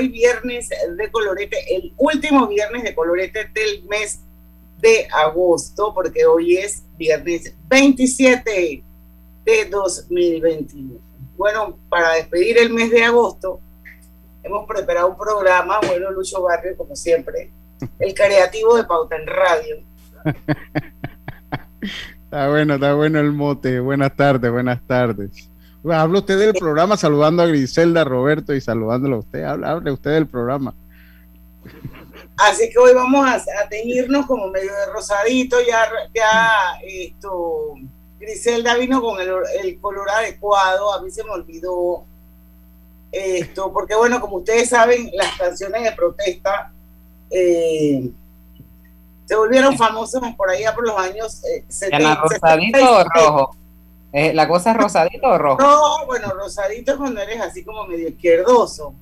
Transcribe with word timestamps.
Hoy 0.00 0.08
viernes 0.08 0.68
de 0.68 1.10
colorete, 1.10 1.56
el 1.76 1.92
último 1.98 2.48
viernes 2.48 2.82
de 2.82 2.94
colorete 2.94 3.50
del 3.52 3.84
mes 3.84 4.20
de 4.78 5.06
agosto, 5.12 5.92
porque 5.94 6.24
hoy 6.24 6.56
es 6.56 6.82
viernes 6.96 7.54
27 7.68 8.82
de 9.44 9.64
2021. 9.66 10.98
Bueno, 11.36 11.78
para 11.90 12.14
despedir 12.14 12.58
el 12.58 12.72
mes 12.72 12.90
de 12.90 13.04
agosto, 13.04 13.60
hemos 14.42 14.66
preparado 14.66 15.08
un 15.08 15.18
programa, 15.18 15.80
bueno, 15.86 16.10
Lucho 16.10 16.42
Barrio, 16.42 16.76
como 16.78 16.96
siempre, 16.96 17.50
el 17.98 18.14
creativo 18.14 18.76
de 18.76 18.84
Pauta 18.84 19.16
en 19.16 19.26
Radio. 19.26 19.82
está 22.24 22.48
bueno, 22.48 22.74
está 22.74 22.94
bueno 22.94 23.20
el 23.20 23.32
mote. 23.32 23.80
Buenas 23.80 24.16
tardes, 24.16 24.50
buenas 24.50 24.80
tardes. 24.86 25.49
Habla 25.84 26.18
usted 26.18 26.38
del 26.38 26.54
programa 26.54 26.96
saludando 26.96 27.42
a 27.42 27.46
Griselda, 27.46 28.04
Roberto 28.04 28.54
y 28.54 28.60
saludándolo 28.60 29.16
a 29.16 29.18
usted. 29.20 29.44
Hable, 29.44 29.92
usted 29.92 30.10
del 30.10 30.26
programa. 30.26 30.74
Así 32.36 32.70
que 32.70 32.78
hoy 32.78 32.94
vamos 32.94 33.26
a, 33.26 33.68
teñirnos 33.68 34.26
como 34.26 34.48
medio 34.48 34.72
de 34.72 34.92
rosadito. 34.92 35.56
Ya, 35.66 35.88
ya 36.14 36.50
esto, 36.86 37.74
Griselda 38.18 38.76
vino 38.76 39.00
con 39.00 39.18
el, 39.20 39.80
color 39.80 40.10
adecuado. 40.10 40.92
A 40.92 41.00
mí 41.02 41.10
se 41.10 41.24
me 41.24 41.30
olvidó 41.30 42.04
esto, 43.10 43.72
porque 43.72 43.94
bueno, 43.94 44.20
como 44.20 44.36
ustedes 44.36 44.68
saben, 44.68 45.10
las 45.14 45.36
canciones 45.38 45.82
de 45.82 45.92
protesta 45.92 46.72
eh, 47.30 48.10
se 49.24 49.36
volvieron 49.36 49.78
famosas 49.78 50.22
por 50.36 50.50
allá 50.50 50.74
por 50.74 50.86
los 50.86 50.98
años 50.98 51.42
eh, 51.44 51.64
70. 51.68 52.14
rosadito 52.16 52.78
o 52.78 53.04
rojo? 53.04 53.59
Eh, 54.12 54.34
¿La 54.34 54.48
cosa 54.48 54.72
es 54.72 54.76
rosadito 54.76 55.28
o 55.28 55.38
rojo? 55.38 55.62
No, 55.62 56.06
bueno, 56.06 56.30
rosadito 56.30 56.96
cuando 56.96 57.20
eres 57.20 57.40
así 57.40 57.64
como 57.64 57.86
medio 57.86 58.08
izquierdoso. 58.08 58.94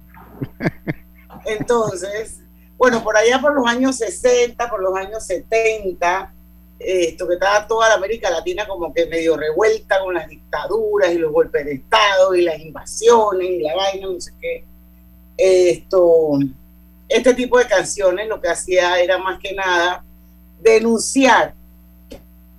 Entonces, 1.46 2.40
bueno, 2.76 3.02
por 3.02 3.16
allá 3.16 3.40
por 3.40 3.54
los 3.54 3.66
años 3.66 3.96
60, 3.96 4.68
por 4.68 4.82
los 4.82 4.94
años 4.96 5.24
70, 5.24 6.32
esto 6.78 7.26
que 7.26 7.34
estaba 7.34 7.66
toda 7.66 7.88
la 7.88 7.94
América 7.94 8.30
Latina 8.30 8.66
como 8.68 8.92
que 8.92 9.06
medio 9.06 9.36
revuelta 9.36 9.98
con 10.00 10.14
las 10.14 10.28
dictaduras 10.28 11.10
y 11.12 11.18
los 11.18 11.32
golpes 11.32 11.64
de 11.64 11.72
Estado 11.72 12.34
y 12.34 12.42
las 12.42 12.58
invasiones 12.60 13.48
y 13.48 13.60
la 13.60 13.74
vaina, 13.74 14.06
no 14.06 14.20
sé 14.20 14.32
qué. 14.40 14.64
Esto, 15.36 16.38
este 17.08 17.34
tipo 17.34 17.58
de 17.58 17.66
canciones 17.66 18.28
lo 18.28 18.40
que 18.40 18.48
hacía 18.48 19.00
era 19.00 19.18
más 19.18 19.40
que 19.40 19.54
nada 19.54 20.04
denunciar 20.60 21.54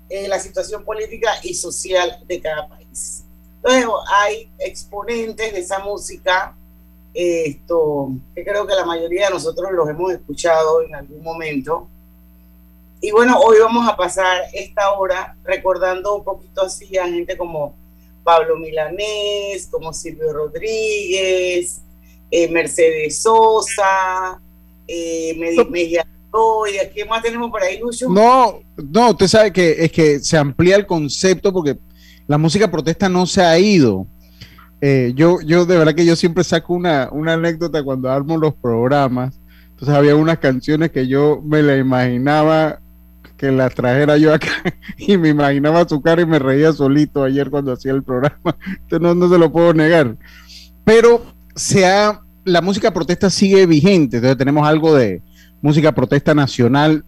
eh, 0.10 0.28
la 0.28 0.40
situación 0.40 0.84
política 0.84 1.32
y 1.44 1.54
social 1.54 2.20
de 2.28 2.42
cada 2.42 2.68
país. 2.68 3.24
Entonces 3.58 3.86
hay 4.14 4.50
exponentes 4.58 5.54
de 5.54 5.60
esa 5.60 5.80
música, 5.80 6.56
esto, 7.14 8.10
que 8.34 8.44
creo 8.44 8.66
que 8.66 8.76
la 8.76 8.86
mayoría 8.86 9.28
de 9.28 9.34
nosotros 9.34 9.72
los 9.72 9.88
hemos 9.90 10.12
escuchado 10.12 10.82
en 10.82 10.96
algún 10.96 11.22
momento. 11.22 11.88
Y 13.02 13.12
bueno, 13.12 13.40
hoy 13.40 13.60
vamos 13.60 13.88
a 13.88 13.96
pasar 13.96 14.44
esta 14.54 14.92
hora 14.94 15.36
recordando 15.44 16.16
un 16.16 16.24
poquito 16.24 16.64
así 16.64 16.98
a 16.98 17.08
gente 17.08 17.38
como 17.38 17.76
Pablo 18.24 18.58
Milanés, 18.58 19.68
como 19.72 19.94
Silvio 19.94 20.34
Rodríguez, 20.34 21.82
eh, 22.32 22.48
Mercedes 22.50 23.22
Sosa, 23.22 24.42
eh, 24.88 25.36
Media 25.70 26.06
Oye, 26.32 26.92
¿qué 26.94 27.06
más 27.06 27.24
tenemos 27.24 27.50
por 27.50 27.62
ahí, 27.62 27.80
Lucho? 27.80 28.10
No, 28.10 28.60
no, 28.78 29.12
usted 29.12 29.28
sabe 29.28 29.52
que 29.52 29.84
es 29.84 29.92
que 29.92 30.20
se 30.20 30.38
amplía 30.38 30.76
el 30.76 30.86
concepto 30.86 31.52
porque 31.52 31.78
la 32.28 32.38
música 32.38 32.70
protesta 32.70 33.10
no 33.10 33.26
se 33.26 33.42
ha 33.42 33.58
ido. 33.58 34.06
Eh, 34.82 35.14
yo, 35.16 35.42
yo 35.42 35.66
de 35.66 35.78
verdad 35.78 35.96
que 35.96 36.06
yo 36.06 36.16
siempre 36.16 36.44
saco 36.44 36.74
una, 36.74 37.10
una 37.12 37.34
anécdota 37.34 37.84
cuando 37.84 38.10
armo 38.10 38.38
los 38.38 38.54
programas. 38.54 39.40
Entonces 39.72 39.96
había 39.96 40.16
unas 40.16 40.40
canciones 40.40 40.92
que 40.92 41.08
yo 41.08 41.42
me 41.44 41.64
la 41.64 41.78
imaginaba 41.78 42.80
que 43.38 43.52
las 43.52 43.74
trajera 43.74 44.18
yo 44.18 44.34
acá 44.34 44.50
y 44.98 45.18
me 45.18 45.30
imaginaba 45.30 45.88
su 45.88 46.02
cara 46.02 46.22
y 46.22 46.26
me 46.26 46.40
reía 46.40 46.74
solito 46.74 47.24
ayer 47.24 47.50
cuando 47.50 47.72
hacía 47.72 47.94
el 47.94 48.04
programa. 48.04 48.38
Entonces 48.68 49.02
no, 49.02 49.16
no 49.16 49.30
se 49.30 49.40
lo 49.40 49.52
puedo 49.52 49.74
negar. 49.74 50.16
Pero 50.84 51.24
se 51.56 51.86
ha, 51.88 52.22
la 52.44 52.62
música 52.62 52.94
protesta 52.94 53.30
sigue 53.30 53.66
vigente. 53.66 54.18
Entonces 54.18 54.38
tenemos 54.38 54.68
algo 54.68 54.94
de, 54.94 55.24
música 55.62 55.94
protesta 55.94 56.34
nacional. 56.34 57.04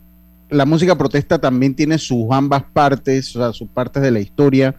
La 0.50 0.66
música 0.66 0.98
protesta 0.98 1.40
también 1.40 1.76
tiene 1.76 1.98
sus 1.98 2.26
ambas 2.32 2.64
partes, 2.74 3.36
o 3.36 3.40
sea, 3.40 3.54
sus 3.54 3.70
partes 3.70 4.04
de 4.04 4.12
la 4.12 4.20
historia. 4.20 4.76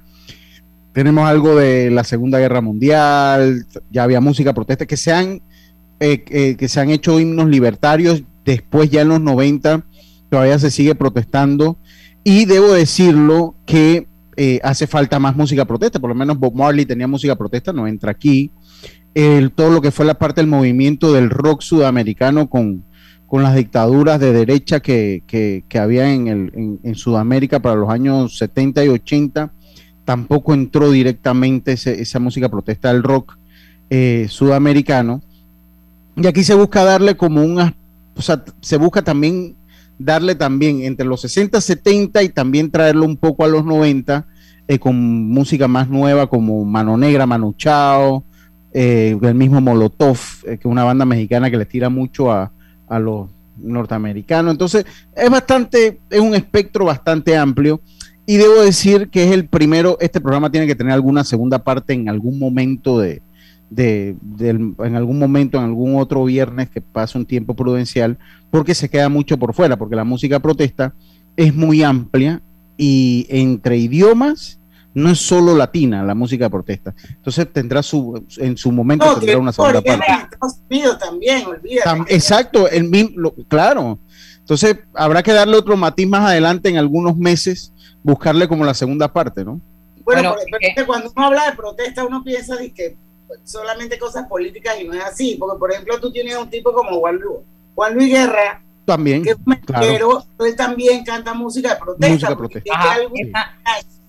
Tenemos 0.93 1.25
algo 1.27 1.56
de 1.56 1.91
la 1.91 2.05
Segunda 2.05 2.38
Guerra 2.38 2.60
Mundial, 2.60 3.65
ya 3.91 4.03
había 4.03 4.21
música 4.21 4.53
protesta, 4.53 4.84
que 4.84 4.99
se 4.99 5.12
han, 5.12 5.41
eh, 6.00 6.25
eh, 6.28 6.56
que 6.56 6.69
se 6.69 6.81
han 6.81 6.91
hecho 6.91 7.19
himnos 7.19 7.49
libertarios, 7.49 8.22
después 8.44 8.91
ya 8.91 9.00
en 9.00 9.09
los 9.09 9.21
90 9.21 9.84
todavía 10.28 10.59
se 10.59 10.71
sigue 10.71 10.94
protestando. 10.94 11.78
Y 12.25 12.44
debo 12.44 12.72
decirlo 12.72 13.54
que 13.65 14.06
eh, 14.37 14.60
hace 14.62 14.87
falta 14.87 15.19
más 15.19 15.34
música 15.34 15.65
protesta, 15.65 15.99
por 15.99 16.10
lo 16.10 16.15
menos 16.15 16.39
Bob 16.39 16.54
Marley 16.54 16.84
tenía 16.84 17.06
música 17.06 17.37
protesta, 17.37 17.72
no 17.72 17.87
entra 17.87 18.10
aquí. 18.10 18.50
todo 19.54 19.71
lo 19.71 19.81
que 19.81 19.91
fue 19.91 20.04
la 20.04 20.15
parte 20.15 20.41
del 20.43 20.49
movimiento 20.49 21.12
del 21.12 21.31
rock 21.31 21.62
sudamericano 21.62 22.49
con, 22.50 22.84
con 23.32 23.43
las 23.43 23.54
dictaduras 23.54 24.20
de 24.20 24.31
derecha 24.31 24.81
que, 24.81 25.22
que, 25.26 25.78
había 25.78 26.12
en, 26.12 26.28
el, 26.28 26.78
en, 26.82 26.94
Sudamérica 26.94 27.60
para 27.62 27.76
los 27.76 27.88
años 27.88 28.37
70 28.37 28.84
y 28.84 28.88
80, 28.88 29.50
tampoco 30.04 30.53
entró 30.53 30.91
directamente 30.91 31.72
esa 31.72 32.19
música 32.19 32.50
protesta 32.50 32.92
del 32.92 33.03
rock 33.03 33.38
eh, 33.88 34.26
sudamericano. 34.28 35.22
Y 36.15 36.26
aquí 36.26 36.44
se 36.44 36.53
busca 36.53 36.84
darle 36.84 37.16
como 37.16 37.42
una, 37.42 37.75
o 38.15 38.21
sea, 38.21 38.44
se 38.60 38.76
busca 38.76 39.00
también 39.00 39.56
darle 39.98 40.34
también 40.34 40.82
entre 40.82 41.06
los 41.06 41.22
60, 41.22 41.59
70 41.59 42.22
y 42.25 42.28
también 42.28 42.71
traerlo 42.71 43.06
un 43.06 43.16
poco 43.16 43.47
a 43.47 43.48
los 43.48 43.65
90 43.65 44.26
eh, 44.69 44.78
con 44.78 45.31
música 45.31 45.66
más 45.66 45.88
nueva 45.88 46.26
como 46.26 46.66
Mano 46.66 46.98
Negra, 46.98 47.25
Manu 47.25 47.54
Chao, 47.54 48.25
eh, 48.75 49.16
el 49.22 49.34
mismo 49.34 49.62
Molotov, 49.62 50.19
que 50.44 50.53
es 50.53 50.65
una 50.66 50.84
banda 50.84 51.06
mexicana 51.06 51.50
que 51.50 51.56
le 51.56 51.65
tira 51.65 51.88
mucho 51.88 52.31
a, 52.31 52.53
a 52.92 52.98
los 52.98 53.30
norteamericanos. 53.56 54.53
Entonces, 54.53 54.84
es 55.14 55.30
bastante, 55.30 56.00
es 56.10 56.20
un 56.20 56.34
espectro 56.34 56.84
bastante 56.84 57.36
amplio. 57.36 57.80
Y 58.25 58.36
debo 58.36 58.62
decir 58.62 59.08
que 59.08 59.25
es 59.25 59.32
el 59.32 59.48
primero, 59.48 59.97
este 60.00 60.20
programa 60.20 60.50
tiene 60.50 60.66
que 60.66 60.76
tener 60.76 60.92
alguna 60.92 61.25
segunda 61.25 61.58
parte 61.64 61.92
en 61.92 62.08
algún 62.08 62.38
momento 62.38 63.00
de, 63.00 63.20
de, 63.70 64.16
en 64.48 64.97
algún 64.97 65.19
momento, 65.19 65.58
en 65.58 65.64
algún 65.64 65.97
otro 65.97 66.25
viernes 66.25 66.70
que 66.70 66.80
pase 66.80 67.19
un 67.19 67.26
tiempo 67.26 67.54
prudencial, 67.54 68.19
porque 68.50 68.75
se 68.75 68.88
queda 68.88 69.09
mucho 69.09 69.38
por 69.38 69.54
fuera, 69.54 69.76
porque 69.76 69.97
la 69.97 70.04
música 70.04 70.38
protesta 70.38 70.94
es 71.36 71.54
muy 71.54 71.82
amplia 71.82 72.42
y 72.76 73.26
entre 73.28 73.78
idiomas 73.78 74.60
no 74.94 75.10
es 75.10 75.19
solo 75.19 75.56
latina 75.56 76.03
la 76.03 76.14
música 76.14 76.44
de 76.44 76.50
protesta. 76.50 76.94
Entonces 77.08 77.53
tendrá 77.53 77.82
su, 77.82 78.24
en 78.39 78.56
su 78.56 78.71
momento 78.72 79.15
tendrá 79.18 79.39
una 79.39 79.53
segunda 79.53 79.80
parte. 79.80 80.06
también, 80.98 81.47
exacto, 82.09 82.68
el 82.68 82.84
mismo, 82.84 83.33
claro. 83.48 83.98
Entonces 84.39 84.77
habrá 84.94 85.22
que 85.22 85.33
darle 85.33 85.56
otro 85.56 85.77
matiz 85.77 86.06
más 86.06 86.28
adelante 86.28 86.68
en 86.68 86.77
algunos 86.77 87.16
meses, 87.16 87.72
buscarle 88.03 88.48
como 88.48 88.65
la 88.65 88.74
segunda 88.74 89.12
parte, 89.12 89.44
¿no? 89.44 89.60
Bueno, 90.04 90.34
cuando 90.86 91.12
uno 91.15 91.27
habla 91.27 91.50
de 91.50 91.56
protesta, 91.56 92.04
uno 92.04 92.24
piensa 92.24 92.56
de 92.56 92.72
que 92.72 92.97
solamente 93.45 93.98
cosas 93.98 94.27
políticas 94.27 94.74
y 94.80 94.84
no 94.84 94.92
es 94.95 95.03
así, 95.03 95.36
porque 95.38 95.59
por 95.59 95.72
ejemplo 95.72 95.98
tú 96.00 96.12
tienes 96.12 96.36
un 96.36 96.50
tipo 96.50 96.72
como 96.72 96.98
Juan 96.98 97.16
Luis, 97.16 97.38
Juan 97.74 97.95
Luis 97.95 98.09
Guerra, 98.10 98.62
también, 98.84 99.22
pero 99.78 100.24
él 100.41 100.56
también 100.56 101.04
canta 101.04 101.33
música 101.34 101.71
de 101.71 101.77
protesta. 101.77 102.12
Música 102.12 102.36
protesta 102.36 102.72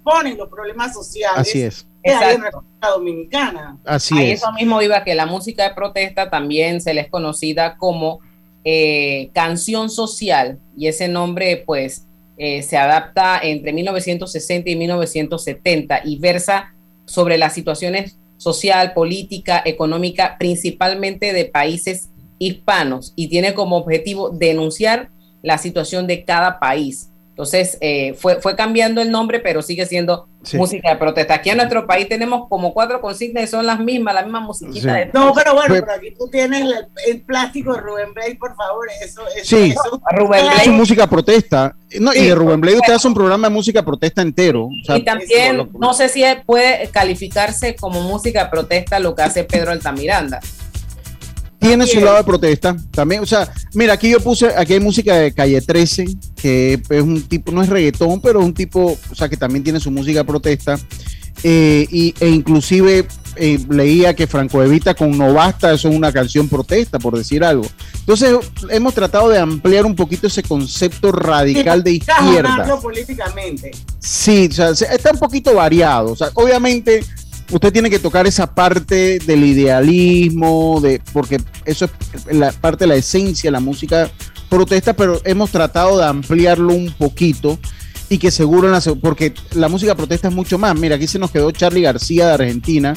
ponen 0.03 0.37
los 0.37 0.49
problemas 0.49 0.93
sociales. 0.93 1.39
Así 1.39 1.61
es. 1.61 1.87
en 2.03 2.19
la 2.19 2.49
República 2.49 2.89
Dominicana. 2.89 3.77
Así 3.85 4.15
es. 4.21 4.41
Eso 4.41 4.51
mismo 4.51 4.81
iba 4.81 5.03
que 5.03 5.15
la 5.15 5.25
música 5.25 5.67
de 5.67 5.75
protesta 5.75 6.29
también 6.29 6.81
se 6.81 6.93
le 6.93 7.01
es 7.01 7.09
conocida 7.09 7.77
como 7.77 8.19
eh, 8.65 9.29
canción 9.33 9.89
social 9.89 10.59
y 10.77 10.87
ese 10.87 11.07
nombre 11.07 11.63
pues 11.65 12.07
eh, 12.37 12.61
se 12.63 12.77
adapta 12.77 13.39
entre 13.41 13.73
1960 13.73 14.69
y 14.69 14.75
1970 14.75 16.01
y 16.05 16.17
versa 16.17 16.73
sobre 17.05 17.37
las 17.37 17.53
situaciones 17.53 18.17
social, 18.37 18.93
política, 18.93 19.61
económica, 19.63 20.37
principalmente 20.37 21.33
de 21.33 21.45
países 21.45 22.09
hispanos, 22.39 23.13
y 23.15 23.29
tiene 23.29 23.53
como 23.53 23.77
objetivo 23.77 24.29
denunciar 24.29 25.09
la 25.41 25.57
situación 25.57 26.07
de 26.07 26.25
cada 26.25 26.59
país. 26.59 27.09
Entonces, 27.33 27.79
eh, 27.81 28.13
fue, 28.13 28.39
fue 28.39 28.55
cambiando 28.55 29.01
el 29.01 29.09
nombre, 29.09 29.39
pero 29.39 29.63
sigue 29.63 29.87
siendo 29.87 30.27
música 30.53 30.91
de 30.91 30.97
protesta. 30.97 31.33
Aquí 31.33 31.49
en 31.49 31.57
nuestro 31.57 31.87
país 31.87 32.07
tenemos 32.07 32.47
como 32.47 32.75
cuatro 32.75 33.01
consignas 33.01 33.45
y 33.45 33.47
son 33.47 33.65
las 33.65 33.79
mismas, 33.79 34.13
la 34.13 34.21
misma 34.21 34.39
musiquita. 34.39 34.93
De 34.93 35.09
no, 35.11 35.33
pero 35.33 35.55
bueno, 35.55 35.73
pero 35.73 35.93
aquí 35.93 36.13
tú 36.15 36.27
tienes 36.29 36.63
el, 37.07 37.21
plástico 37.21 37.73
de 37.73 37.81
Rubén 37.81 38.13
Blade, 38.13 38.35
por 38.35 38.55
favor. 38.55 38.87
Eso, 39.01 39.23
eso, 39.35 39.57
sí, 39.57 39.73
Rubén 40.11 40.45
Blade. 40.45 40.69
música 40.69 41.07
protesta. 41.07 41.75
No, 41.99 42.13
y 42.13 42.27
de 42.27 42.35
Rubén 42.35 42.61
Blade 42.61 42.77
usted 42.77 42.93
hace 42.93 43.07
un 43.07 43.15
programa 43.15 43.47
de 43.47 43.53
música 43.55 43.83
protesta 43.83 44.21
entero. 44.21 44.69
y 44.95 45.03
también, 45.03 45.71
no 45.73 45.95
sé 45.95 46.09
si 46.09 46.23
puede 46.45 46.87
calificarse 46.89 47.75
como 47.75 48.01
música 48.01 48.43
de 48.43 48.49
protesta 48.51 48.99
lo 48.99 49.15
que 49.15 49.23
hace 49.23 49.43
Pedro 49.43 49.71
Altamiranda 49.71 50.39
tiene 51.63 51.87
su 51.87 51.99
lado 51.99 52.17
de 52.17 52.23
protesta 52.23 52.75
también. 52.91 53.21
O 53.21 53.25
sea, 53.25 53.51
mira, 53.73 53.93
aquí 53.93 54.09
yo 54.09 54.19
puse, 54.19 54.47
aquí 54.55 54.73
hay 54.73 54.79
música 54.79 55.15
de 55.15 55.33
Calle 55.33 55.61
13, 55.61 56.05
que 56.35 56.81
es 56.89 57.01
un 57.01 57.23
tipo, 57.23 57.51
no 57.51 57.63
es 57.63 57.69
reggaetón, 57.69 58.21
pero 58.21 58.39
es 58.39 58.45
un 58.45 58.53
tipo, 58.53 58.97
o 59.09 59.15
sea, 59.15 59.29
que 59.29 59.37
también 59.37 59.63
tiene 59.63 59.79
su 59.79 59.91
música 59.91 60.19
de 60.19 60.25
protesta. 60.25 60.79
Eh, 61.43 61.87
y, 61.89 62.13
e 62.19 62.29
inclusive 62.29 63.07
eh, 63.35 63.59
leía 63.69 64.15
que 64.15 64.27
Franco 64.27 64.61
Evita 64.61 64.93
con 64.93 65.17
No 65.17 65.33
Basta, 65.33 65.73
eso 65.73 65.89
es 65.89 65.95
una 65.95 66.11
canción 66.11 66.47
protesta, 66.47 66.99
por 66.99 67.17
decir 67.17 67.43
algo. 67.43 67.65
Entonces, 67.99 68.35
hemos 68.69 68.93
tratado 68.93 69.29
de 69.29 69.39
ampliar 69.39 69.85
un 69.85 69.95
poquito 69.95 70.27
ese 70.27 70.43
concepto 70.43 71.11
radical 71.11 71.83
de 71.83 71.93
izquierda. 71.93 72.79
políticamente. 72.79 73.71
Sí, 73.99 74.49
o 74.51 74.53
sea, 74.53 74.69
está 74.69 75.11
un 75.11 75.19
poquito 75.19 75.55
variado. 75.55 76.11
O 76.11 76.15
sea, 76.15 76.29
obviamente 76.35 77.03
usted 77.53 77.71
tiene 77.71 77.89
que 77.89 77.99
tocar 77.99 78.25
esa 78.25 78.53
parte 78.53 79.19
del 79.19 79.43
idealismo, 79.43 80.79
de, 80.81 81.01
porque 81.13 81.39
eso 81.65 81.85
es 81.85 82.35
la 82.35 82.51
parte 82.51 82.83
de 82.83 82.87
la 82.87 82.95
esencia, 82.95 83.51
la 83.51 83.59
música 83.59 84.09
protesta, 84.49 84.93
pero 84.93 85.21
hemos 85.23 85.51
tratado 85.51 85.99
de 85.99 86.05
ampliarlo 86.05 86.73
un 86.73 86.91
poquito 86.91 87.59
y 88.09 88.17
que 88.17 88.31
seguro, 88.31 88.71
porque 89.01 89.33
la 89.53 89.69
música 89.69 89.95
protesta 89.95 90.27
es 90.27 90.33
mucho 90.33 90.57
más. 90.57 90.77
Mira, 90.77 90.95
aquí 90.95 91.07
se 91.07 91.19
nos 91.19 91.31
quedó 91.31 91.51
Charlie 91.51 91.81
García 91.81 92.27
de 92.27 92.33
Argentina, 92.33 92.95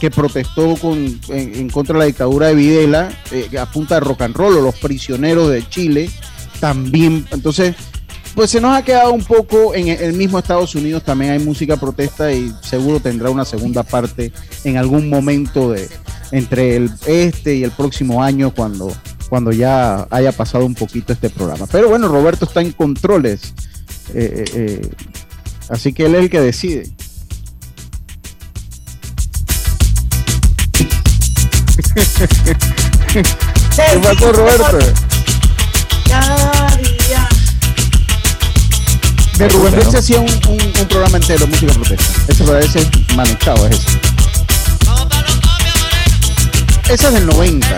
que 0.00 0.10
protestó 0.10 0.76
con, 0.76 1.20
en, 1.28 1.68
contra 1.70 1.94
de 1.94 1.98
la 1.98 2.04
dictadura 2.06 2.48
de 2.48 2.54
Videla, 2.54 3.10
eh, 3.30 3.58
a 3.58 3.66
punta 3.66 3.96
de 3.96 4.00
rock 4.00 4.22
and 4.22 4.36
roll, 4.36 4.56
o 4.56 4.60
los 4.62 4.74
prisioneros 4.76 5.50
de 5.50 5.68
Chile, 5.68 6.10
también. 6.60 7.26
Entonces, 7.30 7.74
pues 8.34 8.50
se 8.50 8.60
nos 8.60 8.76
ha 8.76 8.82
quedado 8.82 9.12
un 9.12 9.24
poco 9.24 9.74
en 9.74 9.88
el 9.88 10.12
mismo 10.12 10.38
Estados 10.38 10.74
Unidos 10.74 11.02
también 11.02 11.32
hay 11.32 11.38
música 11.38 11.76
protesta 11.76 12.32
y 12.32 12.52
seguro 12.62 13.00
tendrá 13.00 13.30
una 13.30 13.44
segunda 13.44 13.82
parte 13.82 14.32
en 14.64 14.76
algún 14.76 15.08
momento 15.08 15.72
de 15.72 15.88
entre 16.30 16.76
el 16.76 16.90
este 17.06 17.56
y 17.56 17.64
el 17.64 17.70
próximo 17.70 18.22
año 18.22 18.52
cuando 18.54 18.92
cuando 19.28 19.52
ya 19.52 20.06
haya 20.10 20.32
pasado 20.32 20.64
un 20.64 20.74
poquito 20.74 21.12
este 21.12 21.30
programa. 21.30 21.66
Pero 21.70 21.88
bueno, 21.88 22.08
Roberto 22.08 22.46
está 22.46 22.60
en 22.62 22.72
controles, 22.72 23.52
eh, 24.14 24.44
eh, 24.44 24.44
eh, 24.54 24.90
así 25.68 25.92
que 25.92 26.06
él 26.06 26.14
es 26.14 26.22
el 26.22 26.30
que 26.30 26.40
decide. 26.40 26.88
¿Qué 33.12 33.22
pasó, 34.02 34.32
Roberto? 34.32 34.78
De 39.38 39.48
Rubén 39.50 39.72
Blades 39.72 39.92
se 39.92 39.98
hacía 39.98 40.18
un, 40.18 40.28
un, 40.48 40.60
un, 40.60 40.88
programa 40.88 41.16
entero, 41.16 41.46
música 41.46 41.72
protesta. 41.72 42.04
Ese 42.26 42.42
parece 42.42 42.90
manejado, 43.14 43.68
es 43.68 43.76
ese. 43.76 43.88
Esa 46.92 47.08
es 47.08 47.14
del 47.14 47.26
90. 47.26 47.76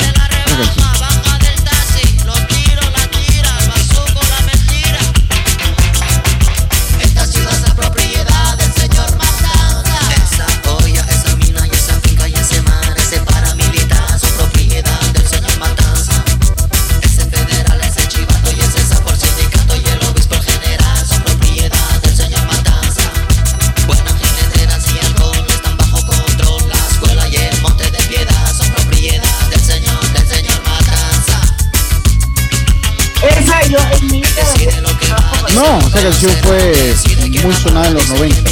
No, 35.60 35.78
esa 35.78 36.00
canción 36.00 36.32
fue 36.42 36.94
muy 37.42 37.54
sonada 37.54 37.88
en 37.88 37.94
los 37.94 38.08
90. 38.08 38.50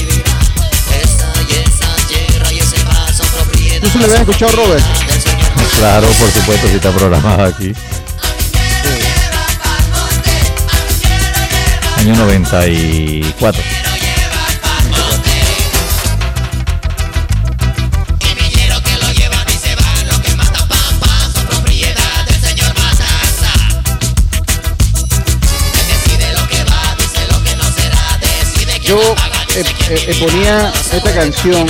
¿Tú 3.81 3.89
se 3.89 3.99
le 3.99 4.05
habías 4.05 4.21
escuchado, 4.21 4.53
Robert? 4.57 4.85
Claro, 5.79 6.07
por 6.07 6.31
supuesto, 6.31 6.69
si 6.69 6.75
está 6.75 6.91
programado 6.91 7.45
aquí. 7.45 7.73
Año 11.97 12.15
94. 12.15 13.63
Yo 28.89 28.99
eh, 29.55 29.65
eh, 29.91 30.05
eh, 30.09 30.17
ponía 30.19 30.73
esta 30.95 31.13
canción 31.13 31.67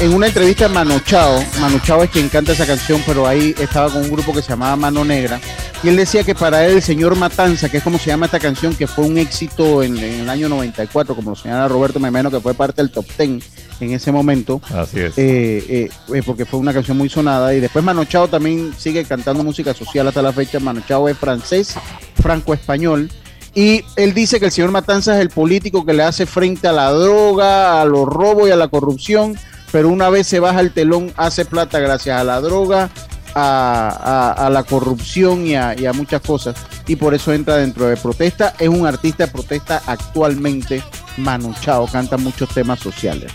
en 0.00 0.14
una 0.14 0.28
entrevista 0.28 0.64
a 0.64 0.68
Mano 0.70 1.00
Chao. 1.00 1.44
Mano 1.60 1.78
Chao 1.84 2.02
es 2.02 2.08
quien 2.08 2.30
canta 2.30 2.52
esa 2.52 2.64
canción, 2.64 3.02
pero 3.04 3.26
ahí 3.26 3.54
estaba 3.58 3.90
con 3.90 4.04
un 4.04 4.10
grupo 4.10 4.32
que 4.32 4.40
se 4.40 4.48
llamaba 4.48 4.74
Mano 4.76 5.04
Negra. 5.04 5.38
Y 5.82 5.88
él 5.88 5.96
decía 5.96 6.24
que 6.24 6.34
para 6.34 6.64
él 6.64 6.76
el 6.76 6.82
señor 6.82 7.14
Matanza, 7.14 7.68
que 7.68 7.76
es 7.76 7.82
como 7.82 7.98
se 7.98 8.06
llama 8.06 8.24
esta 8.24 8.40
canción, 8.40 8.74
que 8.74 8.86
fue 8.86 9.04
un 9.04 9.18
éxito 9.18 9.82
en, 9.82 9.98
el 9.98 10.30
año 10.30 10.48
94, 10.48 11.14
como 11.14 11.30
lo 11.30 11.36
señala 11.36 11.68
Roberto 11.68 12.00
Memeno, 12.00 12.30
que 12.30 12.40
fue 12.40 12.54
parte 12.54 12.80
del 12.80 12.90
top 12.90 13.04
10 13.18 13.44
en 13.80 13.92
ese 13.92 14.10
momento. 14.10 14.62
Así 14.74 14.98
es. 14.98 16.24
porque 16.24 16.46
fue 16.46 16.58
una 16.58 16.72
canción 16.72 16.96
muy 16.96 17.10
sonada. 17.10 17.52
Y 17.52 17.60
después 17.60 17.84
Mano 17.84 18.06
Chao 18.06 18.28
también 18.28 18.72
sigue 18.78 19.04
cantando 19.04 19.44
música 19.44 19.74
social 19.74 20.08
hasta 20.08 20.22
la 20.22 20.32
fecha. 20.32 20.58
Mano 20.58 20.80
Chao 20.88 21.06
es 21.06 21.18
francés, 21.18 21.74
franco-español. 22.14 23.10
Y 23.58 23.84
él 23.96 24.14
dice 24.14 24.38
que 24.38 24.46
el 24.46 24.52
señor 24.52 24.70
Matanza 24.70 25.16
es 25.16 25.20
el 25.20 25.30
político 25.30 25.84
que 25.84 25.92
le 25.92 26.04
hace 26.04 26.26
frente 26.26 26.68
a 26.68 26.72
la 26.72 26.92
droga, 26.92 27.82
a 27.82 27.84
los 27.84 28.06
robos 28.06 28.48
y 28.48 28.52
a 28.52 28.56
la 28.56 28.68
corrupción, 28.68 29.36
pero 29.72 29.88
una 29.88 30.08
vez 30.10 30.28
se 30.28 30.38
baja 30.38 30.60
el 30.60 30.70
telón 30.70 31.12
hace 31.16 31.44
plata 31.44 31.80
gracias 31.80 32.20
a 32.20 32.22
la 32.22 32.40
droga, 32.40 32.88
a, 33.34 34.48
la 34.52 34.62
corrupción 34.62 35.44
y 35.44 35.56
a, 35.56 35.74
muchas 35.92 36.20
cosas. 36.20 36.54
Y 36.86 36.94
por 36.94 37.14
eso 37.14 37.32
entra 37.32 37.56
dentro 37.56 37.86
de 37.86 37.96
protesta. 37.96 38.54
Es 38.60 38.68
un 38.68 38.86
artista 38.86 39.26
de 39.26 39.32
protesta 39.32 39.82
actualmente 39.86 40.80
manuchado, 41.16 41.88
canta 41.88 42.16
muchos 42.16 42.48
temas 42.50 42.78
sociales. 42.78 43.32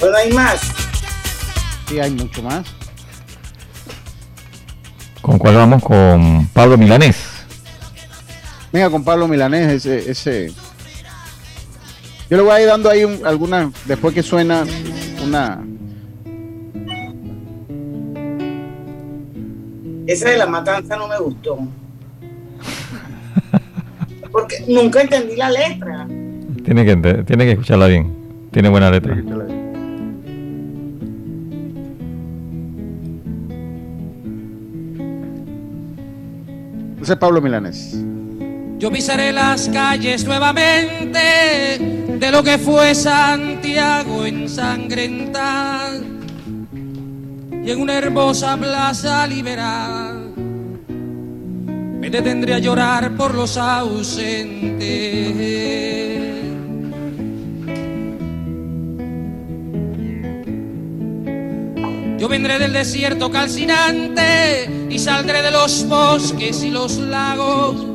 Bueno, 0.00 0.18
hay 0.18 0.30
más. 0.34 0.60
Sí, 1.88 1.98
hay 1.98 2.10
mucho 2.10 2.42
más. 2.42 2.66
¿Con 5.22 5.38
cuál 5.38 5.54
vamos? 5.54 5.82
Con 5.82 6.46
Pablo 6.52 6.76
Milanés. 6.76 7.33
Venga 8.74 8.90
con 8.90 9.04
Pablo 9.04 9.28
Milanés, 9.28 9.86
ese, 9.86 10.10
ese. 10.10 10.52
Yo 12.28 12.36
le 12.36 12.42
voy 12.42 12.50
a 12.50 12.60
ir 12.60 12.66
dando 12.66 12.90
ahí 12.90 13.04
alguna, 13.24 13.70
después 13.84 14.12
que 14.12 14.20
suena 14.20 14.64
una. 15.24 15.64
Esa 20.08 20.30
de 20.30 20.38
la 20.38 20.46
matanza 20.46 20.96
no 20.96 21.06
me 21.06 21.16
gustó. 21.20 21.56
Porque 24.32 24.64
nunca 24.66 25.02
entendí 25.02 25.36
la 25.36 25.50
letra. 25.50 26.08
Tiene 26.64 26.84
que, 26.84 26.96
tiene 27.22 27.44
que 27.44 27.52
escucharla 27.52 27.86
bien. 27.86 28.12
Tiene 28.50 28.70
buena 28.70 28.90
letra. 28.90 29.14
Ese 37.00 37.12
es 37.12 37.18
Pablo 37.20 37.40
Milanés 37.40 38.04
yo 38.84 38.92
pisaré 38.92 39.32
las 39.32 39.70
calles 39.70 40.26
nuevamente 40.26 41.78
de 42.18 42.30
lo 42.30 42.42
que 42.42 42.58
fue 42.58 42.94
Santiago 42.94 44.26
ensangrentada 44.26 46.02
y 47.64 47.70
en 47.70 47.80
una 47.80 47.94
hermosa 47.94 48.58
plaza 48.58 49.26
liberal 49.26 50.34
me 51.98 52.10
detendré 52.10 52.52
a 52.52 52.58
llorar 52.58 53.16
por 53.16 53.34
los 53.34 53.56
ausentes. 53.56 54.82
Yo 62.18 62.28
vendré 62.28 62.58
del 62.58 62.74
desierto 62.74 63.30
calcinante 63.30 64.68
y 64.90 64.98
saldré 64.98 65.40
de 65.40 65.52
los 65.52 65.88
bosques 65.88 66.62
y 66.62 66.70
los 66.70 66.98
lagos 66.98 67.94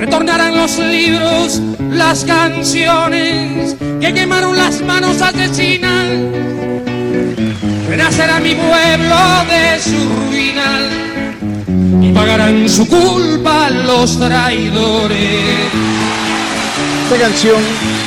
Retornarán 0.00 0.56
los 0.56 0.78
libros, 0.78 1.60
las 1.90 2.24
canciones 2.24 3.76
que 4.00 4.14
quemaron 4.14 4.56
las 4.56 4.80
manos 4.80 5.20
asesinas. 5.20 6.06
Renacerá 7.86 8.40
mi 8.40 8.54
pueblo 8.54 9.16
de 9.50 9.78
su 9.78 10.08
ruina 10.30 10.78
y 12.00 12.12
pagarán 12.12 12.66
su 12.66 12.86
culpa 12.88 13.68
los 13.68 14.18
traidores. 14.18 15.18
Esta 17.04 17.18
canción 17.26 17.56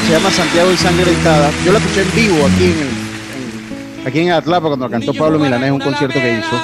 se 0.07 0.13
llama 0.13 0.31
Santiago 0.31 0.71
Ensangrentada. 0.71 1.51
Yo 1.63 1.73
la 1.73 1.77
escuché 1.77 2.01
en 2.01 2.15
vivo 2.15 2.37
aquí 2.47 2.63
en, 2.63 2.71
en- 4.01 4.07
aquí 4.07 4.19
en 4.21 4.31
Atlapa 4.31 4.67
cuando 4.67 4.87
la 4.87 4.91
cantó 4.97 5.13
Pablo 5.13 5.37
Milanés 5.37 5.67
en 5.67 5.73
un 5.75 5.79
concierto 5.79 6.19
que 6.19 6.39
hizo. 6.39 6.59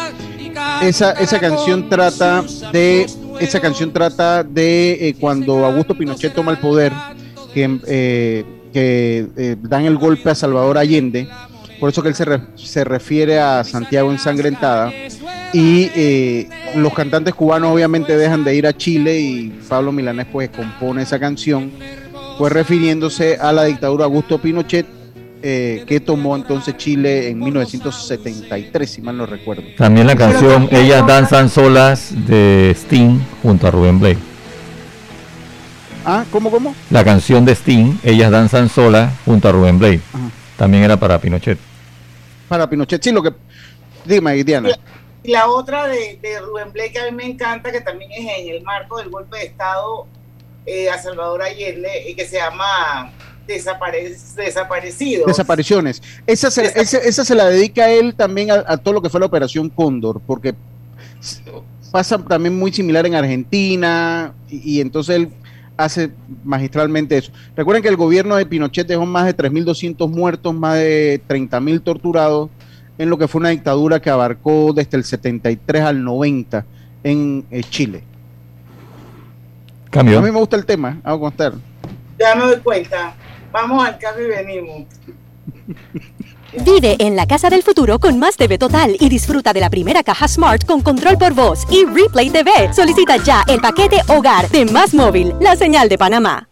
Esa, 0.82 1.12
esa 1.12 1.40
canción 1.40 1.88
trata 1.88 2.44
de 2.72 3.06
esa 3.40 3.60
canción 3.60 3.92
trata 3.92 4.44
de 4.44 5.10
eh, 5.10 5.16
cuando 5.20 5.66
Augusto 5.66 5.96
Pinochet 5.96 6.34
toma 6.34 6.52
el 6.52 6.58
poder, 6.58 6.92
que, 7.54 7.80
eh, 7.88 8.46
eh, 8.74 9.56
dan 9.62 9.86
el 9.86 9.98
golpe 9.98 10.30
a 10.30 10.36
Salvador 10.36 10.78
Allende. 10.78 11.28
Por 11.80 11.90
eso 11.90 12.04
que 12.04 12.10
él 12.10 12.16
se, 12.16 12.26
se 12.56 12.84
refiere 12.84 13.40
a 13.40 13.64
Santiago 13.64 14.12
ensangrentada. 14.12 14.92
Y 15.54 16.48
los 16.76 16.94
cantantes 16.94 17.34
cubanos 17.34 17.74
obviamente 17.74 18.16
dejan 18.16 18.44
de 18.44 18.56
ir 18.56 18.68
a 18.68 18.78
Chile 18.78 19.20
y 19.20 19.50
Pablo 19.68 19.92
Milanés 19.92 20.28
pues 20.32 20.50
compone 20.50 21.02
esa 21.02 21.20
canción, 21.20 21.72
pues 22.38 22.54
refiriéndose 22.54 23.38
a 23.38 23.52
la 23.52 23.64
dictadura 23.64 24.06
Augusto 24.06 24.40
Pinochet 24.40 24.99
eh, 25.42 25.84
que 25.88 26.00
tomó 26.00 26.36
entonces 26.36 26.78
Chile 26.78 27.30
en 27.30 27.40
1973, 27.40 28.90
si 28.90 29.02
mal 29.02 29.18
no 29.18 29.26
recuerdo. 29.26 29.64
También 29.78 30.08
la 30.08 30.16
canción 30.16 30.68
Ellas 30.72 31.06
danzan 31.06 31.50
solas 31.50 32.14
de 32.28 32.72
Sting 32.76 33.20
junto 33.42 33.68
a 33.68 33.72
Rubén 33.72 34.00
Blake. 34.00 34.20
Ah, 36.06 36.26
¿cómo, 36.32 36.50
cómo? 36.50 36.76
La 36.90 37.04
canción 37.04 37.46
de 37.46 37.54
Sting, 37.54 38.00
Ellas 38.04 38.32
danzan 38.32 38.70
solas 38.70 39.14
junto 39.26 39.50
a 39.50 39.52
Rubén 39.52 39.80
Blake. 39.80 40.02
Ajá. 40.14 40.30
También 40.60 40.84
era 40.84 40.98
para 40.98 41.22
Pinochet. 41.22 41.58
Para 42.50 42.70
Pinochet, 42.70 43.02
sí, 43.02 43.14
lo 43.14 43.24
que... 43.24 43.32
Dime, 44.04 44.44
Diana. 44.44 44.72
Y 45.24 45.32
la 45.32 45.48
otra 45.48 45.88
de, 45.88 46.20
de 46.22 46.38
Rubén 46.42 46.74
Blake 46.74 46.92
que 46.92 47.00
a 47.00 47.06
mí 47.06 47.12
me 47.14 47.26
encanta, 47.26 47.72
que 47.72 47.80
también 47.80 48.12
es 48.12 48.40
en 48.40 48.56
el 48.56 48.62
marco 48.64 48.98
del 48.98 49.10
golpe 49.10 49.38
de 49.38 49.46
Estado 49.46 50.06
eh, 50.66 50.90
a 50.90 50.98
Salvador 50.98 51.44
Allende, 51.44 52.10
y 52.10 52.14
que 52.14 52.26
se 52.26 52.40
llama 52.40 53.10
Desapare- 53.50 54.16
Desaparecidos. 54.36 55.26
Desapariciones. 55.28 56.02
Esa 56.28 56.52
se, 56.52 56.64
Desap- 56.64 56.82
esa, 56.82 56.98
esa 57.00 57.26
se 57.26 57.36
la 57.36 57.46
dedica 57.46 57.86
a 57.86 57.90
él 57.92 58.14
también 58.16 58.52
a, 58.52 58.64
a 58.68 58.78
todo 58.78 58.94
lo 58.94 59.02
que 59.02 59.10
fue 59.10 59.20
la 59.20 59.26
Operación 59.26 59.70
Cóndor, 59.70 60.22
porque 60.26 60.54
pasa 61.92 62.18
también 62.20 62.58
muy 62.58 62.72
similar 62.72 63.06
en 63.06 63.16
Argentina 63.16 64.34
y, 64.50 64.78
y 64.78 64.82
entonces 64.82 65.16
él 65.16 65.30
hace 65.78 66.12
magistralmente 66.44 67.18
eso. 67.18 67.32
Recuerden 67.56 67.82
que 67.82 67.90
el 67.90 67.96
gobierno 67.96 68.36
de 68.36 68.46
Pinochet 68.46 68.86
dejó 68.88 69.06
más 69.06 69.26
de 69.26 69.36
3.200 69.36 70.10
muertos, 70.10 70.54
más 70.54 70.76
de 70.76 71.22
30.000 71.28 71.82
torturados 71.82 72.50
en 72.98 73.10
lo 73.10 73.18
que 73.18 73.28
fue 73.30 73.40
una 73.40 73.50
dictadura 73.50 74.02
que 74.02 74.10
abarcó 74.10 74.74
desde 74.74 74.98
el 74.98 75.06
73 75.06 75.82
al 75.84 76.04
90 76.04 76.66
en 77.04 77.46
eh, 77.50 77.64
Chile. 77.64 78.04
A 79.88 79.90
Cambio. 79.90 80.22
mí 80.22 80.32
me 80.32 80.38
gusta 80.38 80.58
el 80.58 80.66
tema, 80.66 81.00
hago 81.04 81.22
constar. 81.22 81.54
Ya 82.20 82.36
me 82.36 82.44
doy 82.44 82.58
cuenta. 82.60 83.16
Vamos 83.52 83.86
al 83.86 83.98
cambio 83.98 84.26
y 84.26 84.30
venimos. 84.30 84.88
Vive 86.66 86.96
en 87.00 87.16
la 87.16 87.28
casa 87.28 87.50
del 87.50 87.62
futuro 87.62 88.00
con 88.00 88.18
más 88.18 88.36
TV 88.36 88.58
Total 88.58 88.96
y 89.00 89.10
disfruta 89.10 89.54
de 89.54 89.60
la 89.60 89.70
primera 89.70 90.04
caja 90.04 90.28
Smart 90.28 90.66
con 90.66 90.82
control 90.82 91.18
por 91.18 91.34
voz 91.34 91.66
y 91.70 91.86
Replay 91.86 92.30
TV. 92.30 92.74
Solicita 92.74 93.18
ya 93.18 93.44
el 93.48 93.60
paquete 93.60 94.02
Hogar 94.08 94.50
de 94.50 94.66
Más 94.66 94.94
Móvil, 94.94 95.36
la 95.40 95.56
señal 95.56 95.90
de 95.90 95.98
Panamá. 95.98 96.50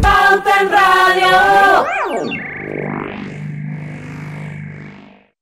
Pauta 0.00 0.60
en 0.60 0.70
Radio. 0.70 2.31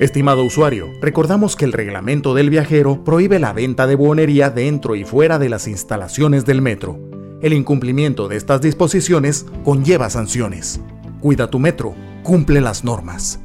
Estimado 0.00 0.44
usuario, 0.44 0.92
recordamos 1.00 1.56
que 1.56 1.64
el 1.64 1.72
reglamento 1.72 2.32
del 2.32 2.50
viajero 2.50 3.02
prohíbe 3.02 3.40
la 3.40 3.52
venta 3.52 3.88
de 3.88 3.96
buonería 3.96 4.48
dentro 4.48 4.94
y 4.94 5.02
fuera 5.02 5.40
de 5.40 5.48
las 5.48 5.66
instalaciones 5.66 6.46
del 6.46 6.62
metro. 6.62 7.00
El 7.42 7.52
incumplimiento 7.52 8.28
de 8.28 8.36
estas 8.36 8.60
disposiciones 8.60 9.44
conlleva 9.64 10.08
sanciones. 10.08 10.80
Cuida 11.18 11.50
tu 11.50 11.58
metro, 11.58 11.96
cumple 12.22 12.60
las 12.60 12.84
normas. 12.84 13.40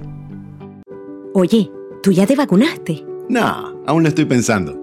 Oye, 1.33 1.71
¿tú 2.03 2.11
ya 2.11 2.27
te 2.27 2.35
vacunaste? 2.35 3.03
No, 3.29 3.81
aún 3.87 4.03
lo 4.03 4.09
estoy 4.09 4.25
pensando. 4.25 4.82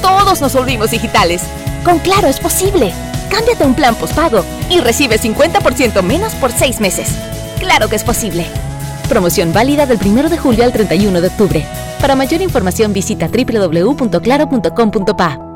todos 0.00 0.40
nos 0.40 0.54
volvimos 0.54 0.90
digitales. 0.90 1.42
Con 1.84 1.98
Claro 1.98 2.28
es 2.28 2.40
posible. 2.40 2.94
Cámbiate 3.30 3.64
un 3.64 3.74
plan 3.74 3.94
postpago 3.94 4.44
y 4.68 4.80
recibe 4.80 5.18
50% 5.18 6.02
menos 6.02 6.34
por 6.34 6.52
6 6.52 6.80
meses. 6.80 7.14
Claro 7.58 7.88
que 7.88 7.96
es 7.96 8.04
posible. 8.04 8.46
Promoción 9.08 9.52
válida 9.52 9.86
del 9.86 9.98
1 10.04 10.28
de 10.28 10.38
julio 10.38 10.64
al 10.64 10.72
31 10.72 11.20
de 11.20 11.28
octubre. 11.28 11.64
Para 12.00 12.16
mayor 12.16 12.42
información 12.42 12.92
visita 12.92 13.28
www.claro.com.pa. 13.28 15.46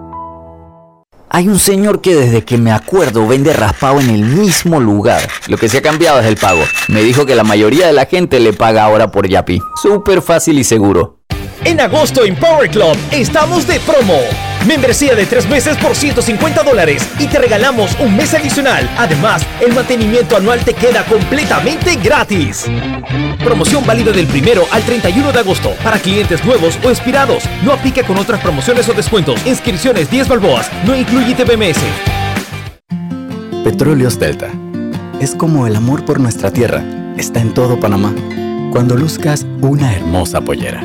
Hay 1.30 1.48
un 1.48 1.58
señor 1.58 2.00
que 2.00 2.14
desde 2.14 2.44
que 2.44 2.58
me 2.58 2.70
acuerdo 2.70 3.26
vende 3.26 3.52
raspado 3.52 3.98
en 3.98 4.10
el 4.10 4.24
mismo 4.24 4.78
lugar. 4.78 5.28
Lo 5.48 5.56
que 5.56 5.68
se 5.68 5.78
ha 5.78 5.82
cambiado 5.82 6.20
es 6.20 6.26
el 6.26 6.36
pago. 6.36 6.62
Me 6.86 7.02
dijo 7.02 7.26
que 7.26 7.34
la 7.34 7.42
mayoría 7.42 7.88
de 7.88 7.92
la 7.92 8.06
gente 8.06 8.38
le 8.38 8.52
paga 8.52 8.84
ahora 8.84 9.10
por 9.10 9.26
Yapi. 9.26 9.60
Súper 9.82 10.22
fácil 10.22 10.60
y 10.60 10.64
seguro. 10.64 11.23
En 11.64 11.80
agosto 11.80 12.24
en 12.24 12.36
Power 12.36 12.68
Club 12.68 12.94
estamos 13.10 13.66
de 13.66 13.80
promo. 13.80 14.18
Membresía 14.66 15.14
de 15.14 15.24
tres 15.24 15.48
meses 15.48 15.78
por 15.78 15.96
150 15.96 16.62
dólares 16.62 17.08
y 17.18 17.26
te 17.26 17.38
regalamos 17.38 17.96
un 18.00 18.14
mes 18.14 18.34
adicional. 18.34 18.88
Además, 18.98 19.46
el 19.60 19.72
mantenimiento 19.72 20.36
anual 20.36 20.60
te 20.60 20.74
queda 20.74 21.04
completamente 21.06 21.96
gratis. 21.96 22.66
Promoción 23.42 23.86
válida 23.86 24.12
del 24.12 24.26
primero 24.26 24.64
al 24.72 24.82
31 24.82 25.32
de 25.32 25.38
agosto 25.38 25.74
para 25.82 25.98
clientes 25.98 26.44
nuevos 26.44 26.78
o 26.84 26.90
expirados. 26.90 27.44
No 27.62 27.72
aplica 27.72 28.02
con 28.02 28.18
otras 28.18 28.40
promociones 28.42 28.86
o 28.90 28.92
descuentos. 28.92 29.44
Inscripciones 29.46 30.10
10 30.10 30.28
balboas. 30.28 30.70
No 30.84 30.94
incluye 30.94 31.34
TBMS. 31.34 31.78
Petróleos 33.64 34.18
Delta. 34.18 34.50
Es 35.18 35.34
como 35.34 35.66
el 35.66 35.76
amor 35.76 36.04
por 36.04 36.20
nuestra 36.20 36.50
tierra. 36.50 36.84
Está 37.16 37.40
en 37.40 37.54
todo 37.54 37.80
Panamá. 37.80 38.14
Cuando 38.70 38.96
luzcas 38.96 39.46
una 39.62 39.94
hermosa 39.94 40.42
pollera 40.42 40.84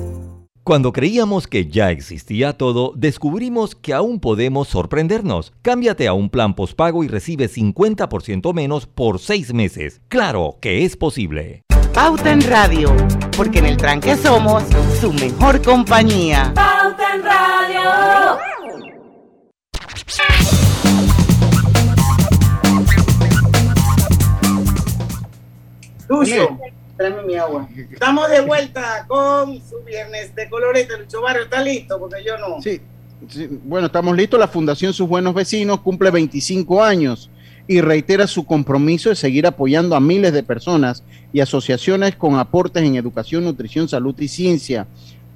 Cuando 0.63 0.93
creíamos 0.93 1.47
que 1.47 1.65
ya 1.65 1.89
existía 1.89 2.53
todo, 2.53 2.93
descubrimos 2.95 3.73
que 3.73 3.95
aún 3.95 4.19
podemos 4.19 4.67
sorprendernos. 4.67 5.53
Cámbiate 5.63 6.07
a 6.07 6.13
un 6.13 6.29
plan 6.29 6.53
postpago 6.53 7.03
y 7.03 7.07
recibe 7.07 7.49
50% 7.49 8.53
menos 8.53 8.85
por 8.85 9.17
6 9.17 9.55
meses. 9.55 10.01
Claro 10.07 10.59
que 10.61 10.85
es 10.85 10.95
posible. 10.95 11.63
Pauta 11.95 12.31
en 12.31 12.41
Radio, 12.41 12.95
porque 13.35 13.57
en 13.57 13.65
el 13.65 13.77
tranque 13.77 14.15
somos 14.15 14.61
su 14.99 15.11
mejor 15.13 15.63
compañía. 15.63 16.53
Pauta 16.53 17.15
en 17.15 17.23
Radio. 17.23 17.81
Lucho, 26.07 26.59
tráeme 27.01 27.23
mi 27.23 27.35
agua. 27.35 27.67
Estamos 27.91 28.29
de 28.29 28.41
vuelta 28.41 29.05
con 29.07 29.59
su 29.67 29.83
viernes 29.83 30.35
de 30.35 30.49
colorete. 30.49 30.97
Lucho 30.99 31.21
Barrio, 31.21 31.43
¿está 31.43 31.63
listo? 31.63 31.99
Porque 31.99 32.23
yo 32.23 32.37
no. 32.37 32.61
Sí, 32.61 32.79
sí, 33.27 33.47
bueno, 33.63 33.87
estamos 33.87 34.15
listos. 34.15 34.39
La 34.39 34.47
Fundación 34.47 34.93
Sus 34.93 35.07
Buenos 35.07 35.33
Vecinos 35.33 35.81
cumple 35.81 36.11
25 36.11 36.83
años 36.83 37.29
y 37.67 37.81
reitera 37.81 38.27
su 38.27 38.45
compromiso 38.45 39.09
de 39.09 39.15
seguir 39.15 39.47
apoyando 39.47 39.95
a 39.95 39.99
miles 39.99 40.31
de 40.33 40.43
personas 40.43 41.03
y 41.33 41.39
asociaciones 41.39 42.15
con 42.15 42.35
aportes 42.37 42.83
en 42.83 42.95
educación, 42.95 43.45
nutrición, 43.45 43.87
salud 43.87 44.15
y 44.19 44.27
ciencia, 44.27 44.85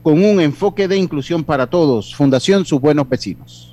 con 0.03 0.23
un 0.23 0.39
enfoque 0.39 0.87
de 0.87 0.97
inclusión 0.97 1.43
para 1.43 1.67
todos. 1.67 2.13
Fundación 2.13 2.65
Sus 2.65 2.79
Buenos 2.79 3.09
Vecinos. 3.09 3.71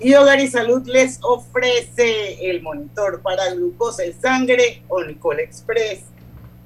Y 0.00 0.12
Hogar 0.14 0.40
y 0.40 0.48
Salud 0.48 0.86
les 0.86 1.18
ofrece 1.22 2.50
el 2.50 2.60
monitor 2.60 3.22
para 3.22 3.54
glucosa 3.54 4.04
en 4.04 4.20
sangre 4.20 4.82
Onicol 4.88 5.40
Express. 5.40 6.00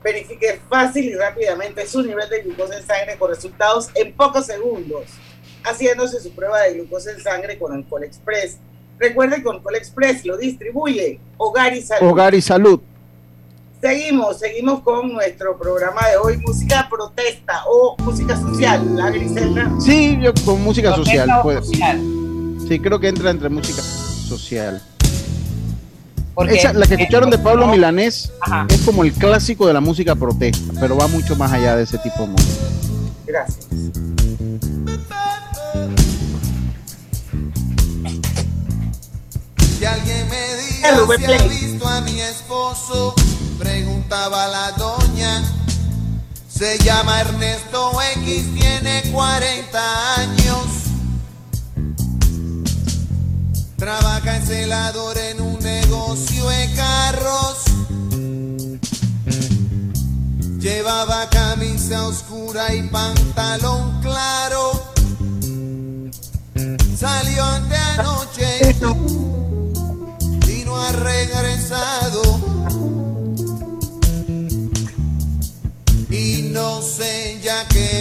Verifique 0.03 0.61
fácil 0.69 1.07
y 1.07 1.15
rápidamente 1.15 1.87
su 1.87 2.03
nivel 2.03 2.29
de 2.31 2.43
glucosa 2.43 2.79
en 2.79 2.87
sangre 2.87 3.17
con 3.19 3.31
resultados 3.31 3.89
en 3.95 4.13
pocos 4.15 4.47
segundos, 4.47 5.05
haciéndose 5.65 6.21
su 6.21 6.31
prueba 6.33 6.61
de 6.63 6.75
glucosa 6.75 7.11
en 7.11 7.21
sangre 7.21 7.59
con 7.59 7.73
Onicol 7.73 8.05
Express. 8.05 8.59
Recuerde 8.99 9.43
que 9.43 9.49
Onicol 9.49 9.75
Express 9.77 10.25
lo 10.25 10.37
distribuye 10.37 11.19
Hogar 11.37 11.73
y 11.75 11.83
Salud. 11.83 12.11
Hogar 12.11 12.35
y 12.35 12.41
Salud. 12.43 12.81
Seguimos, 13.81 14.41
seguimos 14.41 14.81
con 14.83 15.13
nuestro 15.13 15.57
programa 15.57 16.01
de 16.09 16.17
hoy, 16.17 16.37
música 16.39 16.89
protesta 16.91 17.63
o 17.69 17.95
música 18.03 18.37
social, 18.37 18.97
¿la 18.97 19.11
Griselda? 19.11 19.71
Sí, 19.81 20.19
yo 20.21 20.33
con 20.45 20.61
música 20.63 20.95
Protesta 20.95 21.21
social. 21.27 21.39
o 21.39 21.43
puede- 21.43 21.63
social. 21.63 22.01
Sí, 22.67 22.81
creo 22.81 22.99
que 22.99 23.07
entra 23.09 23.31
entre 23.31 23.49
música 23.49 23.81
social. 23.81 24.83
Porque- 26.39 26.55
Esa, 26.55 26.73
la 26.73 26.87
que 26.87 26.95
escucharon 26.95 27.31
de 27.31 27.39
Pablo 27.39 27.67
no- 27.67 27.73
Milanés 27.73 28.31
es 28.69 28.81
como 28.83 29.03
el 29.03 29.13
clásico 29.13 29.67
de 29.67 29.73
la 29.73 29.81
música 29.81 30.15
protesta, 30.15 30.73
pero 30.79 30.97
va 30.97 31.09
mucho 31.09 31.35
más 31.35 31.51
allá 31.53 31.75
de 31.75 31.83
ese 31.83 31.99
tipo 31.99 32.23
de 32.23 32.29
música. 32.29 32.65
Gracias. 33.27 33.67
Si 39.79 39.85
alguien 39.85 40.29
me 40.29 40.57
diga 40.57 41.17
si 41.17 41.25
ha 41.25 41.43
visto 41.49 41.89
a 41.89 42.01
mi 42.03 42.21
esposo, 42.21 43.15
preguntaba 43.59 44.49
la 44.49 44.73
doña. 44.73 45.43
Se 46.49 46.79
llama 46.79 47.21
Ernesto 47.21 47.93
X, 48.17 48.55
tiene 48.55 49.03
40 49.13 50.15
años. 50.17 50.67
Trabaja 53.79 54.37
en 54.37 54.45
celador 54.45 55.17
en 55.17 55.41
un 55.41 55.57
negocio 55.61 56.49
de 56.49 56.75
carros. 56.75 57.63
Llevaba 60.59 61.31
camisa 61.31 62.09
oscura 62.09 62.75
y 62.75 62.83
pantalón 62.89 64.01
claro. 64.03 64.93
Salió 66.99 67.45
ante 67.45 67.77
anoche 67.77 68.77
y 70.49 70.65
no 70.65 70.77
ha 70.77 70.91
regresado. 70.91 72.23
Y 76.11 76.51
no 76.53 76.83
sé 76.83 77.39
ya 77.45 77.65
qué 77.69 78.01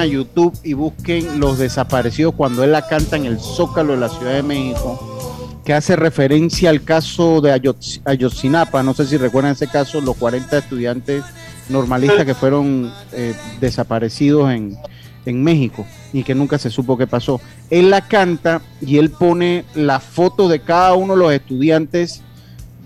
a 0.00 0.06
YouTube 0.06 0.52
y 0.64 0.72
busquen 0.72 1.38
Los 1.40 1.58
Desaparecidos 1.58 2.34
cuando 2.34 2.64
él 2.64 2.72
la 2.72 2.86
canta 2.88 3.16
en 3.16 3.26
el 3.26 3.38
Zócalo 3.38 3.92
de 3.92 4.00
la 4.00 4.08
Ciudad 4.08 4.34
de 4.34 4.42
México, 4.42 5.60
que 5.64 5.72
hace 5.74 5.94
referencia 5.96 6.70
al 6.70 6.82
caso 6.82 7.40
de 7.40 7.52
Ayotz- 7.54 8.00
Ayotzinapa. 8.04 8.82
No 8.82 8.94
sé 8.94 9.06
si 9.06 9.16
recuerdan 9.16 9.52
ese 9.52 9.68
caso, 9.68 10.00
los 10.00 10.16
40 10.16 10.58
estudiantes 10.58 11.22
normalistas 11.68 12.24
que 12.24 12.34
fueron 12.34 12.92
eh, 13.12 13.34
desaparecidos 13.60 14.50
en, 14.50 14.76
en 15.26 15.44
México 15.44 15.86
y 16.12 16.24
que 16.24 16.34
nunca 16.34 16.58
se 16.58 16.70
supo 16.70 16.98
qué 16.98 17.06
pasó. 17.06 17.40
Él 17.70 17.90
la 17.90 18.00
canta 18.08 18.60
y 18.80 18.98
él 18.98 19.10
pone 19.10 19.64
la 19.74 20.00
foto 20.00 20.48
de 20.48 20.60
cada 20.60 20.94
uno 20.94 21.14
de 21.14 21.20
los 21.20 21.32
estudiantes 21.32 22.22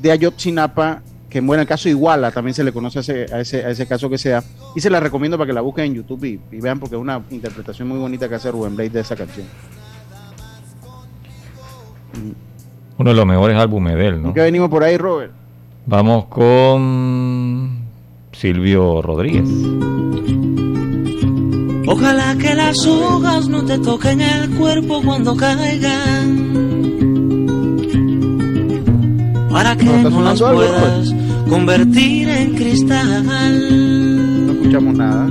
de 0.03 0.13
Ayotzinapa, 0.13 1.03
que 1.35 1.39
en 1.41 1.51
el 1.51 1.67
caso 1.67 1.89
Iguala, 1.89 2.31
también 2.31 2.55
se 2.55 2.63
le 2.63 2.71
conoce 2.71 2.99
a 2.99 3.01
ese, 3.01 3.27
a 3.35 3.41
ese, 3.41 3.65
a 3.65 3.71
ese 3.71 3.89
caso 3.89 4.09
que 4.09 4.19
sea, 4.19 4.45
y 4.77 4.81
se 4.81 4.89
la 4.89 5.01
recomiendo 5.01 5.37
para 5.37 5.49
que 5.49 5.53
la 5.53 5.63
busquen 5.63 5.87
en 5.87 5.95
YouTube 5.95 6.23
y, 6.27 6.39
y 6.57 6.61
vean 6.61 6.79
porque 6.79 6.95
es 6.95 7.03
una 7.03 7.21
interpretación 7.29 7.89
muy 7.89 7.99
bonita 7.99 8.29
que 8.29 8.37
hace 8.37 8.53
Rubén 8.53 8.77
Blade 8.77 8.91
de 8.91 9.01
esa 9.01 9.17
canción. 9.17 9.45
Uno 12.99 13.11
de 13.11 13.17
los 13.17 13.27
mejores 13.27 13.59
álbumes 13.59 13.97
de 13.97 14.07
él, 14.07 14.19
¿no? 14.19 14.29
¿Por 14.29 14.35
qué 14.35 14.43
venimos 14.43 14.71
por 14.71 14.85
ahí, 14.85 14.97
Robert? 14.97 15.33
Vamos 15.87 16.27
con 16.27 17.81
Silvio 18.31 19.03
Rodríguez. 19.03 19.49
Ojalá 21.89 22.37
que 22.39 22.55
las 22.55 22.87
hojas 22.87 23.49
no 23.49 23.65
te 23.65 23.81
toquen 23.81 24.21
el 24.21 24.51
cuerpo 24.51 25.03
cuando 25.05 25.37
caigan. 25.37 27.14
Para 29.55 29.77
que 29.77 29.85
No, 29.85 30.11
no 30.11 30.23
las 30.23 30.43
algo, 30.43 30.57
puedas 30.57 31.15
convertir 31.49 32.29
en 32.29 32.55
cristal. 32.57 33.25
No 34.47 34.53
escuchamos 34.53 34.95
nada. 34.97 35.29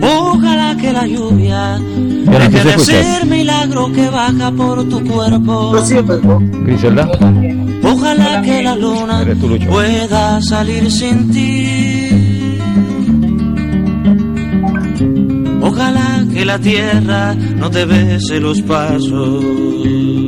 Ojalá 0.00 0.76
que 0.76 0.92
la 0.92 1.04
lluvia 1.08 1.78
no 1.78 2.38
deje 2.38 2.62
de 2.62 2.78
ser 2.78 3.26
milagro 3.26 3.92
que 3.92 4.08
baja 4.08 4.52
por 4.52 4.88
tu 4.88 5.04
cuerpo. 5.04 5.72
Griselda. 5.72 7.08
Ojalá 7.82 8.40
que 8.42 8.62
la 8.62 8.76
luna 8.76 9.24
tú, 9.40 9.58
pueda 9.66 10.40
salir 10.40 10.92
sin 10.92 11.30
ti. 11.32 12.08
Ojalá 15.60 16.24
que 16.32 16.44
la 16.44 16.60
tierra 16.60 17.34
no 17.34 17.68
te 17.68 17.84
bese 17.84 18.38
los 18.38 18.62
pasos. 18.62 20.27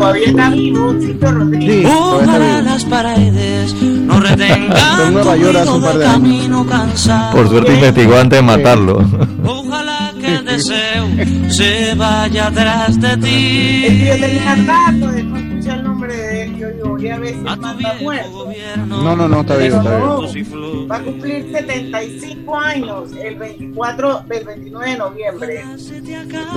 Todavía 0.00 0.26
está 0.28 0.48
vivo, 0.48 0.94
Rodríguez. 1.20 1.86
Ojalá 1.94 2.62
las 2.62 2.84
paredes 2.86 3.74
no 3.82 4.18
retengan 4.18 5.06
en 5.08 5.12
Nueva 5.12 5.34
tu 5.34 5.40
York 5.42 5.56
hace 5.58 5.68
un 5.70 5.74
ruido 5.74 5.86
par 5.90 5.98
de 5.98 6.04
años. 6.06 6.14
camino 6.14 6.66
cansado. 6.66 7.32
Por 7.36 7.48
suerte 7.50 7.74
investigó 7.74 8.16
antes 8.16 8.38
de 8.38 8.42
matarlo. 8.42 9.04
Ojalá 9.44 10.12
que 10.18 10.36
el 10.36 10.44
deseo 10.46 11.06
se 11.50 11.94
vaya 11.96 12.46
atrás 12.46 12.98
de 12.98 13.08
Es 13.08 13.16
que 13.16 13.90
ti. 13.90 14.04
yo 14.06 14.26
tenía 14.26 14.54
rato 14.66 15.12
de 15.12 15.22
no 15.22 15.36
escuchar 15.36 15.76
el 15.78 15.84
nombre 15.84 16.16
de 16.16 16.42
él. 16.44 16.56
Yo 16.56 16.68
digo, 16.70 16.88
voy 16.88 17.08
a 17.08 17.18
ver 17.18 17.34
si 17.34 17.40
manda 17.40 17.94
muerto. 18.00 18.48
No, 18.88 19.16
no, 19.16 19.28
no, 19.28 19.40
está 19.42 19.56
vivo, 19.56 19.76
está 19.76 19.96
vivo. 19.98 20.69
Va 20.90 20.96
a 20.96 21.02
cumplir 21.02 21.52
75 21.52 22.58
años 22.58 23.12
el 23.12 23.36
24, 23.36 24.24
el 24.30 24.44
29 24.44 24.90
de 24.90 24.98
noviembre. 24.98 25.64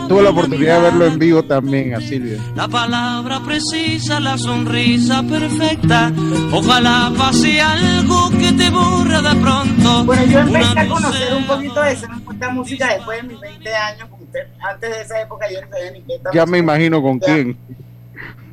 Tuve 0.08 0.24
la 0.24 0.30
oportunidad 0.32 0.78
de 0.78 0.82
verlo 0.82 1.06
en 1.06 1.20
vivo 1.20 1.44
también 1.44 1.94
a 1.94 2.02
Silvio. 2.02 2.40
La 2.56 2.68
palabra 2.68 3.40
precisa, 3.46 4.20
la 4.20 4.38
sonrisa 4.38 5.22
perfecta. 5.24 6.12
Ojalá 6.52 7.12
pase 7.18 7.62
algo 7.62 8.32
que 8.32 8.52
te 8.54 8.70
borre 8.72 9.22
de 9.22 9.36
pronto. 9.42 10.04
Bueno, 10.06 10.26
yo 10.26 10.40
empecé 10.40 10.80
a 10.80 10.88
conocer 10.88 11.34
un 11.36 11.46
poquito 11.46 11.82
de 11.82 11.92
esa 11.92 12.08
música 12.52 12.94
después 12.94 13.22
de 13.22 13.28
mis 13.28 13.40
20 13.40 13.76
años. 13.76 14.10
como 14.10 14.24
usted- 14.24 14.48
Antes 14.68 14.90
de 14.90 15.02
esa 15.02 15.22
época 15.22 15.46
yo 15.52 15.62
no 15.62 15.68
sabía 15.70 15.92
ni 15.92 16.02
qué 16.02 16.20
Ya 16.34 16.46
me 16.46 16.58
imagino 16.58 17.02
con 17.02 17.20
quién. 17.20 17.56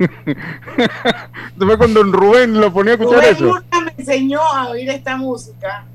Después 1.57 1.77
con 1.79 1.93
Don 1.95 2.13
Rubén 2.13 2.59
lo 2.61 2.73
ponía 2.73 2.93
a 2.95 2.97
escuchar 2.97 3.21
Rubén 3.21 3.35
eso. 3.37 3.61
Enseñó 4.01 4.41
a 4.41 4.71
oír 4.71 4.89
esta 4.91 5.17
música 5.17 5.87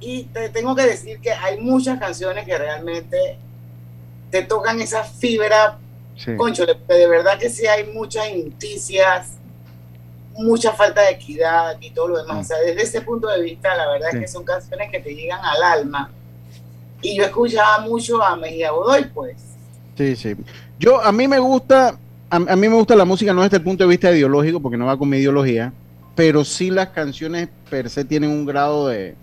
y 0.00 0.24
te 0.24 0.48
tengo 0.48 0.74
que 0.74 0.82
decir 0.86 1.20
que 1.20 1.32
hay 1.32 1.60
muchas 1.60 1.98
canciones 1.98 2.44
que 2.44 2.56
realmente 2.56 3.38
te 4.30 4.42
tocan 4.42 4.80
esa 4.80 5.04
fibra, 5.04 5.78
Sí. 6.16 6.36
concho, 6.36 6.66
de 6.66 7.06
verdad 7.06 7.38
que 7.38 7.48
sí 7.48 7.66
hay 7.66 7.84
muchas 7.92 8.28
injusticias 8.28 9.38
mucha 10.36 10.72
falta 10.72 11.02
de 11.02 11.10
equidad 11.10 11.76
y 11.80 11.90
todo 11.90 12.08
lo 12.08 12.22
demás. 12.22 12.38
O 12.38 12.48
sea, 12.48 12.58
desde 12.58 12.82
ese 12.82 13.00
punto 13.02 13.28
de 13.28 13.42
vista, 13.42 13.74
la 13.76 13.88
verdad 13.88 14.08
es 14.14 14.20
que 14.20 14.28
son 14.28 14.44
canciones 14.44 14.90
que 14.90 15.00
te 15.00 15.14
llegan 15.14 15.40
al 15.44 15.62
alma. 15.62 16.10
Y 17.00 17.16
yo 17.16 17.24
escuchaba 17.24 17.80
mucho 17.80 18.22
a 18.22 18.36
Mejía 18.36 18.70
Godoy, 18.70 19.04
pues. 19.12 19.36
Sí, 19.96 20.16
sí. 20.16 20.34
Yo, 20.78 21.02
a 21.02 21.12
mí 21.12 21.28
me 21.28 21.38
gusta, 21.38 21.98
a, 22.30 22.36
a 22.36 22.56
mí 22.56 22.68
me 22.68 22.74
gusta 22.76 22.96
la 22.96 23.04
música 23.04 23.32
no 23.32 23.42
desde 23.42 23.58
el 23.58 23.62
punto 23.62 23.84
de 23.84 23.90
vista 23.90 24.10
ideológico, 24.10 24.60
porque 24.60 24.76
no 24.76 24.86
va 24.86 24.96
con 24.96 25.08
mi 25.08 25.18
ideología, 25.18 25.72
pero 26.14 26.44
sí 26.44 26.70
las 26.70 26.88
canciones 26.88 27.48
per 27.70 27.88
se 27.90 28.04
tienen 28.04 28.30
un 28.30 28.44
grado 28.46 28.88
de, 28.88 29.14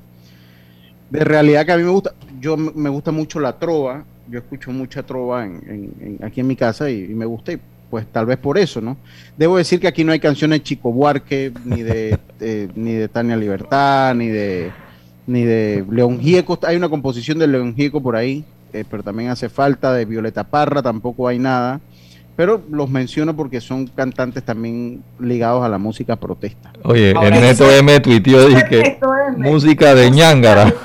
de 1.09 1.23
realidad 1.23 1.65
que 1.65 1.71
a 1.71 1.77
mí 1.77 1.83
me 1.83 1.89
gusta. 1.91 2.13
Yo 2.39 2.55
me 2.57 2.89
gusta 2.89 3.11
mucho 3.11 3.39
la 3.39 3.57
trova, 3.57 4.03
yo 4.29 4.39
escucho 4.39 4.71
mucha 4.71 5.03
trova 5.03 5.45
en- 5.45 5.61
en- 5.67 5.93
en- 6.19 6.25
aquí 6.25 6.39
en 6.39 6.47
mi 6.47 6.55
casa 6.55 6.89
y, 6.89 7.07
me 7.09 7.25
gusta, 7.25 7.51
y 7.53 7.59
pues 7.89 8.05
tal 8.11 8.25
vez 8.27 8.37
por 8.37 8.57
eso, 8.57 8.79
¿no? 8.81 8.97
Debo 9.37 9.57
decir 9.57 9.79
que 9.79 9.87
aquí 9.87 10.03
no 10.03 10.11
hay 10.11 10.19
canciones 10.19 10.61
Chico 10.63 10.91
Buarque, 10.91 11.51
ni 11.65 11.81
de, 11.81 12.17
de- 12.39 12.69
ni 12.75 12.93
de 12.93 13.07
Tania 13.07 13.35
Libertad, 13.35 14.13
ni 14.15 14.27
de 14.27 14.71
ni 15.27 15.43
de 15.43 15.85
León 15.91 16.19
Gieco. 16.19 16.57
Hay 16.63 16.75
una 16.75 16.89
composición 16.89 17.37
de 17.37 17.47
León 17.47 17.75
Gieco 17.75 18.01
por 18.01 18.15
ahí, 18.15 18.43
eh, 18.73 18.83
pero 18.89 19.03
también 19.03 19.29
hace 19.29 19.47
falta. 19.47 19.93
De 19.93 20.05
Violeta 20.05 20.43
Parra 20.43 20.81
tampoco 20.81 21.27
hay 21.27 21.37
nada. 21.37 21.81
Pero 22.39 22.61
los 22.71 22.89
menciono 22.89 23.35
porque 23.35 23.59
son 23.59 23.87
cantantes 23.87 24.41
también 24.45 25.03
ligados 25.19 25.61
a 25.61 25.67
la 25.67 25.77
música 25.77 26.15
protesta. 26.15 26.71
Oye, 26.85 27.11
Ahora, 27.13 27.35
Ernesto 27.35 27.65
eso- 27.69 27.77
M 27.79 27.99
tuiteó 27.99 28.47
dije 28.47 28.97
música 29.35 29.93
de 29.93 30.09
ñángara. 30.09 30.73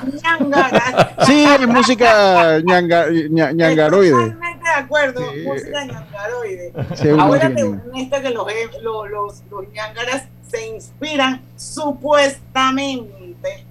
Sí, 1.25 1.45
es 1.45 1.65
música 1.65 2.59
ñanga- 2.59 3.07
ña- 3.29 3.53
ñangaroide. 3.53 4.11
Totalmente 4.11 4.63
de 4.65 4.83
acuerdo, 4.83 5.21
música 5.45 5.85
ñangaroide. 5.85 6.73
Sí, 6.95 7.07
Ahora 7.17 7.55
te 7.55 7.63
honesta 7.63 8.21
que 8.21 8.29
los, 8.31 8.45
los, 8.83 9.09
los, 9.09 9.43
los 9.49 9.71
ñangaras 9.73 10.23
se 10.51 10.67
inspiran 10.75 11.41
supuestamente 11.55 13.65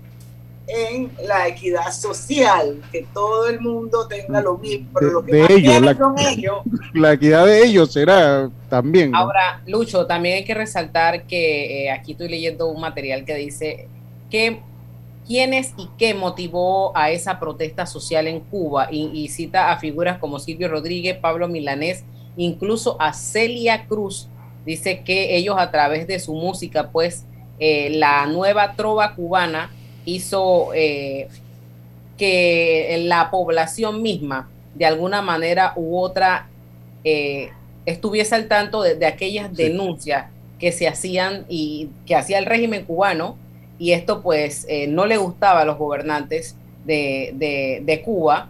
en 0.67 1.11
la 1.27 1.47
equidad 1.49 1.93
social, 1.93 2.81
que 2.91 3.07
todo 3.13 3.49
el 3.49 3.61
mundo 3.61 4.07
tenga 4.09 4.41
lo 4.41 4.57
mismo, 4.57 4.89
pero 4.95 5.11
lo 5.13 5.25
que 5.25 5.33
de 5.33 5.41
más 5.43 5.51
ellos, 5.51 5.81
la- 5.83 5.95
son 5.95 6.15
ellos. 6.29 6.57
La 6.95 7.13
equidad 7.13 7.47
de 7.47 7.65
ellos 7.65 7.93
será 7.93 8.51
también. 8.71 9.11
¿no? 9.11 9.19
Ahora, 9.19 9.63
Lucho, 9.67 10.07
también 10.07 10.37
hay 10.37 10.45
que 10.45 10.55
resaltar 10.55 11.25
que 11.27 11.85
eh, 11.87 11.91
aquí 11.91 12.13
estoy 12.13 12.29
leyendo 12.29 12.67
un 12.69 12.81
material 12.81 13.25
que 13.25 13.35
dice 13.35 13.89
que 14.31 14.61
quiénes 15.27 15.73
y 15.77 15.89
qué 15.99 16.15
motivó 16.15 16.97
a 16.97 17.11
esa 17.11 17.39
protesta 17.41 17.87
social 17.87 18.27
en 18.27 18.41
Cuba 18.41 18.89
y, 18.91 19.07
y 19.13 19.29
cita 19.29 19.71
a 19.73 19.79
figuras 19.79 20.19
como 20.19 20.39
Silvio 20.39 20.69
Rodríguez, 20.69 21.17
Pablo 21.19 21.49
Milanés, 21.49 22.05
incluso 22.37 22.97
a 23.01 23.13
Celia 23.13 23.87
Cruz. 23.87 24.29
Dice 24.67 25.03
que 25.03 25.37
ellos 25.37 25.57
a 25.59 25.71
través 25.71 26.07
de 26.07 26.19
su 26.21 26.33
música, 26.35 26.91
pues 26.91 27.27
eh, 27.59 27.91
la 27.91 28.27
nueva 28.27 28.75
trova 28.77 29.15
cubana 29.15 29.71
hizo 30.05 30.69
eh, 30.75 31.29
que 32.17 33.03
la 33.07 33.31
población 33.31 34.03
misma, 34.03 34.49
de 34.75 34.87
alguna 34.87 35.23
manera 35.23 35.73
u 35.77 35.99
otra, 35.99 36.49
eh, 37.05 37.51
estuviese 37.87 38.35
al 38.35 38.47
tanto 38.49 38.83
de, 38.83 38.95
de 38.95 39.07
aquellas 39.07 39.55
denuncias 39.55 40.27
que 40.59 40.73
se 40.73 40.87
hacían 40.89 41.45
y 41.49 41.89
que 42.07 42.15
hacía 42.17 42.39
el 42.39 42.47
régimen 42.47 42.85
cubano, 42.85 43.37
y 43.79 43.91
esto 43.93 44.23
pues 44.23 44.67
eh, 44.69 44.87
no 44.87 45.05
le 45.07 45.17
gustaba 45.17 45.63
a 45.63 45.65
los 45.65 45.77
gobernantes 45.79 46.55
de, 46.87 47.33
de- 47.35 47.83
de 47.85 48.03
Cuba 48.03 48.49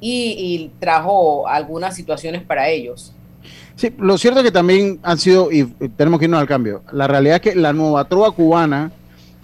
y, 0.00 0.36
y 0.38 0.70
trajo 0.80 1.46
algunas 1.46 1.94
situaciones 1.94 2.42
para 2.42 2.68
ellos. 2.68 3.12
Sí, 3.76 3.92
lo 3.98 4.18
cierto 4.18 4.40
es 4.40 4.44
que 4.46 4.52
también 4.52 4.98
han 5.02 5.18
sido, 5.18 5.50
y 5.52 5.60
y 5.80 5.88
tenemos 5.96 6.18
que 6.18 6.26
irnos 6.26 6.40
al 6.40 6.46
cambio, 6.48 6.82
la 6.92 7.06
realidad 7.06 7.36
es 7.36 7.42
que 7.42 7.54
la 7.54 7.72
nueva 7.72 8.04
trova 8.08 8.30
cubana 8.32 8.90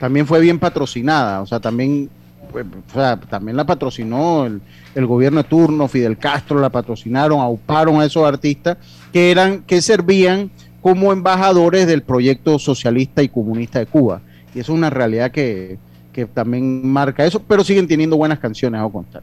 también 0.00 0.26
fue 0.26 0.40
bien 0.40 0.58
patrocinada, 0.58 1.42
o 1.42 1.46
sea, 1.46 1.60
también, 1.60 2.08
o 2.52 2.92
sea, 2.92 3.20
también 3.20 3.56
la 3.56 3.66
patrocinó 3.66 4.46
el, 4.46 4.62
el 4.94 5.06
gobierno 5.06 5.42
de 5.42 5.48
turno, 5.48 5.86
Fidel 5.88 6.16
Castro 6.16 6.58
la 6.58 6.70
patrocinaron, 6.70 7.38
auparon 7.38 8.00
a 8.00 8.06
esos 8.06 8.24
artistas 8.26 8.78
que 9.12 9.30
eran, 9.30 9.62
que 9.62 9.82
servían 9.82 10.50
como 10.80 11.12
embajadores 11.12 11.86
del 11.86 12.02
proyecto 12.02 12.58
socialista 12.58 13.22
y 13.22 13.28
comunista 13.28 13.78
de 13.78 13.86
Cuba. 13.86 14.22
Y 14.54 14.60
eso 14.60 14.72
es 14.72 14.78
una 14.78 14.88
realidad 14.88 15.30
que, 15.30 15.78
que 16.14 16.24
también 16.24 16.90
marca 16.90 17.24
eso, 17.26 17.40
pero 17.42 17.62
siguen 17.62 17.86
teniendo 17.86 18.16
buenas 18.16 18.38
canciones, 18.38 18.80
a 18.80 18.88
contar. 18.88 19.22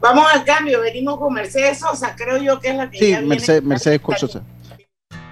Vamos 0.00 0.24
al 0.32 0.44
cambio, 0.44 0.80
venimos 0.80 1.18
con 1.18 1.34
Mercedes 1.34 1.78
Sosa, 1.78 2.16
creo 2.16 2.38
yo 2.38 2.58
que 2.58 2.70
es 2.70 2.76
la 2.76 2.90
que 2.90 2.98
Sí, 2.98 3.10
ya 3.10 3.18
viene. 3.18 3.26
Mercedes, 3.26 3.62
Mercedes 3.62 4.00
Sosa. 4.18 4.42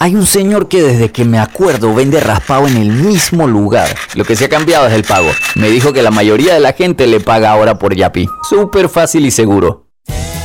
Hay 0.00 0.14
un 0.14 0.26
señor 0.26 0.68
que 0.68 0.80
desde 0.80 1.10
que 1.10 1.24
me 1.24 1.40
acuerdo 1.40 1.92
vende 1.92 2.20
raspado 2.20 2.68
en 2.68 2.76
el 2.76 2.92
mismo 2.92 3.48
lugar. 3.48 3.88
Lo 4.14 4.24
que 4.24 4.36
se 4.36 4.44
ha 4.44 4.48
cambiado 4.48 4.86
es 4.86 4.92
el 4.92 5.02
pago. 5.02 5.28
Me 5.56 5.70
dijo 5.70 5.92
que 5.92 6.04
la 6.04 6.12
mayoría 6.12 6.54
de 6.54 6.60
la 6.60 6.72
gente 6.72 7.08
le 7.08 7.18
paga 7.18 7.50
ahora 7.50 7.80
por 7.80 7.96
Yapi. 7.96 8.28
Súper 8.48 8.88
fácil 8.88 9.26
y 9.26 9.32
seguro. 9.32 9.88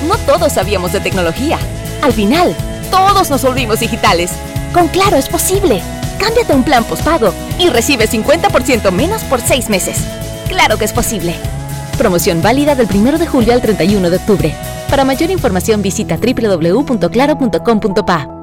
No 0.08 0.18
todos 0.26 0.54
sabíamos 0.54 0.92
de 0.92 1.02
tecnología. 1.02 1.60
Al 2.02 2.14
final, 2.14 2.56
todos 2.90 3.30
nos 3.30 3.44
volvimos 3.44 3.80
digitales. 3.80 4.32
Con 4.74 4.88
Claro 4.88 5.18
es 5.18 5.30
posible. 5.30 5.84
Cámbiate 6.20 6.56
un 6.56 6.64
plan 6.64 6.84
postpago 6.84 7.32
y 7.60 7.70
recibe 7.70 8.10
50% 8.10 8.90
menos 8.90 9.22
por 9.26 9.40
seis 9.40 9.70
meses. 9.70 10.00
Claro 10.50 10.80
que 10.80 10.86
es 10.86 10.94
posible. 10.94 11.36
Promoción 12.00 12.42
válida 12.42 12.74
del 12.74 12.88
1 12.92 13.20
de 13.20 13.28
julio 13.28 13.54
al 13.54 13.62
31 13.62 14.10
de 14.10 14.18
octubre. 14.18 14.56
Para 14.90 15.06
mayor 15.06 15.30
información 15.30 15.84
visita 15.84 16.18
www.claro.com.pa. 16.18 18.43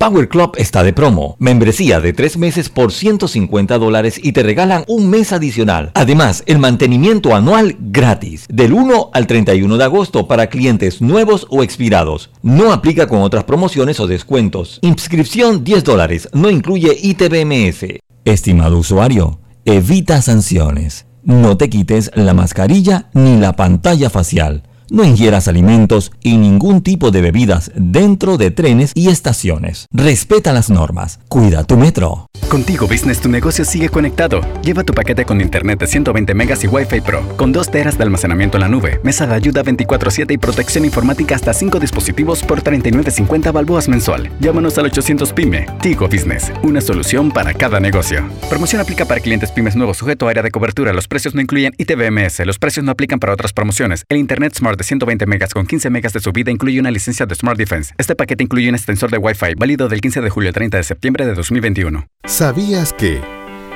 Power 0.00 0.30
Club 0.30 0.52
está 0.56 0.82
de 0.82 0.94
promo. 0.94 1.36
Membresía 1.38 2.00
de 2.00 2.14
tres 2.14 2.38
meses 2.38 2.70
por 2.70 2.90
150 2.90 3.76
dólares 3.76 4.18
y 4.22 4.32
te 4.32 4.42
regalan 4.42 4.82
un 4.88 5.10
mes 5.10 5.30
adicional. 5.30 5.90
Además, 5.92 6.42
el 6.46 6.58
mantenimiento 6.58 7.34
anual 7.34 7.76
gratis. 7.78 8.46
Del 8.48 8.72
1 8.72 9.10
al 9.12 9.26
31 9.26 9.76
de 9.76 9.84
agosto 9.84 10.26
para 10.26 10.46
clientes 10.46 11.02
nuevos 11.02 11.46
o 11.50 11.62
expirados. 11.62 12.30
No 12.40 12.72
aplica 12.72 13.08
con 13.08 13.20
otras 13.20 13.44
promociones 13.44 14.00
o 14.00 14.06
descuentos. 14.06 14.78
Inscripción 14.80 15.64
10 15.64 15.84
dólares. 15.84 16.30
No 16.32 16.48
incluye 16.48 16.96
ITBMS. 16.98 18.00
Estimado 18.24 18.78
usuario, 18.78 19.38
evita 19.66 20.22
sanciones. 20.22 21.04
No 21.24 21.58
te 21.58 21.68
quites 21.68 22.10
la 22.14 22.32
mascarilla 22.32 23.10
ni 23.12 23.36
la 23.36 23.54
pantalla 23.54 24.08
facial. 24.08 24.62
No 24.90 25.04
ingieras 25.04 25.46
alimentos 25.46 26.10
y 26.20 26.36
ningún 26.36 26.82
tipo 26.82 27.12
de 27.12 27.20
bebidas 27.20 27.70
dentro 27.76 28.36
de 28.36 28.50
trenes 28.50 28.90
y 28.96 29.08
estaciones. 29.08 29.86
Respeta 29.92 30.52
las 30.52 30.68
normas. 30.68 31.20
Cuida 31.28 31.62
tu 31.62 31.76
metro. 31.76 32.26
Contigo 32.48 32.88
Business 32.88 33.20
tu 33.20 33.28
negocio 33.28 33.64
sigue 33.64 33.88
conectado. 33.88 34.40
Lleva 34.62 34.82
tu 34.82 34.92
paquete 34.92 35.24
con 35.24 35.40
internet 35.40 35.78
de 35.78 35.86
120 35.86 36.34
megas 36.34 36.64
y 36.64 36.66
Wi-Fi 36.66 37.02
Pro, 37.02 37.22
con 37.36 37.52
2 37.52 37.70
teras 37.70 37.98
de 37.98 38.02
almacenamiento 38.02 38.56
en 38.56 38.62
la 38.62 38.68
nube, 38.68 38.98
mesa 39.04 39.28
de 39.28 39.34
ayuda 39.34 39.62
24/7 39.62 40.34
y 40.34 40.38
protección 40.38 40.84
informática 40.84 41.36
hasta 41.36 41.54
5 41.54 41.78
dispositivos 41.78 42.42
por 42.42 42.62
39.50 42.62 43.52
balboas 43.52 43.88
mensual. 43.88 44.28
Llámanos 44.40 44.76
al 44.78 44.86
800 44.86 45.32
PYME. 45.32 45.66
Tigo 45.80 46.08
Business, 46.08 46.50
una 46.64 46.80
solución 46.80 47.30
para 47.30 47.54
cada 47.54 47.78
negocio. 47.78 48.28
Promoción 48.48 48.80
aplica 48.80 49.04
para 49.04 49.20
clientes 49.20 49.52
pymes 49.52 49.76
nuevos 49.76 49.98
sujeto 49.98 50.26
a 50.26 50.30
área 50.30 50.42
de 50.42 50.50
cobertura. 50.50 50.92
Los 50.92 51.06
precios 51.06 51.36
no 51.36 51.40
incluyen 51.40 51.74
ITBMS. 51.78 52.44
Los 52.44 52.58
precios 52.58 52.84
no 52.84 52.90
aplican 52.90 53.20
para 53.20 53.32
otras 53.32 53.52
promociones. 53.52 54.04
El 54.08 54.18
Internet 54.18 54.56
Smart 54.56 54.79
de 54.80 54.84
120 54.84 55.26
megas 55.26 55.52
con 55.52 55.66
15 55.66 55.90
megas 55.90 56.14
de 56.14 56.20
subida 56.20 56.50
incluye 56.50 56.80
una 56.80 56.90
licencia 56.90 57.26
de 57.26 57.34
Smart 57.34 57.58
Defense. 57.58 57.94
Este 57.98 58.16
paquete 58.16 58.42
incluye 58.42 58.68
un 58.68 58.74
extensor 58.74 59.10
de 59.10 59.18
Wi-Fi 59.18 59.54
válido 59.56 59.88
del 59.88 60.00
15 60.00 60.22
de 60.22 60.30
julio 60.30 60.48
al 60.48 60.54
30 60.54 60.78
de 60.78 60.82
septiembre 60.82 61.26
de 61.26 61.34
2021. 61.34 62.06
¿Sabías 62.24 62.94
que 62.94 63.20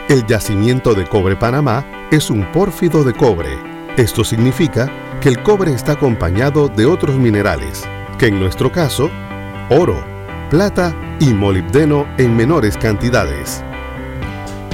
el 0.09 0.27
yacimiento 0.27 0.95
de 0.95 1.05
cobre 1.05 1.37
Panamá 1.37 2.09
es 2.11 2.31
un 2.31 2.51
pórfido 2.53 3.05
de 3.05 3.13
cobre? 3.13 3.51
Esto 3.99 4.25
significa 4.25 4.91
que 5.21 5.29
el 5.29 5.43
cobre 5.43 5.75
está 5.75 5.93
acompañado 5.93 6.69
de 6.69 6.87
otros 6.87 7.17
minerales, 7.17 7.85
que 8.19 8.29
en 8.29 8.41
nuestro 8.41 8.73
caso, 8.73 9.11
oro, 9.69 10.03
plata 10.49 10.97
y 11.21 11.35
molibdeno 11.35 12.07
en 12.17 12.35
menores 12.35 12.79
cantidades. 12.79 13.63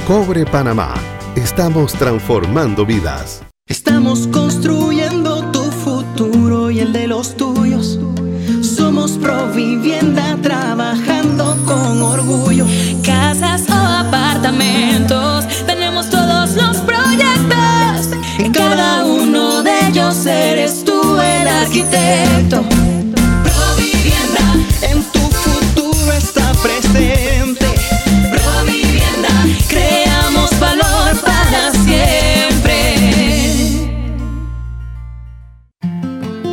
Cobre 0.07 0.45
Panamá. 0.45 0.95
Estamos 1.35 1.93
transformando 1.93 2.87
vidas. 2.87 3.43
Estamos 3.69 4.27
construyendo 4.29 5.20
tuyos. 7.29 7.99
Somos 8.63 9.13
Provivienda 9.13 10.39
trabajando 10.43 11.57
con 11.67 12.03
orgullo. 12.03 12.65
Casas 13.05 13.63
o 13.69 13.75
apartamentos, 13.75 15.47
tenemos 15.67 16.09
todos 16.09 16.55
los 16.55 16.79
proyectos. 16.79 18.17
En 18.39 18.53
cada 18.53 19.05
uno 19.05 19.63
de 19.63 19.89
ellos 19.89 20.25
eres 20.25 20.83
tú 20.85 21.19
el 21.19 21.49
arquitecto. 21.49 22.70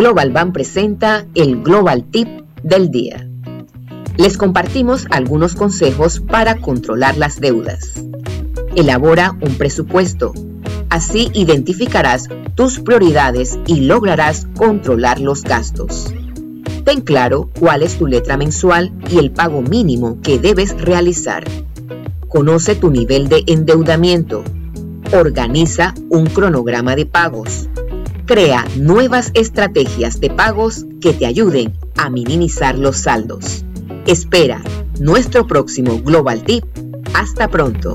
Global 0.00 0.30
Bank 0.30 0.54
presenta 0.54 1.26
el 1.34 1.62
Global 1.62 2.04
Tip 2.04 2.26
del 2.62 2.90
día. 2.90 3.28
Les 4.16 4.38
compartimos 4.38 5.06
algunos 5.10 5.54
consejos 5.54 6.20
para 6.20 6.56
controlar 6.56 7.18
las 7.18 7.38
deudas. 7.38 8.02
Elabora 8.74 9.36
un 9.42 9.58
presupuesto. 9.58 10.32
Así 10.88 11.30
identificarás 11.34 12.30
tus 12.54 12.78
prioridades 12.78 13.58
y 13.66 13.82
lograrás 13.82 14.48
controlar 14.56 15.20
los 15.20 15.42
gastos. 15.42 16.10
Ten 16.86 17.02
claro 17.02 17.50
cuál 17.60 17.82
es 17.82 17.98
tu 17.98 18.06
letra 18.06 18.38
mensual 18.38 18.94
y 19.10 19.18
el 19.18 19.32
pago 19.32 19.60
mínimo 19.60 20.18
que 20.22 20.38
debes 20.38 20.80
realizar. 20.80 21.44
Conoce 22.26 22.74
tu 22.74 22.90
nivel 22.90 23.28
de 23.28 23.44
endeudamiento. 23.46 24.44
Organiza 25.12 25.92
un 26.08 26.24
cronograma 26.24 26.96
de 26.96 27.04
pagos. 27.04 27.68
Crea 28.30 28.64
nuevas 28.76 29.32
estrategias 29.34 30.20
de 30.20 30.30
pagos 30.30 30.86
que 31.00 31.12
te 31.12 31.26
ayuden 31.26 31.76
a 31.96 32.10
minimizar 32.10 32.78
los 32.78 32.98
saldos. 32.98 33.64
Espera 34.06 34.62
nuestro 35.00 35.48
próximo 35.48 36.00
Global 36.00 36.44
Tip. 36.44 36.64
Hasta 37.12 37.48
pronto. 37.48 37.94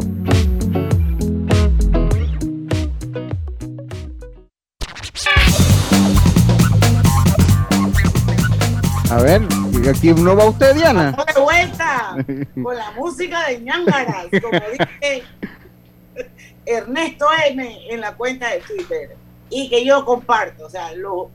A 9.09 9.21
ver, 9.21 9.41
aquí 9.89 10.13
no 10.15 10.35
va 10.35 10.49
usted, 10.49 10.75
Diana. 10.75 11.15
De 11.33 11.39
vuelta 11.39 12.17
con 12.61 12.75
la 12.75 12.91
música 12.91 13.47
de 13.47 13.61
ñangaras, 13.61 14.25
como 14.41 14.59
dice 14.69 15.23
Ernesto 16.65 17.25
M 17.47 17.79
en 17.89 18.01
la 18.01 18.13
cuenta 18.17 18.49
de 18.49 18.59
Twitter 18.59 19.24
y 19.49 19.69
que 19.69 19.85
yo 19.85 20.05
comparto, 20.05 20.65
o 20.65 20.69
sea, 20.69 20.93
lo, 20.95 21.29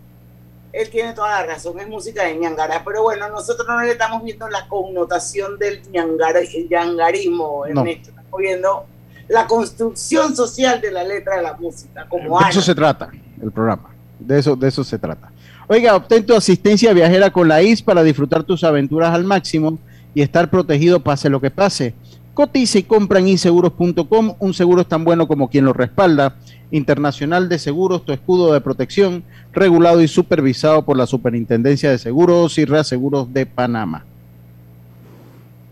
él 0.73 0.91
tiene 0.91 1.13
toda 1.13 1.31
la 1.31 1.47
razón, 1.47 1.79
es 1.81 1.89
música 1.89 2.25
de 2.25 2.37
ñangara, 2.37 2.83
pero 2.85 3.03
bueno, 3.03 3.29
nosotros 3.29 3.67
no 3.69 3.81
le 3.81 3.93
estamos 3.93 4.23
viendo 4.23 4.49
la 4.49 4.67
connotación 4.69 5.59
del 5.59 5.83
ñangara, 5.91 6.41
el 6.41 6.69
ñangarismo, 6.69 7.67
Ernesto, 7.67 8.11
estamos 8.11 8.39
viendo 8.39 8.87
la 9.29 9.47
construcción 9.47 10.35
social 10.35 10.81
de 10.81 10.91
la 10.91 11.05
letra 11.05 11.37
de 11.37 11.43
la 11.43 11.55
música, 11.55 12.07
como 12.09 12.39
De 12.39 12.51
eso 12.51 12.61
se 12.61 12.75
trata 12.75 13.11
el 13.41 13.51
programa, 13.51 13.91
de 14.19 14.39
eso, 14.39 14.57
de 14.57 14.69
eso 14.69 14.85
se 14.85 14.99
trata. 14.99 15.31
Oiga, 15.73 15.95
obtén 15.95 16.27
tu 16.27 16.35
asistencia 16.35 16.93
viajera 16.93 17.31
con 17.31 17.47
la 17.47 17.63
IS 17.63 17.81
para 17.81 18.03
disfrutar 18.03 18.43
tus 18.43 18.65
aventuras 18.65 19.15
al 19.15 19.23
máximo 19.23 19.79
y 20.13 20.21
estar 20.21 20.51
protegido 20.51 20.99
pase 20.99 21.31
lo 21.31 21.41
que 21.41 21.53
pase. 21.53 21.95
Cotiza 22.35 22.79
y 22.79 22.83
compra 22.83 23.21
en 23.21 23.29
inseguros.com. 23.29 24.35
Un 24.41 24.53
seguro 24.53 24.83
es 24.83 24.89
tan 24.89 25.05
bueno 25.05 25.29
como 25.29 25.49
quien 25.49 25.65
lo 25.65 25.73
respalda. 25.73 26.35
Internacional 26.71 27.49
de 27.49 27.59
Seguros, 27.59 28.05
tu 28.05 28.13
escudo 28.13 28.53
de 28.53 28.61
protección, 28.61 29.25
regulado 29.53 30.03
y 30.03 30.09
supervisado 30.09 30.85
por 30.85 30.97
la 30.97 31.07
Superintendencia 31.07 31.91
de 31.91 31.99
Seguros 31.99 32.59
y 32.59 32.65
Reaseguros 32.65 33.33
de 33.33 33.47
Panamá. 33.47 34.05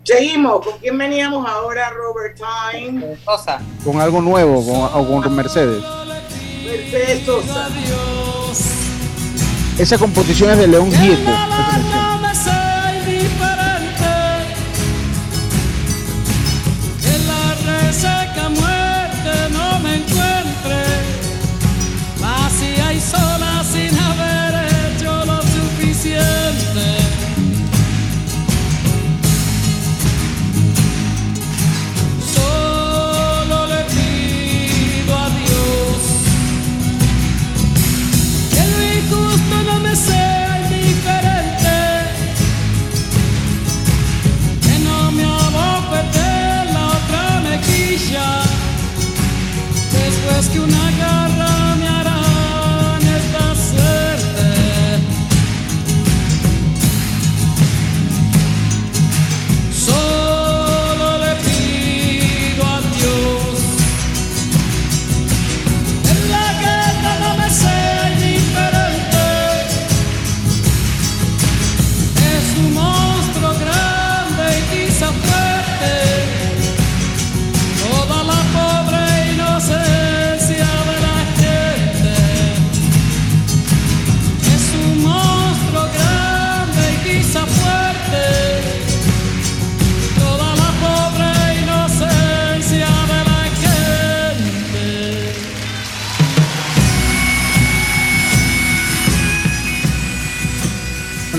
Seguimos, 0.05 0.65
¿con 0.65 0.79
quién 0.79 0.97
veníamos 0.97 1.47
ahora, 1.47 1.91
Robert 1.91 2.37
Time? 2.37 3.17
Sosa. 3.25 3.61
Con 3.85 4.01
algo 4.01 4.23
nuevo, 4.23 4.65
con, 4.65 5.03
o 5.03 5.23
con 5.23 5.37
Mercedes. 5.37 5.83
Mercedes 6.65 7.27
Sosa. 7.27 7.69
Esa 9.79 9.97
composición 9.97 10.51
es 10.51 10.59
de 10.59 10.67
León 10.67 10.91
Gieco. 10.91 11.31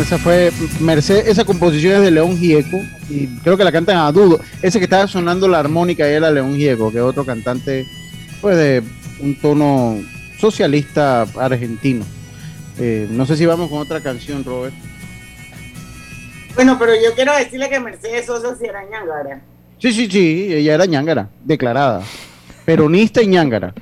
Esa 0.10 0.18
fue 0.18 0.52
Mercedes, 0.80 1.28
esa 1.28 1.46
composición 1.46 1.98
es 1.98 2.02
de 2.02 2.10
León 2.10 2.36
Gieco 2.36 2.82
y 3.12 3.28
creo 3.44 3.56
que 3.58 3.64
la 3.64 3.72
cantan 3.72 3.98
a 3.98 4.12
Dudo. 4.12 4.40
Ese 4.60 4.80
que 4.80 4.86
estaba 4.86 5.06
sonando 5.06 5.48
la 5.48 5.60
armónica 5.60 6.08
era 6.08 6.32
León 6.32 6.56
Gieco, 6.56 6.92
que 6.92 6.98
es 6.98 7.04
otro 7.04 7.24
cantante 7.24 7.86
pues 8.42 8.58
de 8.58 8.82
un 9.20 9.36
tono 9.36 10.00
socialista 10.40 11.28
argentino. 11.38 12.04
Eh, 12.80 13.08
no 13.12 13.28
sé 13.28 13.38
si 13.38 13.46
vamos 13.46 13.70
con 13.70 13.78
otra 13.78 14.02
canción, 14.02 14.44
Robert. 14.44 14.74
Bueno, 16.56 16.78
pero 16.80 16.96
yo 16.96 17.14
quiero 17.14 17.38
decirle 17.38 17.70
que 17.70 17.80
Mercedes 17.80 18.26
Sosa 18.26 18.56
sí 18.56 18.66
era 18.66 18.82
ñangara. 18.86 19.42
Sí, 19.78 19.94
sí, 19.94 20.10
sí, 20.10 20.48
ella 20.52 20.74
era 20.74 20.88
ñangara, 20.88 21.30
declarada. 21.46 22.02
Peronista 22.66 23.22
y 23.22 23.28
ñangara. 23.28 23.76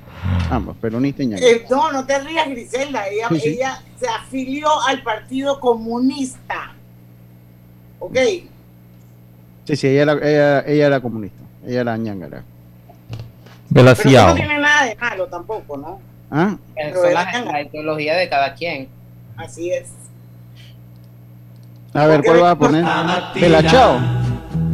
Ambas, 0.50 0.78
peronista 0.78 1.24
y. 1.24 1.34
Eh, 1.34 1.66
no, 1.70 1.92
no 1.92 2.06
te 2.06 2.20
rías, 2.20 2.50
Griselda. 2.50 3.08
Ella, 3.08 3.28
Sí, 3.30 3.40
sí. 3.40 3.50
ella 3.50 3.82
se 4.00 4.08
afilió 4.08 4.70
al 4.88 5.02
Partido 5.04 5.60
Comunista. 5.60 6.74
¿Ok? 8.00 8.18
Sí, 9.66 9.76
sí, 9.76 9.88
ella 9.88 10.04
era, 10.04 10.14
ella, 10.14 10.60
ella 10.68 10.88
era 10.88 11.00
comunista. 11.02 11.44
Ella 11.66 11.82
era 11.82 11.98
ñangara. 11.98 12.44
Pero 13.74 13.84
no 13.84 14.34
tiene 14.34 14.60
nada 14.60 14.86
de 14.86 14.96
malo 14.96 15.28
tampoco, 15.28 15.78
¿no? 15.78 16.00
¿Ah? 16.32 16.56
Pero 16.76 17.02
Son 17.02 17.12
era 17.12 17.42
la, 17.44 17.62
ideología 17.62 18.16
de 18.16 18.30
cada 18.30 18.54
quien. 18.54 18.88
Así 19.36 19.72
es. 19.72 19.90
A 21.94 22.06
ver, 22.06 22.22
¿cuál 22.24 22.42
vas 22.42 22.52
a 22.54 22.58
poner? 22.58 22.86
Pelachao. 23.34 24.00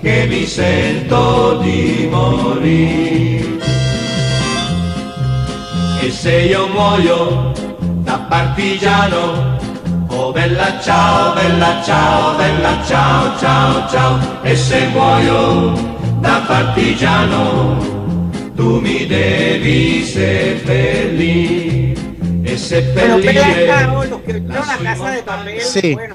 che 0.00 0.26
mi 0.28 0.46
sento 0.46 1.58
di 1.62 2.06
morire. 2.10 3.46
E 6.00 6.10
se 6.10 6.32
io 6.42 6.68
muoio 6.68 7.52
da 8.02 8.18
partigiano, 8.28 9.56
oh 10.08 10.32
bella 10.32 10.80
ciao, 10.80 11.34
bella 11.34 11.82
ciao, 11.84 12.36
bella 12.36 12.82
ciao, 12.86 13.38
ciao, 13.38 13.88
ciao. 13.88 14.18
E 14.42 14.56
se 14.56 14.86
muoio 14.88 15.72
da 16.20 16.42
partigiano, 16.46 17.76
tu 18.54 18.80
mi 18.80 19.06
devi 19.06 20.04
seppellire. 20.04 21.76
E 22.44 22.56
Bueno, 22.58 23.16
Pela 23.18 23.20
seppellire 23.20 23.66
Cao, 23.66 24.04
los 24.04 24.20
que 24.22 24.32
vieron 24.32 24.66
la 24.66 24.76
casa 24.78 25.10
de 25.10 25.22
papel, 25.22 25.60
Sí. 25.60 25.94
bueno, 25.94 26.14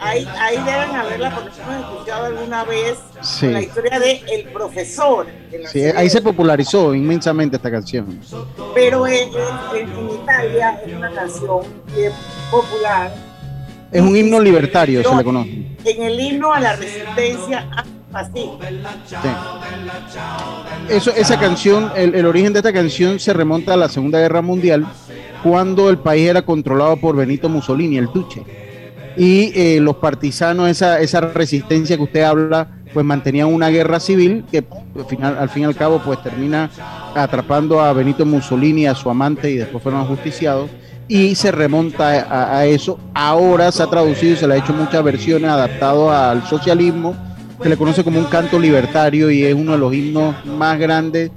ahí, 0.00 0.26
ahí 0.38 0.56
deben 0.56 0.94
haberla 0.94 1.34
porque 1.34 1.50
hemos 1.60 1.92
escuchado 1.92 2.24
alguna 2.26 2.64
vez 2.64 2.98
Sí. 3.20 3.46
la 3.48 3.60
historia 3.62 3.98
de 3.98 4.22
El 4.32 4.44
Profesor. 4.52 5.26
Sí, 5.72 5.82
ahí 5.84 6.08
se 6.10 6.20
popularizó 6.20 6.94
inmensamente 6.94 7.56
esta 7.56 7.70
canción. 7.70 8.20
Pero 8.74 9.06
en, 9.06 9.28
en- 9.74 9.88
en 9.88 10.10
Italia 10.22 10.80
es 10.86 10.94
una 10.94 11.10
canción 11.12 11.60
bien 11.94 12.12
popular 12.50 13.12
Es 13.92 14.02
un 14.02 14.16
himno 14.16 14.40
libertario, 14.40 15.02
se 15.08 15.14
le 15.16 15.24
conoce. 15.24 15.50
en 15.84 16.02
el 16.02 16.18
himno 16.20 16.52
a 16.52 16.60
la 16.60 16.74
resistencia 16.76 17.66
antifascista. 17.70 18.68
Sí. 19.06 19.28
Eso, 20.88 21.10
esa 21.16 21.38
canción, 21.38 21.90
el, 21.96 22.14
el 22.14 22.26
origen 22.26 22.52
de 22.52 22.60
esta 22.60 22.72
canción 22.72 23.18
se 23.18 23.32
remonta 23.32 23.74
a 23.74 23.76
la 23.76 23.88
Segunda 23.88 24.18
Guerra 24.20 24.42
Mundial, 24.42 24.86
cuando 25.42 25.88
el 25.90 25.98
país 25.98 26.28
era 26.28 26.42
controlado 26.42 26.96
por 26.96 27.14
Benito 27.16 27.48
Mussolini, 27.48 27.98
el 27.98 28.06
Duce. 28.06 28.42
Y 29.16 29.52
eh, 29.54 29.80
los 29.80 29.96
partisanos, 29.96 30.68
esa, 30.68 31.00
esa 31.00 31.20
resistencia 31.20 31.96
que 31.96 32.02
usted 32.02 32.22
habla, 32.22 32.68
pues 32.92 33.04
mantenían 33.04 33.52
una 33.52 33.68
guerra 33.68 34.00
civil 34.00 34.44
que 34.50 34.58
al, 34.98 35.04
final, 35.06 35.38
al 35.38 35.48
fin 35.48 35.62
y 35.62 35.66
al 35.66 35.74
cabo 35.74 36.00
pues 36.04 36.22
termina 36.22 36.70
atrapando 37.14 37.80
a 37.80 37.92
Benito 37.92 38.24
Mussolini, 38.26 38.86
a 38.86 38.94
su 38.94 39.10
amante 39.10 39.50
y 39.50 39.56
después 39.56 39.82
fueron 39.82 40.00
ajusticiados. 40.02 40.70
Y 41.08 41.34
se 41.36 41.52
remonta 41.52 42.22
a, 42.22 42.58
a 42.58 42.66
eso. 42.66 42.98
Ahora 43.14 43.70
se 43.70 43.82
ha 43.82 43.86
traducido 43.86 44.34
y 44.34 44.36
se 44.36 44.46
le 44.48 44.54
ha 44.54 44.56
hecho 44.58 44.72
muchas 44.72 45.02
versiones 45.04 45.50
adaptado 45.50 46.10
al 46.10 46.44
socialismo 46.46 47.14
se 47.62 47.68
le 47.68 47.76
conoce 47.76 48.04
como 48.04 48.18
un 48.18 48.26
canto 48.26 48.58
libertario 48.58 49.30
y 49.30 49.44
es 49.44 49.54
uno 49.54 49.72
de 49.72 49.78
los 49.78 49.94
himnos 49.94 50.44
más 50.44 50.78
grandes 50.78 51.30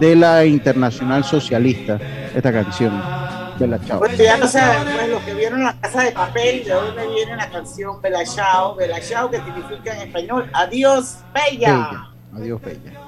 de 0.00 0.16
la 0.16 0.44
internacional 0.44 1.24
socialista, 1.24 1.98
esta 2.34 2.52
canción 2.52 3.15
de 3.58 3.66
la 3.66 3.78
Chao. 3.84 3.98
Bueno, 3.98 4.14
ya 4.16 4.36
no 4.36 4.46
saben, 4.48 4.84
pues 4.94 5.08
los 5.08 5.22
que 5.22 5.34
vieron 5.34 5.64
la 5.64 5.72
casa 5.80 6.02
de 6.02 6.12
papel, 6.12 6.64
de 6.64 6.70
dónde 6.72 7.06
viene 7.08 7.36
la 7.36 7.48
canción 7.50 8.00
Belachao, 8.02 8.74
Belachao 8.76 9.30
que 9.30 9.38
significa 9.38 9.94
en 9.94 10.08
español 10.08 10.50
Adiós, 10.52 11.18
Bella. 11.34 11.68
Bella. 11.68 12.10
Adiós, 12.36 12.60
Bella. 12.62 13.00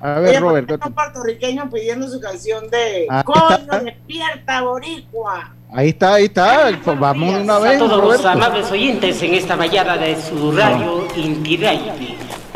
A 0.00 0.20
ver, 0.20 0.28
Oye, 0.30 0.40
Robert, 0.40 0.68
¿por 0.68 0.78
qué 0.78 0.88
no 0.88 0.94
puertorriqueños 0.94 1.72
pidiendo 1.72 2.08
su 2.08 2.20
canción 2.20 2.68
de 2.68 3.06
Ahí 3.08 3.22
Coño, 3.24 3.48
está. 3.56 3.78
despierta, 3.80 4.60
Boricua. 4.62 5.54
ahí 5.72 5.88
está, 5.88 6.14
ahí 6.14 6.24
está. 6.26 6.70
Pues 6.84 6.98
Vamos 7.00 7.34
de 7.34 7.40
una 7.40 7.56
a 7.56 7.58
vez, 7.60 7.78
todos 7.78 7.92
los 7.92 8.00
Roberto. 8.02 8.28
amables 8.28 8.70
oyentes 8.70 9.22
en 9.22 9.34
esta 9.34 9.56
mañana 9.56 9.96
de 9.96 10.14
su 10.20 10.52
radio 10.52 11.06
Inti 11.16 11.56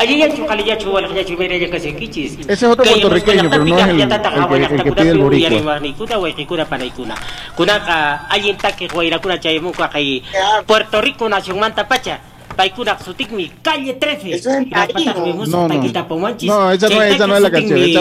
Aliyachu, 0.00 0.46
Caliyachu, 0.46 0.96
Alayachu, 0.96 1.36
Mereya, 1.36 1.68
Casequichis. 1.70 2.38
Ese 2.40 2.52
es 2.52 2.62
otro 2.64 2.84
puertorriqueño, 2.92 3.50
pero 3.50 3.64
no 3.64 3.76
es 3.78 3.82
el- 3.90 4.00
el 4.34 4.48
que- 4.48 4.54
el 4.74 4.82
que 4.82 4.92
pide 4.92 5.10
el 5.10 5.18
boricua. 5.18 5.48
Maricuna, 5.74 6.18
Huaycuna, 6.18 6.64
Paraicuna. 6.64 7.14
Kunaka, 7.54 8.26
Ayintake, 8.30 8.88
Guairacuna, 8.88 9.38
Chayamuca, 9.38 9.90
Cay. 9.90 10.22
Puerto 10.66 11.00
Rico, 11.02 11.28
Nación 11.28 11.58
Manta 11.60 11.86
Pacha. 11.86 12.18
Paikuna, 12.56 12.98
Sutikmi, 12.98 13.50
calle 13.62 13.94
13. 13.94 14.34
Eso 14.34 14.50
es 14.50 14.66
No, 15.50 15.68
no. 15.68 15.82
No, 16.46 16.72
esa 16.72 16.88
no 16.88 17.02
es- 17.02 17.14
esa 17.14 17.26
no 17.26 17.36
es 17.36 17.42
la 17.42 17.50
canción, 17.50 17.78
esa 17.78 18.00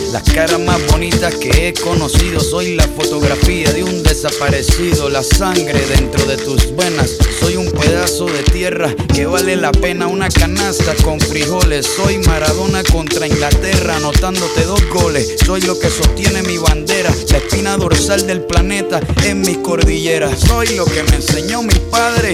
Las 0.11 0.23
caras 0.23 0.59
más 0.59 0.85
bonitas 0.87 1.33
que 1.35 1.69
he 1.69 1.73
conocido, 1.73 2.41
soy 2.41 2.75
la 2.75 2.83
fotografía 2.83 3.71
de 3.71 3.81
un 3.81 4.03
desaparecido, 4.03 5.09
la 5.09 5.23
sangre 5.23 5.79
dentro 5.87 6.25
de 6.25 6.35
tus 6.35 6.75
venas. 6.75 7.11
Soy 7.39 7.55
un 7.55 7.71
pedazo 7.71 8.25
de 8.25 8.43
tierra 8.43 8.93
que 9.13 9.25
vale 9.25 9.55
la 9.55 9.71
pena 9.71 10.07
una 10.07 10.27
canasta 10.27 10.93
con 11.01 11.17
frijoles. 11.17 11.85
Soy 11.95 12.17
Maradona 12.17 12.83
contra 12.83 13.25
Inglaterra, 13.25 13.95
anotándote 13.95 14.65
dos 14.65 14.85
goles. 14.89 15.35
Soy 15.45 15.61
lo 15.61 15.79
que 15.79 15.89
sostiene 15.89 16.43
mi 16.43 16.57
bandera, 16.57 17.09
la 17.29 17.37
espina 17.37 17.77
dorsal 17.77 18.27
del 18.27 18.41
planeta 18.41 18.99
en 19.23 19.39
mis 19.39 19.59
cordilleras. 19.59 20.41
Soy 20.41 20.75
lo 20.75 20.83
que 20.83 21.03
me 21.03 21.15
enseñó 21.15 21.63
mi 21.63 21.75
padre, 21.89 22.33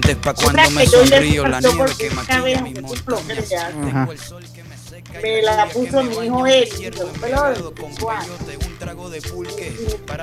dientes 0.00 0.16
pa' 0.16 0.34
cuando 0.34 0.70
me 0.70 0.86
sonrío. 0.86 1.46
La 1.46 1.60
nieve 1.60 1.92
que 1.98 2.10
maquilla 2.10 2.62
mi 2.62 2.74
monto. 2.74 3.22
Me 5.22 5.42
la 5.42 5.66
puso 5.68 6.02
mi 6.02 6.26
hijo 6.26 6.46
él, 6.46 6.68
un 7.02 7.20
pelado 7.20 7.54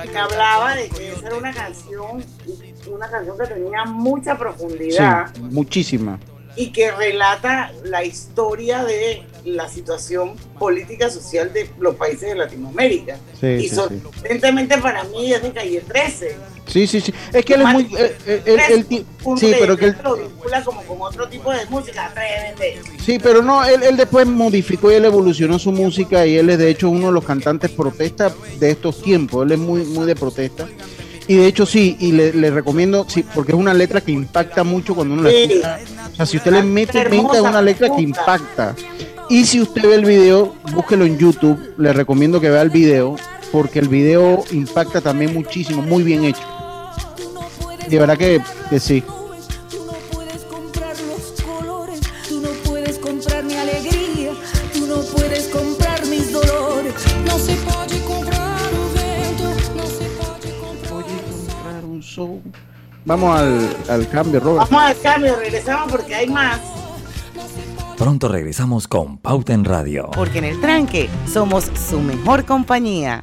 y 0.02 0.12
me 0.12 0.18
hablaba 0.18 0.74
de 0.74 0.88
que 0.88 1.12
esa 1.12 1.26
era 1.26 1.36
una 1.36 1.52
canción, 1.52 2.24
una 2.86 3.10
canción 3.10 3.38
que 3.38 3.46
tenía 3.46 3.84
mucha 3.84 4.38
profundidad. 4.38 5.32
Sí, 5.34 5.40
muchísima. 5.40 6.18
Y 6.56 6.70
que 6.70 6.92
relata 6.92 7.72
la 7.82 8.04
historia 8.04 8.84
de 8.84 9.26
la 9.44 9.68
situación 9.68 10.36
política 10.58 11.10
social 11.10 11.52
de 11.52 11.68
los 11.78 11.96
países 11.96 12.28
de 12.28 12.36
Latinoamérica. 12.36 13.16
Sí, 13.40 13.46
y 13.46 13.68
sí, 13.68 13.74
sorprendentemente 13.74 14.78
para 14.78 15.02
mí 15.04 15.32
es 15.32 15.42
de 15.42 15.52
calle 15.52 15.80
13. 15.80 16.36
Sí, 16.66 16.86
sí, 16.86 17.00
sí. 17.00 17.12
Es 17.32 17.44
que 17.44 17.54
él 17.54 17.60
es 17.62 17.68
muy. 17.68 17.82
eh, 17.96 18.16
eh, 18.26 18.42
él- 18.70 18.86
sí, 19.38 19.52
pero 19.58 19.76
que 19.76 19.86
él. 19.86 19.96
lo 20.02 20.16
vincula 20.16 20.64
como 20.64 20.82
con 20.82 21.02
otro 21.02 21.28
tipo 21.28 21.52
de 21.52 21.66
música. 21.66 22.06
Atrévete. 22.06 22.80
Sí, 23.04 23.18
pero 23.22 23.42
no, 23.42 23.64
él, 23.64 23.82
él 23.82 23.96
después 23.96 24.26
modificó 24.26 24.90
y 24.90 24.94
él 24.94 25.04
evolucionó 25.04 25.58
su 25.58 25.72
música 25.72 26.26
y 26.26 26.36
él 26.36 26.48
es 26.50 26.58
de 26.58 26.70
hecho 26.70 26.88
uno 26.88 27.08
de 27.08 27.12
los 27.12 27.24
cantantes 27.24 27.70
protesta 27.70 28.32
de 28.58 28.70
estos 28.70 29.02
tiempos. 29.02 29.44
Él 29.44 29.52
es 29.52 29.58
muy, 29.58 29.84
muy 29.84 30.06
de 30.06 30.16
protesta. 30.16 30.66
Y 31.26 31.36
de 31.36 31.46
hecho 31.46 31.64
sí, 31.66 31.96
y 32.00 32.12
le, 32.12 32.32
le 32.34 32.50
recomiendo, 32.50 33.06
sí, 33.08 33.24
porque 33.34 33.52
es 33.52 33.58
una 33.58 33.72
letra 33.72 34.00
que 34.02 34.12
impacta 34.12 34.62
mucho 34.64 34.94
cuando 34.94 35.14
uno 35.14 35.22
la 35.24 35.30
escucha. 35.30 35.80
O 36.12 36.16
sea, 36.16 36.26
si 36.26 36.36
usted 36.36 36.52
le 36.52 36.62
mete 36.62 36.98
Hermosa, 36.98 37.22
mente 37.22 37.38
a 37.38 37.42
una 37.42 37.62
letra 37.62 37.88
que 37.94 38.02
impacta. 38.02 38.74
Y 39.30 39.44
si 39.46 39.60
usted 39.60 39.82
ve 39.82 39.94
el 39.94 40.04
video, 40.04 40.54
búsquelo 40.72 41.04
en 41.06 41.16
YouTube. 41.18 41.74
Le 41.78 41.92
recomiendo 41.94 42.40
que 42.42 42.50
vea 42.50 42.60
el 42.60 42.68
video, 42.68 43.16
porque 43.52 43.78
el 43.78 43.88
video 43.88 44.44
impacta 44.50 45.00
también 45.00 45.32
muchísimo, 45.32 45.80
muy 45.80 46.02
bien 46.02 46.24
hecho. 46.24 46.42
De 47.88 47.98
verdad 47.98 48.16
que, 48.16 48.40
que 48.70 48.80
sí. 48.80 49.02
Tú 52.28 52.40
no 52.40 52.48
puedes 52.64 52.98
comprar 52.98 53.44
mi 53.44 53.54
alegría, 53.54 54.32
tú 54.72 54.86
no 54.86 55.00
puedes 55.02 55.48
comprar 55.48 56.04
mis 56.06 56.32
dolores. 56.32 56.94
Não 57.26 57.38
se 57.38 57.54
pode 57.56 57.98
comprar 58.00 58.60
o 58.72 58.88
vento, 58.94 59.44
não 59.76 59.86
se 59.86 60.08
pode 60.18 60.48
comprar 60.58 61.84
un 61.84 62.00
show. 62.00 62.40
Vamos 63.04 63.38
al, 63.38 63.76
al 63.88 64.08
cambio, 64.08 64.40
Robert. 64.40 64.70
Vamos 64.70 64.84
al 64.90 65.00
cambio, 65.00 65.36
regresamos 65.36 65.92
porque 65.92 66.14
hay 66.14 66.28
más. 66.28 66.58
Pronto 67.98 68.28
regresamos 68.28 68.88
con 68.88 69.18
Pauta 69.18 69.52
en 69.52 69.64
Radio. 69.64 70.10
Porque 70.14 70.38
en 70.38 70.44
el 70.44 70.60
tranque 70.60 71.08
somos 71.32 71.70
su 71.88 72.00
mejor 72.00 72.44
compañía. 72.44 73.22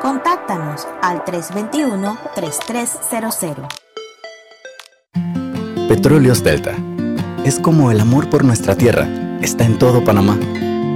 Contáctanos 0.00 0.88
al 1.02 1.22
321-3300. 1.26 3.68
Petróleos 5.88 6.42
Delta. 6.42 6.74
Es 7.44 7.60
como 7.60 7.90
el 7.90 8.00
amor 8.00 8.30
por 8.30 8.42
nuestra 8.42 8.74
tierra. 8.74 9.06
Está 9.42 9.66
en 9.66 9.78
todo 9.78 10.02
Panamá. 10.02 10.38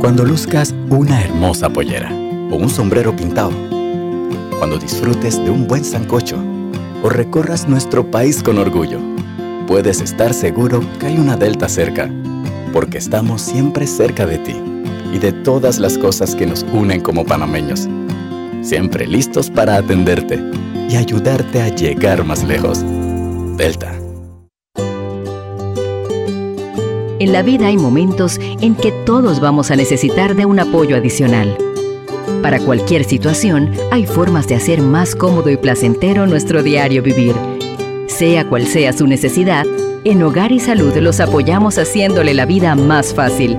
Cuando 0.00 0.24
luzcas 0.24 0.74
una 0.88 1.22
hermosa 1.22 1.68
pollera 1.68 2.10
o 2.50 2.56
un 2.56 2.70
sombrero 2.70 3.14
pintado. 3.14 3.52
Cuando 4.58 4.78
disfrutes 4.78 5.36
de 5.36 5.50
un 5.50 5.68
buen 5.68 5.84
sancocho 5.84 6.42
o 7.02 7.10
recorras 7.10 7.68
nuestro 7.68 8.10
país 8.10 8.42
con 8.42 8.56
orgullo. 8.56 9.00
Puedes 9.66 10.00
estar 10.00 10.32
seguro 10.32 10.80
que 10.98 11.08
hay 11.08 11.18
una 11.18 11.36
Delta 11.36 11.68
cerca, 11.68 12.08
porque 12.72 12.96
estamos 12.96 13.42
siempre 13.42 13.86
cerca 13.86 14.24
de 14.24 14.38
ti 14.38 14.56
y 15.12 15.18
de 15.18 15.32
todas 15.32 15.78
las 15.78 15.98
cosas 15.98 16.34
que 16.34 16.46
nos 16.46 16.64
unen 16.72 17.02
como 17.02 17.26
panameños. 17.26 17.86
Siempre 18.64 19.06
listos 19.06 19.50
para 19.50 19.76
atenderte 19.76 20.42
y 20.88 20.96
ayudarte 20.96 21.60
a 21.60 21.68
llegar 21.68 22.24
más 22.24 22.42
lejos. 22.42 22.82
Delta. 23.58 23.94
En 27.18 27.32
la 27.32 27.42
vida 27.42 27.66
hay 27.66 27.76
momentos 27.76 28.40
en 28.62 28.74
que 28.74 28.90
todos 29.04 29.40
vamos 29.40 29.70
a 29.70 29.76
necesitar 29.76 30.34
de 30.34 30.46
un 30.46 30.60
apoyo 30.60 30.96
adicional. 30.96 31.58
Para 32.42 32.58
cualquier 32.58 33.04
situación, 33.04 33.70
hay 33.90 34.06
formas 34.06 34.48
de 34.48 34.54
hacer 34.54 34.80
más 34.80 35.14
cómodo 35.14 35.50
y 35.50 35.58
placentero 35.58 36.26
nuestro 36.26 36.62
diario 36.62 37.02
vivir. 37.02 37.34
Sea 38.06 38.48
cual 38.48 38.66
sea 38.66 38.94
su 38.94 39.06
necesidad, 39.06 39.66
en 40.04 40.22
Hogar 40.22 40.52
y 40.52 40.60
Salud 40.60 40.96
los 40.96 41.20
apoyamos 41.20 41.76
haciéndole 41.76 42.32
la 42.32 42.46
vida 42.46 42.74
más 42.74 43.12
fácil, 43.12 43.58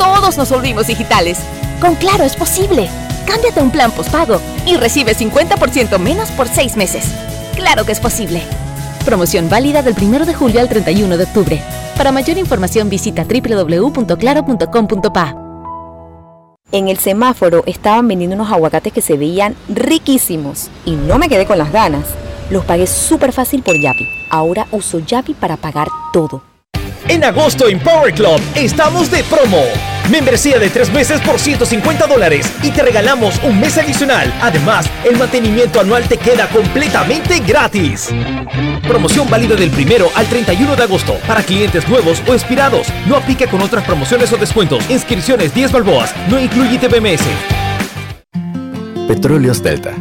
todos 0.00 0.36
nos 0.38 0.50
volvimos 0.50 0.86
digitales. 0.86 1.38
Con 1.78 1.94
Claro 1.94 2.24
es 2.24 2.34
posible. 2.34 2.88
Cámbiate 3.26 3.60
a 3.60 3.62
un 3.62 3.70
plan 3.70 3.92
postpago 3.92 4.40
y 4.66 4.76
recibe 4.76 5.14
50% 5.14 5.98
menos 5.98 6.30
por 6.30 6.48
seis 6.48 6.74
meses. 6.74 7.04
Claro 7.54 7.84
que 7.84 7.92
es 7.92 8.00
posible. 8.00 8.42
Promoción 9.04 9.50
válida 9.50 9.82
del 9.82 9.94
1 10.00 10.24
de 10.24 10.34
julio 10.34 10.60
al 10.60 10.70
31 10.70 11.18
de 11.18 11.24
octubre. 11.24 11.62
Para 11.98 12.12
mayor 12.12 12.38
información 12.38 12.88
visita 12.88 13.24
www.claro.com.pa. 13.24 15.36
En 16.72 16.88
el 16.88 16.98
semáforo 16.98 17.62
estaban 17.66 18.08
vendiendo 18.08 18.36
unos 18.36 18.50
aguacates 18.50 18.94
que 18.94 19.02
se 19.02 19.18
veían 19.18 19.54
riquísimos 19.68 20.70
y 20.86 20.92
no 20.92 21.18
me 21.18 21.28
quedé 21.28 21.44
con 21.44 21.58
las 21.58 21.72
ganas. 21.72 22.06
Los 22.48 22.64
pagué 22.64 22.86
súper 22.86 23.32
fácil 23.32 23.62
por 23.62 23.78
Yapi. 23.78 24.08
Ahora 24.30 24.66
uso 24.70 25.00
Yapi 25.00 25.34
para 25.34 25.58
pagar 25.58 25.88
todo. 26.12 26.42
En 27.08 27.24
agosto 27.24 27.68
en 27.68 27.80
Power 27.80 28.14
Club 28.14 28.40
estamos 28.54 29.10
de 29.10 29.24
promo. 29.24 29.58
Membresía 30.10 30.58
de 30.58 30.70
tres 30.70 30.92
meses 30.92 31.20
por 31.20 31.38
150 31.38 32.08
dólares 32.08 32.50
y 32.64 32.72
te 32.72 32.82
regalamos 32.82 33.40
un 33.44 33.60
mes 33.60 33.78
adicional. 33.78 34.34
Además, 34.42 34.90
el 35.08 35.16
mantenimiento 35.16 35.78
anual 35.80 36.08
te 36.08 36.16
queda 36.16 36.48
completamente 36.48 37.38
gratis. 37.38 38.08
Promoción 38.88 39.30
válida 39.30 39.54
del 39.54 39.70
primero 39.70 40.08
al 40.16 40.26
31 40.26 40.74
de 40.74 40.82
agosto 40.82 41.14
para 41.28 41.44
clientes 41.44 41.88
nuevos 41.88 42.20
o 42.26 42.34
expirados. 42.34 42.88
No 43.06 43.16
aplica 43.16 43.48
con 43.48 43.62
otras 43.62 43.84
promociones 43.84 44.32
o 44.32 44.36
descuentos. 44.36 44.90
Inscripciones 44.90 45.54
10 45.54 45.70
balboas. 45.70 46.12
No 46.28 46.40
incluye 46.40 46.78
TBMS. 46.78 47.22
Petróleos 49.06 49.62
Delta. 49.62 49.94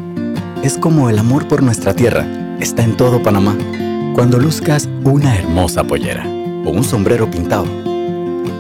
Es 0.64 0.80
como 0.80 1.12
el 1.12 1.20
amor 1.20 1.48
por 1.48 1.62
nuestra 1.62 1.94
tierra. 1.94 2.26
Está 2.60 2.84
en 2.84 2.98
todo 2.98 3.22
Panamá. 3.22 3.56
Cuando 4.16 4.40
luzcas 4.40 4.90
una 5.04 5.38
hermosa 5.38 5.84
pollera 5.84 6.26
o 6.26 6.72
un 6.72 6.84
sombrero 6.84 7.30
pintado. 7.30 7.89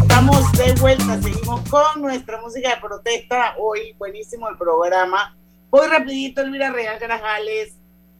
Estamos 0.00 0.52
de 0.52 0.74
vuelta, 0.80 1.20
seguimos 1.20 1.68
con 1.68 2.02
nuestra 2.02 2.40
música 2.40 2.70
de 2.70 2.80
protesta. 2.80 3.56
Hoy 3.58 3.94
buenísimo 3.98 4.48
el 4.48 4.56
programa. 4.56 5.36
Voy 5.70 5.88
rapidito, 5.88 6.42
Elvira 6.42 6.70
Real 6.70 7.00
Grajales, 7.00 7.74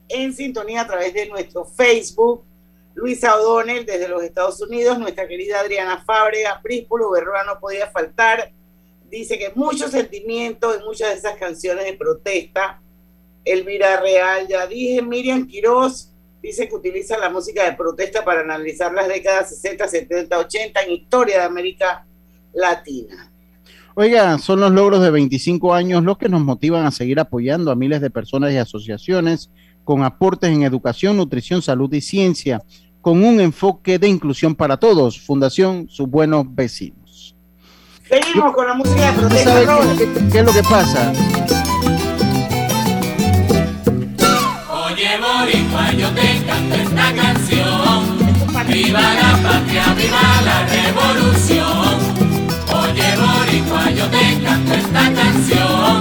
en 0.08 0.34
sintonía 0.34 0.80
a 0.80 0.86
través 0.88 1.14
de 1.14 1.28
nuestro 1.28 1.64
Facebook. 1.64 2.42
Luisa 2.94 3.36
O'Donnell 3.36 3.86
desde 3.86 4.08
los 4.08 4.24
Estados 4.24 4.60
Unidos, 4.60 4.98
nuestra 4.98 5.28
querida 5.28 5.60
Adriana 5.60 6.02
Fábrega, 6.04 6.60
Príspulo 6.64 7.12
Berroa 7.12 7.44
no 7.44 7.60
podía 7.60 7.86
faltar. 7.92 8.50
Dice 9.04 9.38
que 9.38 9.52
mucho 9.54 9.88
sentimiento 9.88 10.74
en 10.74 10.84
muchas 10.84 11.10
de 11.10 11.14
esas 11.14 11.36
canciones 11.38 11.84
de 11.84 11.94
protesta. 11.94 12.80
Elvira 13.44 14.00
Real, 14.00 14.46
ya 14.48 14.66
dije, 14.66 15.02
Miriam 15.02 15.46
Quiroz 15.46 16.10
dice 16.42 16.68
que 16.68 16.74
utiliza 16.74 17.18
la 17.18 17.30
música 17.30 17.64
de 17.64 17.72
protesta 17.72 18.24
para 18.24 18.40
analizar 18.40 18.92
las 18.92 19.08
décadas 19.08 19.48
60, 19.50 19.88
70, 19.88 20.38
80 20.38 20.82
en 20.82 20.92
historia 20.92 21.38
de 21.38 21.44
América 21.44 22.06
Latina. 22.52 23.30
Oiga, 23.94 24.38
son 24.38 24.60
los 24.60 24.72
logros 24.72 25.00
de 25.02 25.10
25 25.10 25.72
años 25.72 26.02
los 26.02 26.18
que 26.18 26.28
nos 26.28 26.40
motivan 26.40 26.84
a 26.84 26.90
seguir 26.90 27.20
apoyando 27.20 27.70
a 27.70 27.76
miles 27.76 28.00
de 28.00 28.10
personas 28.10 28.52
y 28.52 28.56
asociaciones 28.56 29.50
con 29.84 30.02
aportes 30.02 30.50
en 30.50 30.64
educación, 30.64 31.16
nutrición, 31.16 31.62
salud 31.62 31.92
y 31.92 32.00
ciencia, 32.00 32.60
con 33.00 33.22
un 33.22 33.40
enfoque 33.40 33.98
de 33.98 34.08
inclusión 34.08 34.54
para 34.54 34.78
todos. 34.78 35.20
Fundación 35.20 35.88
Sus 35.88 36.08
Buenos 36.08 36.46
Vecinos. 36.48 37.36
Seguimos 38.08 38.52
con 38.52 38.66
la 38.66 38.74
música 38.74 39.12
de 39.12 39.26
¿Usted 39.26 39.64
protesta. 39.64 40.28
qué 40.32 40.38
es 40.38 40.44
lo 40.44 40.52
que 40.52 40.62
pasa? 40.62 41.63
Boricua, 45.34 45.90
yo 45.92 46.08
te 46.10 46.42
canto 46.46 46.74
esta 46.76 47.12
canción. 47.12 48.18
Viva 48.68 49.00
la 49.00 49.32
patria, 49.42 49.84
viva 49.94 50.26
la 50.44 50.58
revolución. 50.74 51.94
Oye 52.80 53.08
Boricua, 53.20 53.90
yo 53.90 54.06
te 54.14 54.42
canto 54.44 54.74
esta 54.74 55.12
canción. 55.12 55.94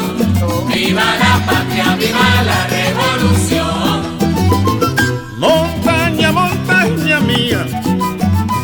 Viva 0.73 1.07
la 1.23 1.33
patria, 1.47 1.95
viva 1.95 2.43
la 2.45 2.67
revolución. 2.67 4.17
Montaña, 5.39 6.31
montaña 6.31 7.19
mía, 7.21 7.65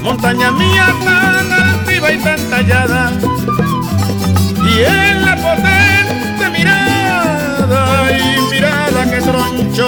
montaña 0.04 0.52
mía 0.52 0.86
tan 1.04 1.52
altiva 1.52 2.12
y 2.12 2.18
tan 2.20 2.50
tallada, 2.50 3.12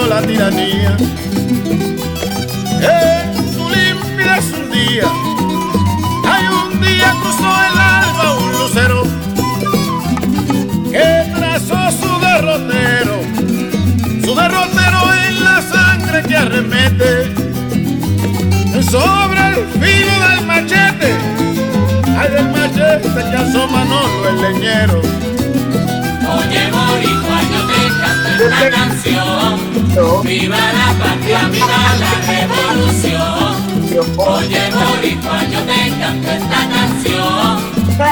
la 0.08 0.20
tiranía. 0.22 0.96
En 2.80 3.54
su 3.54 3.68
limpidez 3.70 4.52
un 4.58 4.70
día, 4.70 5.04
hay 6.28 6.46
un 6.46 6.80
día 6.80 7.14
cruzó 7.20 7.48
el 7.68 7.80
alba 7.80 8.36
un 8.38 8.52
lucero 8.52 9.02
que 10.90 11.32
trazó 11.34 11.90
su 11.90 12.20
derrotero 12.20 13.20
su 14.24 14.34
derrotero 14.34 15.00
en 15.26 15.44
la 15.44 15.62
sangre 15.62 16.22
que 16.22 16.36
arremete 16.36 17.32
sobre 18.90 19.40
el 19.48 19.66
filo 19.80 20.14
del 20.28 20.46
machete. 20.46 21.14
Ay, 22.18 22.30
del 22.30 22.48
machete 22.50 23.08
que 23.30 23.36
asoma 23.36 23.84
Manolo 23.84 24.28
el 24.28 24.42
leñero. 24.42 25.00
Oye 25.00 26.70
Boricua, 26.70 27.61
esta 28.42 28.70
canción. 28.70 30.24
Viva 30.24 30.56
la 30.56 30.92
patria, 31.04 31.48
viva 31.48 31.80
la 32.00 32.12
revolución. 32.26 33.72
Oye 34.16 34.70
Boricua, 34.70 35.44
yo 35.50 35.60
te 35.60 35.90
canto 35.98 36.30
esta 36.30 36.60
canción. 36.68 37.56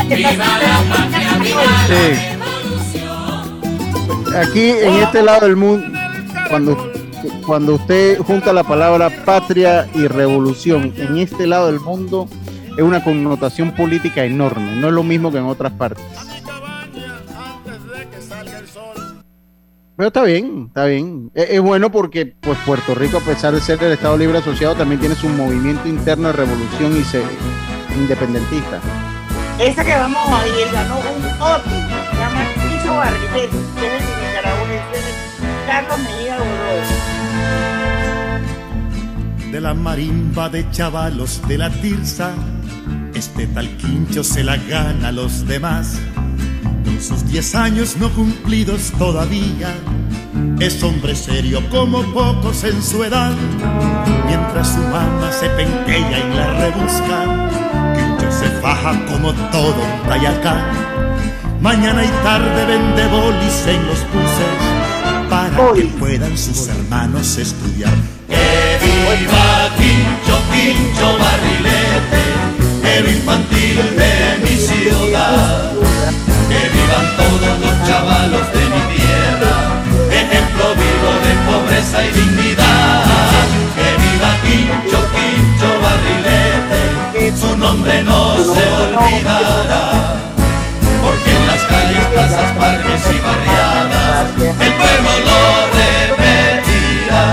Viva 0.08 0.58
la 0.58 0.76
patria, 0.94 1.38
viva 1.42 1.64
la 1.64 1.86
Sí. 1.86 2.02
Aquí 4.36 4.70
en 4.70 4.94
este 4.94 5.22
lado 5.22 5.46
del 5.46 5.56
mundo, 5.56 5.86
cuando, 6.48 6.92
cuando 7.46 7.74
usted 7.74 8.18
junta 8.18 8.52
la 8.52 8.62
palabra 8.62 9.10
patria 9.24 9.88
y 9.94 10.06
revolución, 10.06 10.92
en 10.96 11.18
este 11.18 11.46
lado 11.46 11.66
del 11.66 11.80
mundo 11.80 12.28
es 12.76 12.82
una 12.82 13.02
connotación 13.02 13.72
política 13.72 14.24
enorme, 14.24 14.76
no 14.76 14.86
es 14.88 14.94
lo 14.94 15.02
mismo 15.02 15.32
que 15.32 15.38
en 15.38 15.46
otras 15.46 15.72
partes. 15.72 16.29
Pero 20.00 20.08
está 20.08 20.22
bien, 20.22 20.64
está 20.68 20.86
bien. 20.86 21.30
Es, 21.34 21.50
es 21.50 21.60
bueno 21.60 21.92
porque 21.92 22.24
pues 22.24 22.58
Puerto 22.64 22.94
Rico, 22.94 23.18
a 23.18 23.20
pesar 23.20 23.52
de 23.52 23.60
ser 23.60 23.84
el 23.84 23.92
Estado 23.92 24.16
Libre 24.16 24.38
Asociado, 24.38 24.74
también 24.74 24.98
tiene 24.98 25.14
su 25.14 25.28
movimiento 25.28 25.86
interno 25.86 26.28
de 26.28 26.32
revolución 26.32 26.96
y 26.96 27.04
se 27.04 27.22
independentista. 27.94 28.80
Esa 29.58 29.84
que 29.84 29.94
vamos 29.94 30.26
a 30.26 30.48
ir 30.48 30.72
ganó 30.72 31.00
un 31.00 31.26
OTI, 31.42 31.68
se 31.68 32.16
llama 32.16 32.46
Cristo 32.54 32.96
Barrilete, 32.96 33.56
que 33.78 33.86
es 33.86 33.92
el 33.92 34.04
nicaragüense 34.24 35.00
Carlos 35.66 35.98
Mejía. 35.98 36.38
De 39.52 39.60
la 39.60 39.74
marimba 39.74 40.48
de 40.48 40.70
chavalos 40.70 41.46
de 41.46 41.58
la 41.58 41.68
tirsa, 41.68 42.32
este 43.12 43.46
tal 43.48 43.68
quincho 43.76 44.24
se 44.24 44.44
la 44.44 44.56
gana 44.56 45.08
a 45.08 45.12
los 45.12 45.46
demás. 45.46 46.00
Con 46.84 47.00
sus 47.00 47.26
diez 47.26 47.54
años 47.54 47.96
no 47.98 48.10
cumplidos 48.10 48.92
todavía, 48.98 49.74
es 50.60 50.82
hombre 50.82 51.14
serio 51.14 51.62
como 51.70 52.02
pocos 52.12 52.64
en 52.64 52.82
su 52.82 53.02
edad. 53.04 53.32
Mientras 54.26 54.68
su 54.74 54.80
mamá 54.80 55.30
se 55.32 55.48
penquea 55.50 56.18
y 56.18 56.34
la 56.34 56.46
rebusca, 56.58 57.50
Quincho 57.94 58.32
se 58.32 58.48
faja 58.60 58.92
como 59.06 59.32
todo 59.50 59.76
un 59.76 60.08
tayacán. 60.08 60.62
Mañana 61.60 62.04
y 62.04 62.08
tarde 62.22 62.64
vende 62.66 63.06
bolis 63.08 63.66
en 63.66 63.86
los 63.86 64.00
buses 64.12 64.80
para 65.28 65.72
que 65.74 65.84
puedan 65.98 66.36
sus 66.36 66.68
hermanos 66.68 67.36
estudiar. 67.36 67.94
Que 68.28 68.78
viva 68.82 69.68
Quincho, 69.76 70.36
Quincho 70.52 71.18
Barrilete, 71.18 72.22
el 72.98 73.16
infantil 73.16 73.76
de 73.96 74.12
mi 74.42 74.56
ciudad. 74.56 75.49
Todos 77.30 77.56
los 77.60 77.76
chavalos 77.86 78.46
de 78.52 78.62
mi 78.74 78.82
tierra, 78.96 79.54
ejemplo 80.10 80.64
vivo 80.74 81.10
de 81.24 81.32
pobreza 81.46 81.98
y 82.04 82.10
dignidad. 82.10 83.04
Que 83.76 83.88
viva 84.02 84.30
Quincho, 84.42 85.00
Quincho 85.14 85.70
Barrilete, 85.80 87.36
su 87.36 87.50
nombre 87.56 88.02
no 88.02 88.20
se 88.36 88.64
olvidará. 88.82 89.86
Porque 91.02 91.30
en 91.30 91.46
las 91.46 91.62
calles, 91.70 92.04
plazas, 92.12 92.50
parques 92.58 93.02
y 93.14 93.18
barriadas, 93.26 94.26
el 94.36 94.72
pueblo 94.80 95.12
lo 95.28 95.40
repetirá. 95.78 97.24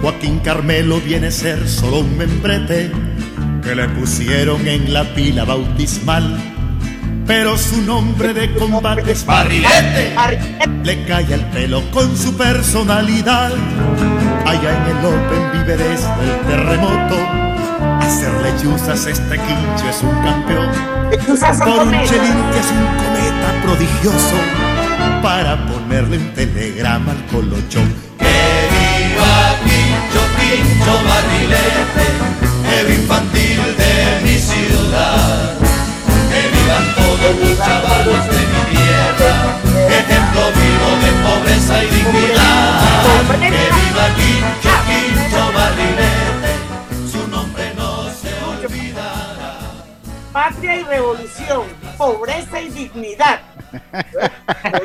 Joaquín 0.00 0.38
Carmelo 0.44 1.00
viene 1.00 1.26
a 1.26 1.32
ser 1.32 1.68
solo 1.68 1.98
un 1.98 2.16
membrete 2.16 2.92
que 3.64 3.74
le 3.74 3.88
pusieron 3.88 4.68
en 4.68 4.92
la 4.92 5.02
pila 5.12 5.44
bautismal. 5.44 6.55
Pero 7.26 7.58
su 7.58 7.82
nombre 7.82 8.32
de 8.32 8.54
combate 8.54 9.10
es 9.10 9.26
Barrilete. 9.26 10.14
Le 10.84 11.04
cae 11.04 11.34
el 11.34 11.44
pelo 11.46 11.82
con 11.90 12.16
su 12.16 12.36
personalidad. 12.36 13.52
Allá 14.44 14.70
en 14.76 14.96
el 14.96 15.04
Open 15.04 15.52
vive 15.52 15.76
desde 15.76 16.22
el 16.22 16.40
terremoto. 16.46 17.18
Hacerle 18.00 18.52
chuzas 18.62 19.06
a 19.06 19.10
este 19.10 19.36
quincho 19.38 19.88
es 19.90 20.02
un 20.02 20.14
campeón. 20.22 20.68
Por 21.64 21.86
un 21.88 21.92
chelín 22.04 22.38
que 22.52 22.60
es 22.60 22.70
un 22.70 22.86
cometa 22.96 23.48
prodigioso. 23.64 24.36
Para 25.20 25.66
ponerle 25.66 26.18
un 26.18 26.32
telegrama 26.34 27.10
al 27.10 27.26
colochón. 27.26 27.92
Viva 28.20 29.56
Quincho, 29.64 30.22
Quincho 30.38 30.94
Barrilete, 31.08 32.06
héroe 32.78 32.94
infantil 32.94 33.60
de 33.76 34.20
mi 34.22 34.38
ciudad. 34.38 35.45
Los 37.26 37.58
chavalos 37.58 38.24
de 38.28 38.38
mi 38.38 38.76
tierra, 38.76 39.58
ejemplo 39.88 40.42
vivo 40.54 40.90
de 41.02 41.10
pobreza 41.26 41.82
y 41.82 41.86
dignidad. 41.88 43.02
Que 43.32 43.50
viva 43.50 44.06
Quincho, 44.14 44.74
Quincho 44.86 45.52
Barrilete, 45.52 46.52
su 47.10 47.26
nombre 47.28 47.74
no 47.74 48.08
se 48.10 48.32
olvidará. 48.44 49.58
Patria 50.32 50.76
y 50.76 50.82
revolución, 50.84 51.62
pobreza 51.98 52.60
y 52.60 52.68
dignidad. 52.68 53.40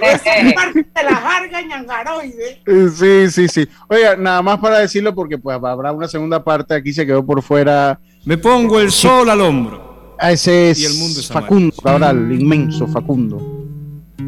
Esa 0.01 0.35
es 0.37 0.53
parte 0.55 0.83
de 0.95 1.03
la 1.03 1.15
jarga 1.17 1.61
ñangaroide. 1.61 2.61
Sí, 2.95 3.29
sí, 3.29 3.47
sí. 3.49 3.69
Oiga, 3.87 4.15
nada 4.15 4.41
más 4.41 4.57
para 4.57 4.79
decirlo 4.79 5.13
porque 5.13 5.37
pues 5.37 5.59
habrá 5.63 5.91
una 5.91 6.07
segunda 6.07 6.43
parte, 6.43 6.73
aquí 6.73 6.91
se 6.91 7.05
quedó 7.05 7.23
por 7.23 7.43
fuera. 7.43 7.99
Me 8.25 8.39
pongo 8.39 8.79
el 8.79 8.91
sol 8.91 9.29
al 9.29 9.41
hombro. 9.41 9.90
Ah, 10.23 10.33
ese 10.33 10.69
es, 10.69 10.79
Y 10.79 10.85
el 10.85 10.93
mundo 10.99 11.19
es 11.19 11.27
Facundo 11.27 11.75
Cabral, 11.83 12.31
inmenso 12.31 12.85
Facundo. 12.85 13.65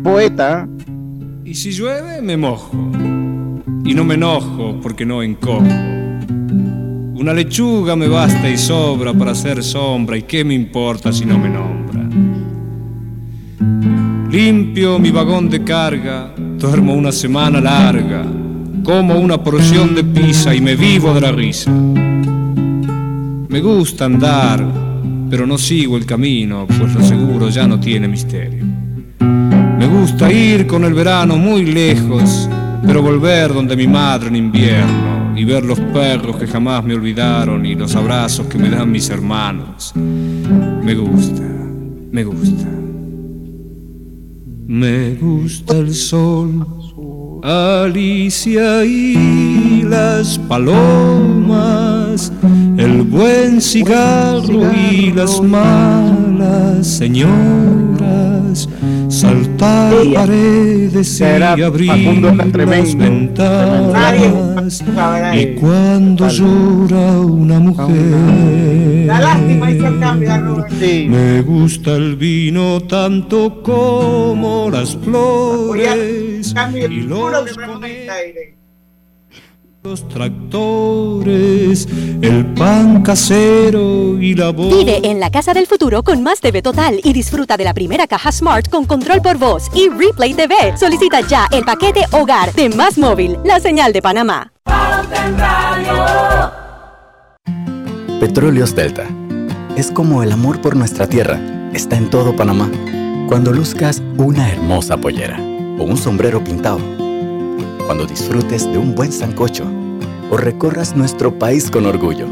Poeta. 0.02 0.68
Y 1.46 1.54
si 1.54 1.72
llueve, 1.72 2.20
me 2.20 2.36
mojo. 2.36 2.76
Y 3.86 3.94
no 3.94 4.04
me 4.04 4.16
enojo 4.16 4.80
porque 4.82 5.06
no 5.06 5.22
encojo. 5.22 5.62
Una 5.62 7.32
lechuga 7.32 7.96
me 7.96 8.08
basta 8.08 8.50
y 8.50 8.58
sobra 8.58 9.14
para 9.14 9.34
hacer 9.34 9.64
sombra. 9.64 10.18
¿Y 10.18 10.24
qué 10.24 10.44
me 10.44 10.56
importa 10.56 11.14
si 11.14 11.26
no 11.26 11.38
me 11.38 11.50
nombra? 11.50 12.02
Limpio 14.32 14.98
mi 14.98 15.12
vagón 15.12 15.48
de 15.48 15.64
carga, 15.64 16.34
duermo 16.58 16.96
una 16.96 17.12
semana 17.12 17.62
larga, 17.62 18.26
como 18.84 19.20
una 19.20 19.44
porción 19.44 19.94
de 19.94 20.04
pizza 20.04 20.56
y 20.56 20.60
me 20.60 20.76
vivo 20.76 21.14
de 21.14 21.22
la 21.22 21.32
risa. 21.32 21.70
Me 21.70 23.62
gusta 23.62 24.06
andar, 24.06 24.93
pero 25.34 25.48
no 25.48 25.58
sigo 25.58 25.98
el 25.98 26.06
camino, 26.06 26.68
pues 26.68 26.94
lo 26.94 27.04
seguro 27.04 27.50
ya 27.50 27.66
no 27.66 27.80
tiene 27.80 28.08
misterio. 28.08 28.64
Me 29.20 29.88
gusta 29.88 30.32
ir 30.32 30.68
con 30.68 30.84
el 30.84 30.94
verano 30.94 31.38
muy 31.38 31.66
lejos, 31.66 32.48
pero 32.86 33.02
volver 33.02 33.52
donde 33.52 33.76
mi 33.76 33.88
madre 33.88 34.28
en 34.28 34.36
invierno 34.36 35.34
y 35.36 35.44
ver 35.44 35.66
los 35.66 35.80
perros 35.80 36.36
que 36.36 36.46
jamás 36.46 36.84
me 36.84 36.94
olvidaron 36.94 37.66
y 37.66 37.74
los 37.74 37.96
abrazos 37.96 38.46
que 38.46 38.60
me 38.60 38.70
dan 38.70 38.92
mis 38.92 39.10
hermanos. 39.10 39.92
Me 39.96 40.94
gusta, 40.94 41.42
me 42.12 42.24
gusta. 42.26 42.68
Me 44.68 45.16
gusta 45.16 45.80
el 45.80 45.96
sol, 45.96 46.64
Alicia 47.42 48.86
y 48.86 49.82
las 49.82 50.38
palomas, 50.38 52.32
el 52.78 52.93
buen 53.04 53.62
cigarro 53.62 54.72
y 54.74 55.12
las 55.12 55.42
malas 55.42 56.88
señoras, 56.88 58.68
saltar 59.10 59.94
paredes 60.14 61.20
y 61.20 61.62
abrir 61.62 62.22
las 62.22 62.96
ventanas. 62.96 64.84
Y 65.34 65.56
cuando 65.56 66.28
llora 66.28 67.20
una 67.20 67.60
mujer, 67.60 69.12
me 71.10 71.42
gusta 71.42 71.96
el 71.96 72.16
vino 72.16 72.82
tanto 72.82 73.62
como 73.62 74.70
las 74.72 74.96
flores 74.98 76.54
Cambio 76.54 76.88
y 76.92 77.02
los 77.02 77.44
que 77.44 77.60
me 77.60 77.68
comenta 77.68 78.14
aire. 78.16 78.58
Los 79.84 80.08
tractores, 80.08 81.88
el 82.22 82.46
pan 82.54 83.02
casero 83.02 84.18
y 84.18 84.34
la 84.34 84.52
voz. 84.52 84.78
Vive 84.78 85.02
en 85.04 85.20
la 85.20 85.30
casa 85.30 85.54
del 85.54 85.68
futuro 85.68 86.04
con 86.04 86.24
más 86.24 86.40
TV 86.40 86.62
total 86.62 87.02
y 87.04 87.12
disfruta 87.12 87.58
de 87.58 87.66
la 87.66 87.74
primera 87.74 88.08
caja 88.08 88.32
Smart 88.32 88.70
con 88.70 88.86
control 88.86 89.22
por 89.22 89.38
voz 89.38 89.70
y 89.76 89.90
Replay 89.90 90.36
TV. 90.36 90.78
Solicita 90.78 91.20
ya 91.28 91.50
el 91.52 91.66
paquete 91.66 92.06
Hogar 92.12 92.54
de 92.54 92.70
Más 92.70 92.98
Móvil, 92.98 93.38
la 93.44 93.60
señal 93.60 93.92
de 93.92 94.02
Panamá. 94.02 94.54
Petróleos 98.22 98.74
Delta. 98.74 99.06
Es 99.76 99.92
como 99.92 100.24
el 100.24 100.32
amor 100.32 100.62
por 100.62 100.78
nuestra 100.78 101.08
tierra. 101.08 101.42
Está 101.74 101.98
en 101.98 102.10
todo 102.10 102.34
Panamá. 102.34 102.72
Cuando 103.28 103.52
luzcas 103.52 104.02
una 104.18 104.50
hermosa 104.50 104.96
pollera 104.96 105.38
o 105.78 105.84
un 105.84 105.98
sombrero 105.98 106.42
pintado. 106.42 107.03
Cuando 107.86 108.06
disfrutes 108.06 108.72
de 108.72 108.78
un 108.78 108.96
buen 108.96 109.12
sancocho 109.12 109.66
o 110.32 110.38
recorras 110.38 110.96
nuestro 110.96 111.38
país 111.38 111.70
con 111.70 111.86
orgullo. 111.86 112.28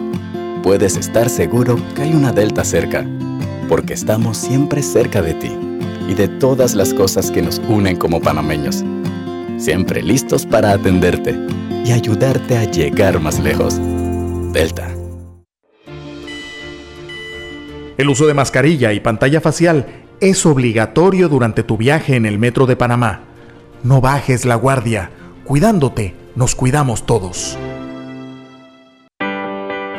Puedes 0.64 0.96
estar 0.96 1.30
seguro 1.30 1.78
que 1.96 2.04
hay 2.04 2.14
una 2.14 2.32
Delta 2.32 2.64
cerca, 2.64 3.06
porque 3.68 3.94
estamos 3.94 4.38
siempre 4.38 4.82
cerca 4.82 5.22
de 5.22 5.34
ti 5.34 5.52
y 6.08 6.14
de 6.14 6.28
todas 6.28 6.74
las 6.74 6.94
cosas 6.94 7.32
que 7.32 7.42
nos 7.42 7.60
unen 7.68 7.98
como 7.98 8.22
panameños. 8.22 8.84
Siempre 9.58 10.02
listos 10.02 10.46
para 10.46 10.72
atenderte 10.72 11.38
y 11.86 11.92
ayudarte 11.92 12.58
a 12.58 12.64
llegar 12.64 13.20
más 13.20 13.40
lejos. 13.40 13.80
Delta. 14.54 14.88
El 17.98 18.10
uso 18.10 18.26
de 18.26 18.34
mascarilla 18.34 18.94
y 18.94 19.00
pantalla 19.00 19.42
facial 19.42 19.86
es 20.22 20.46
obligatorio 20.46 21.28
durante 21.28 21.62
tu 21.62 21.78
viaje 21.78 22.16
en 22.16 22.26
el 22.26 22.40
metro 22.40 22.66
de 22.66 22.76
Panamá. 22.76 23.22
No 23.84 24.02
bajes 24.02 24.46
la 24.46 24.56
guardia. 24.56 25.12
Cuidándote, 25.52 26.16
nos 26.34 26.56
cuidamos 26.56 27.06
todos. 27.06 27.58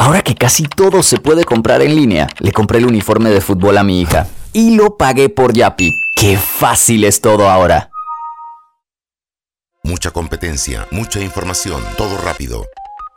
Ahora 0.00 0.22
que 0.22 0.34
casi 0.34 0.62
todo 0.62 1.02
se 1.02 1.18
puede 1.18 1.44
comprar 1.44 1.82
en 1.82 1.94
línea, 1.94 2.26
le 2.38 2.52
compré 2.52 2.78
el 2.78 2.86
uniforme 2.86 3.28
de 3.28 3.42
fútbol 3.42 3.76
a 3.76 3.84
mi 3.84 4.00
hija 4.00 4.26
y 4.54 4.74
lo 4.74 4.96
pagué 4.96 5.28
por 5.28 5.52
Yapi. 5.52 5.92
¡Qué 6.16 6.38
fácil 6.38 7.04
es 7.04 7.20
todo 7.20 7.50
ahora! 7.50 7.90
Mucha 9.82 10.10
competencia, 10.10 10.86
mucha 10.90 11.20
información, 11.20 11.82
todo 11.98 12.16
rápido. 12.16 12.64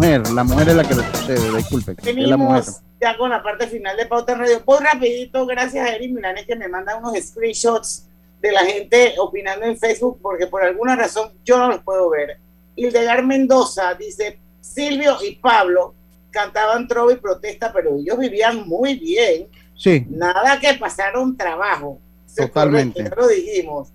Mujer, 0.00 0.30
la 0.30 0.44
mujer 0.44 0.68
es 0.70 0.74
la 0.76 0.84
que 0.84 0.94
le 0.94 1.02
sucede, 1.02 1.56
disculpe. 1.56 1.92
es 1.92 2.16
la 2.16 2.36
mujer. 2.36 2.62
Venimos 2.62 2.80
ya 3.00 3.16
con 3.16 3.30
la 3.30 3.42
parte 3.42 3.66
final 3.66 3.96
de 3.96 4.06
Pauta 4.06 4.34
Radio. 4.34 4.62
Muy 4.66 4.78
rapidito, 4.78 5.46
gracias 5.46 5.86
a 5.86 5.94
Eric 5.94 6.12
Milanes 6.12 6.46
que 6.46 6.56
me 6.56 6.68
manda 6.68 6.96
unos 6.96 7.14
screenshots 7.18 8.06
de 8.40 8.52
la 8.52 8.60
gente 8.60 9.14
opinando 9.18 9.66
en 9.66 9.76
Facebook, 9.76 10.18
porque 10.22 10.46
por 10.46 10.62
alguna 10.62 10.96
razón 10.96 11.32
yo 11.44 11.58
no 11.58 11.68
los 11.68 11.82
puedo 11.82 12.08
ver. 12.08 12.38
Hildegar 12.76 13.24
Mendoza 13.26 13.94
dice, 13.94 14.38
Silvio 14.60 15.18
y 15.22 15.34
Pablo 15.36 15.94
cantaban 16.30 16.88
trova 16.88 17.12
y 17.12 17.16
protesta, 17.16 17.70
pero 17.72 17.96
ellos 17.96 18.18
vivían 18.18 18.66
muy 18.66 18.98
bien. 18.98 19.48
Sí. 19.76 20.06
Nada 20.08 20.58
que 20.58 20.74
pasaron 20.74 21.36
trabajo. 21.36 21.98
Totalmente. 22.34 23.02
ya 23.02 23.14
lo 23.14 23.28
dijimos. 23.28 23.88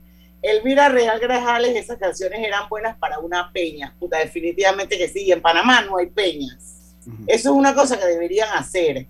Elvira 0.46 0.89
Real 0.89 1.20
Grajales, 1.20 1.76
esas 1.76 1.98
canciones 1.98 2.39
eran 2.39 2.70
buenas 2.70 2.98
para 2.98 3.20
una 3.20 3.52
peña. 3.52 3.96
Puta, 4.00 4.20
definitivamente 4.20 4.98
que 4.98 5.08
sí. 5.08 5.24
Y 5.24 5.32
en 5.32 5.41
Panamá 5.41 5.82
no 5.82 5.98
hay 5.98 6.08
peñas. 6.08 6.96
Eso 7.28 7.50
es 7.52 7.56
una 7.56 7.74
cosa 7.74 7.98
que 8.00 8.06
deberían 8.06 8.50
hacer. 8.56 9.08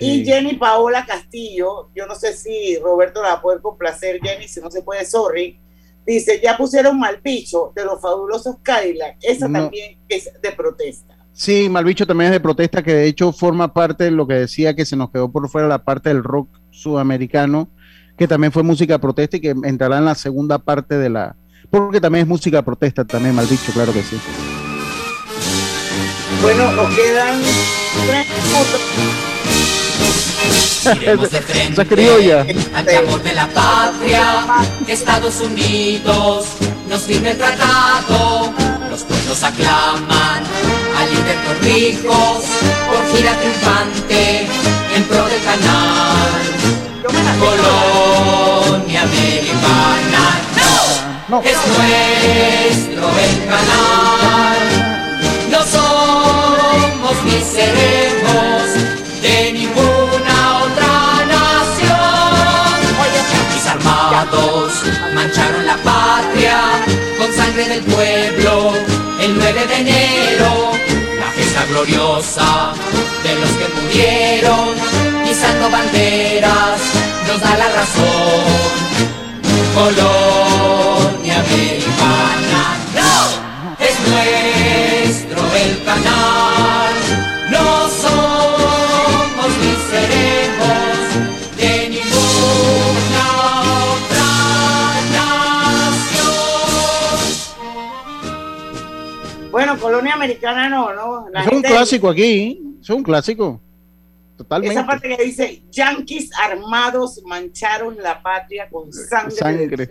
Y 0.00 0.24
Jenny 0.24 0.54
Paola 0.54 1.04
Castillo, 1.04 1.90
yo 1.94 2.06
no 2.06 2.14
sé 2.14 2.32
si 2.32 2.78
Roberto 2.78 3.20
la 3.22 3.28
va 3.28 3.34
a 3.34 3.42
poder 3.42 3.60
complacer, 3.60 4.20
Jenny, 4.22 4.48
si 4.48 4.60
no 4.60 4.70
se 4.70 4.82
puede, 4.82 5.04
sorry. 5.04 5.58
Dice, 6.06 6.40
ya 6.42 6.56
pusieron 6.56 6.98
mal 6.98 7.20
bicho 7.22 7.72
de 7.76 7.84
los 7.84 8.00
fabulosos 8.00 8.56
Cadillac. 8.62 9.16
Esa 9.20 9.48
No. 9.48 9.60
también 9.60 9.98
es 10.08 10.30
de 10.40 10.52
protesta. 10.52 11.16
Sí, 11.34 11.68
Malbicho 11.68 12.06
también 12.06 12.28
es 12.28 12.32
de 12.32 12.40
protesta, 12.40 12.82
que 12.82 12.92
de 12.92 13.06
hecho 13.06 13.32
forma 13.32 13.72
parte 13.72 14.04
de 14.04 14.10
lo 14.10 14.26
que 14.26 14.34
decía 14.34 14.74
que 14.74 14.84
se 14.84 14.96
nos 14.96 15.10
quedó 15.10 15.30
por 15.32 15.48
fuera 15.48 15.66
la 15.66 15.82
parte 15.84 16.10
del 16.10 16.22
rock 16.22 16.48
sudamericano, 16.70 17.68
que 18.16 18.28
también 18.28 18.52
fue 18.52 18.62
música 18.62 18.94
de 18.94 18.98
protesta 18.98 19.36
y 19.36 19.40
que 19.40 19.54
entrará 19.64 19.98
en 19.98 20.04
la 20.04 20.14
segunda 20.14 20.58
parte 20.58 20.98
de 20.98 21.10
la. 21.10 21.36
Porque 21.70 22.00
también 22.00 22.22
es 22.22 22.28
música 22.28 22.58
de 22.58 22.62
protesta, 22.62 23.04
también, 23.04 23.34
Malbicho, 23.34 23.72
claro 23.72 23.92
que 23.92 24.02
sí. 24.02 24.18
Bueno, 26.42 26.72
nos 26.72 26.94
quedan 26.94 27.40
tres 28.06 28.26
Esa 31.70 31.84
criolla. 31.84 32.44
Ante 32.74 32.96
amor 32.96 33.22
de 33.22 33.32
la 33.32 33.46
patria, 33.48 34.64
Estados 34.88 35.40
Unidos 35.40 36.46
nos 36.88 37.02
firme 37.02 37.30
el 37.30 37.38
tratado, 37.38 38.52
los 38.90 39.02
pueblos 39.04 39.42
aclaman 39.42 40.42
al 40.98 41.10
líder 41.10 41.36
Torrijos 41.46 42.44
por 42.86 43.16
gira 43.16 43.32
triunfante 43.38 44.46
en 44.96 45.04
pro 45.04 45.24
del 45.26 45.42
canal. 45.42 46.91
Colonia 47.02 49.02
americana, 49.02 50.38
no, 51.28 51.42
es 51.42 51.56
nuestro 51.66 53.10
el 53.18 53.44
canal. 53.48 54.58
No 55.50 55.58
somos 55.64 57.16
ni 57.24 57.40
seremos 57.40 58.62
de 59.20 59.52
ninguna 59.52 60.62
otra 60.62 61.26
nación. 61.26 62.78
Yanquis 63.32 63.66
armados 63.66 64.72
mancharon 65.12 65.66
la 65.66 65.76
patria 65.78 66.60
con 67.18 67.32
sangre 67.34 67.68
del 67.68 67.82
pueblo 67.82 68.74
el 69.20 69.36
9 69.38 69.66
de 69.66 69.76
enero. 69.76 70.70
La 71.18 71.32
fiesta 71.32 71.64
gloriosa 71.68 72.74
de 73.24 73.34
los 73.40 73.50
que 73.50 73.66
murieron 73.80 75.11
pisando 75.32 75.70
banderas 75.70 76.80
nos 77.26 77.40
da 77.40 77.56
la 77.56 77.68
razón. 77.78 78.44
Colonia 79.74 81.36
americana, 81.40 82.62
no, 82.98 83.14
es 83.88 83.96
nuestro 84.10 85.40
el 85.56 85.72
canal. 85.88 86.92
No 87.50 87.66
somos 88.02 89.50
ni 89.62 89.72
seremos 89.90 91.00
de 91.56 91.72
ninguna 91.94 93.24
otra 93.94 94.32
nación. 95.16 96.34
Bueno, 99.50 99.72
Colonia 99.78 100.12
Americana 100.12 100.68
no, 100.68 100.92
¿no? 100.92 101.26
La 101.32 101.40
Eso 101.40 101.50
es 101.50 101.56
un 101.56 101.62
clásico 101.62 102.10
aquí, 102.10 102.60
es 102.82 102.90
un 102.90 103.02
clásico. 103.02 103.62
Totalmente. 104.42 104.74
Esa 104.74 104.86
parte 104.86 105.16
que 105.16 105.24
dice, 105.24 105.62
yanquis 105.70 106.30
armados 106.38 107.22
mancharon 107.24 107.96
la 108.02 108.20
patria 108.20 108.68
con 108.68 108.92
sangre, 108.92 109.36
Sangre. 109.36 109.88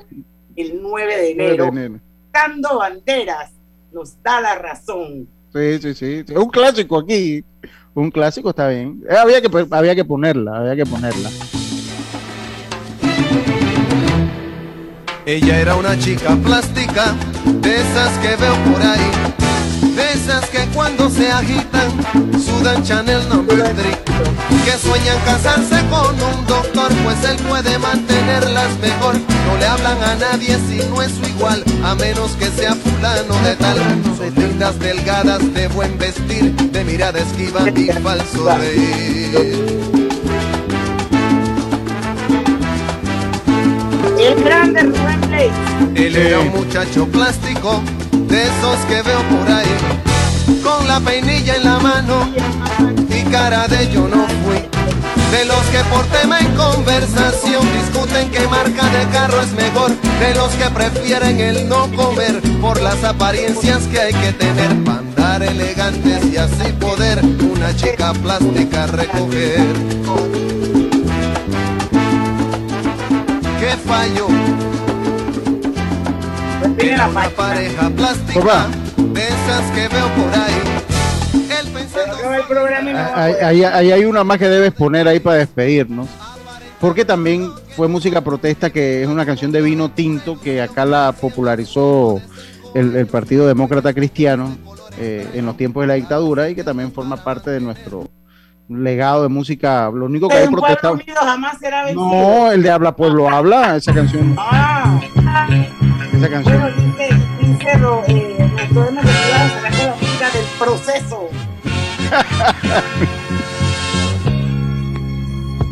el 0.56 0.82
9 0.82 1.18
de 1.18 1.36
9 1.36 1.58
de 1.58 1.68
enero, 1.68 2.00
dando 2.34 2.80
banderas, 2.80 3.52
nos 3.92 4.22
da 4.22 4.42
la 4.42 4.56
razón. 4.56 5.28
Sí, 5.54 5.80
sí, 5.80 5.94
sí. 5.94 6.26
Es 6.28 6.38
un 6.38 6.50
clásico 6.50 6.98
aquí. 6.98 7.44
Un 7.94 8.10
clásico 8.10 8.50
está 8.50 8.68
bien. 8.70 9.04
Eh, 9.10 9.16
había, 9.16 9.42
que, 9.42 9.68
había 9.72 9.96
que 9.96 10.06
ponerla, 10.06 10.58
había 10.60 10.76
que 10.76 10.86
ponerla. 10.86 11.30
Ella 15.26 15.62
era 15.62 15.76
una 15.76 15.98
chica 15.98 16.36
plástica, 16.44 17.16
de 17.62 17.76
esas 17.76 18.18
que 18.20 18.36
veo 18.36 18.56
por 18.72 18.82
ahí, 18.82 19.12
cuando 20.82 21.12
se 21.12 21.32
agitan 21.32 21.92
sudan 22.44 22.84
Chanel 22.84 23.22
number 23.30 23.56
3, 23.56 23.76
que 24.66 24.72
sueñan 24.80 25.18
casarse 25.26 25.80
con 25.92 26.16
un 26.16 26.48
doctor, 26.48 26.92
pues 27.04 27.24
él 27.24 27.36
puede 27.48 27.78
mantenerlas 27.78 28.80
mejor. 28.82 29.14
No 29.46 29.58
le 29.60 29.66
hablan 29.68 30.02
a 30.02 30.16
nadie 30.16 30.58
si 30.68 30.78
no 30.90 31.04
es 31.04 31.12
su 31.12 31.30
igual, 31.30 31.64
a 31.84 31.94
menos 31.94 32.32
que 32.32 32.48
sea 32.48 32.74
fulano 32.74 33.36
de 33.44 33.56
tal. 33.58 33.78
Son 34.18 34.34
lindas, 34.36 34.80
delgadas, 34.80 35.54
de 35.54 35.68
buen 35.68 36.00
vestir, 36.00 36.52
de 36.56 36.84
mirada 36.84 37.20
esquiva 37.20 37.70
y 37.70 37.92
falso 38.02 38.58
reír. 38.58 39.92
El 44.20 44.44
grande 44.44 44.82
Rubén 44.82 45.22
Blades. 45.28 45.52
Él 45.94 46.16
era 46.16 46.40
un 46.40 46.50
muchacho 46.50 47.06
plástico, 47.06 47.84
de 48.12 48.42
esos 48.42 48.78
que 48.88 49.02
veo 49.04 49.22
por 49.30 49.52
ahí, 49.52 50.11
con 50.64 50.88
la 50.88 51.00
peinilla 51.00 51.56
en 51.56 51.64
la 51.64 51.80
mano 51.80 52.30
y 53.10 53.24
cara 53.32 53.68
de 53.68 53.90
yo 53.92 54.08
no 54.08 54.26
fui. 54.44 54.58
De 55.32 55.46
los 55.46 55.64
que 55.68 55.80
por 55.90 56.06
tema 56.08 56.40
en 56.40 56.54
conversación 56.56 57.64
discuten 57.80 58.30
qué 58.32 58.48
marca 58.48 58.86
de 58.90 59.08
carro 59.12 59.42
es 59.42 59.52
mejor. 59.54 59.92
De 60.20 60.36
los 60.36 60.52
que 60.54 60.70
prefieren 60.70 61.40
el 61.40 61.70
no 61.70 61.90
comer 61.96 62.42
por 62.60 62.82
las 62.82 63.02
apariencias 63.04 63.84
que 63.84 64.02
hay 64.02 64.14
que 64.14 64.34
tener 64.34 64.84
para 64.84 65.00
andar 65.00 65.44
elegantes 65.44 66.26
y 66.26 66.38
así 66.38 66.74
poder 66.80 67.22
una 67.24 67.74
chica 67.76 68.12
plástica 68.14 68.88
recoger. 68.88 69.66
¿Qué 73.60 73.78
falló? 73.88 74.28
Era 76.78 77.08
una 77.08 77.30
pareja 77.30 77.90
plástica, 77.90 78.68
de 79.46 79.52
esas 79.52 79.72
que 79.72 79.88
veo 79.88 80.08
por 80.16 80.34
ahí. 80.34 82.16
acaba 82.18 82.38
el 82.38 82.44
programa 82.46 82.90
y 82.90 82.94
no 82.94 83.00
va 83.00 83.06
a 83.06 83.24
Ahí, 83.24 83.34
ahí- 83.42 83.64
ahí 83.64 83.92
hay 83.92 84.06
una 84.06 84.24
más 84.24 84.38
que 84.38 84.48
debes 84.50 84.72
poner 84.74 85.08
ahí 85.08 85.20
para 85.20 85.38
despedirnos. 85.38 86.08
Porque 86.80 87.06
también 87.06 87.52
fue 87.76 87.88
música 87.88 88.22
protesta, 88.22 88.72
que 88.72 89.04
es 89.04 89.08
una 89.08 89.26
canción 89.26 89.52
de 89.52 89.62
vino 89.62 89.92
tinto 89.92 90.40
que 90.40 90.62
acá 90.62 90.84
la 90.86 91.12
popularizó 91.12 92.20
el, 92.74 92.96
el 92.96 93.06
Partido 93.06 93.46
Demócrata 93.48 93.94
Cristiano 93.94 94.58
eh, 94.98 95.28
en 95.36 95.46
los 95.46 95.58
tiempos 95.58 95.82
de 95.84 95.88
la 95.88 95.94
dictadura 95.94 96.50
y 96.50 96.56
que 96.56 96.64
también 96.64 96.92
forma 96.92 97.18
parte 97.18 97.52
de 97.52 97.60
nuestro 97.60 98.10
legado 98.68 99.22
de 99.24 99.30
música. 99.30 99.92
Lo 99.94 100.06
único 100.06 100.28
que 100.28 100.38
hay 100.38 100.48
protestado. 100.48 100.96
unido 100.96 101.16
jamás 101.22 101.60
será 101.60 101.84
vencido. 101.86 102.04
No, 102.08 102.52
el 102.52 102.64
de 102.64 102.72
Habla 102.72 102.96
Pueblo 102.96 103.30
Habla, 103.30 103.76
esa 103.76 103.94
canción. 103.94 104.36
Ah, 104.40 105.00
Esa 106.14 106.30
canción. 106.30 106.62
bueno, 106.62 106.76
dice, 106.78 107.10
dice 107.42 107.68
eh, 108.08 108.51
que 108.74 108.80
iba 108.80 109.42
a 109.42 109.50
sacar 109.50 109.74
la 109.74 109.96
música 109.96 110.30
del 110.32 110.46
proceso. 110.58 111.30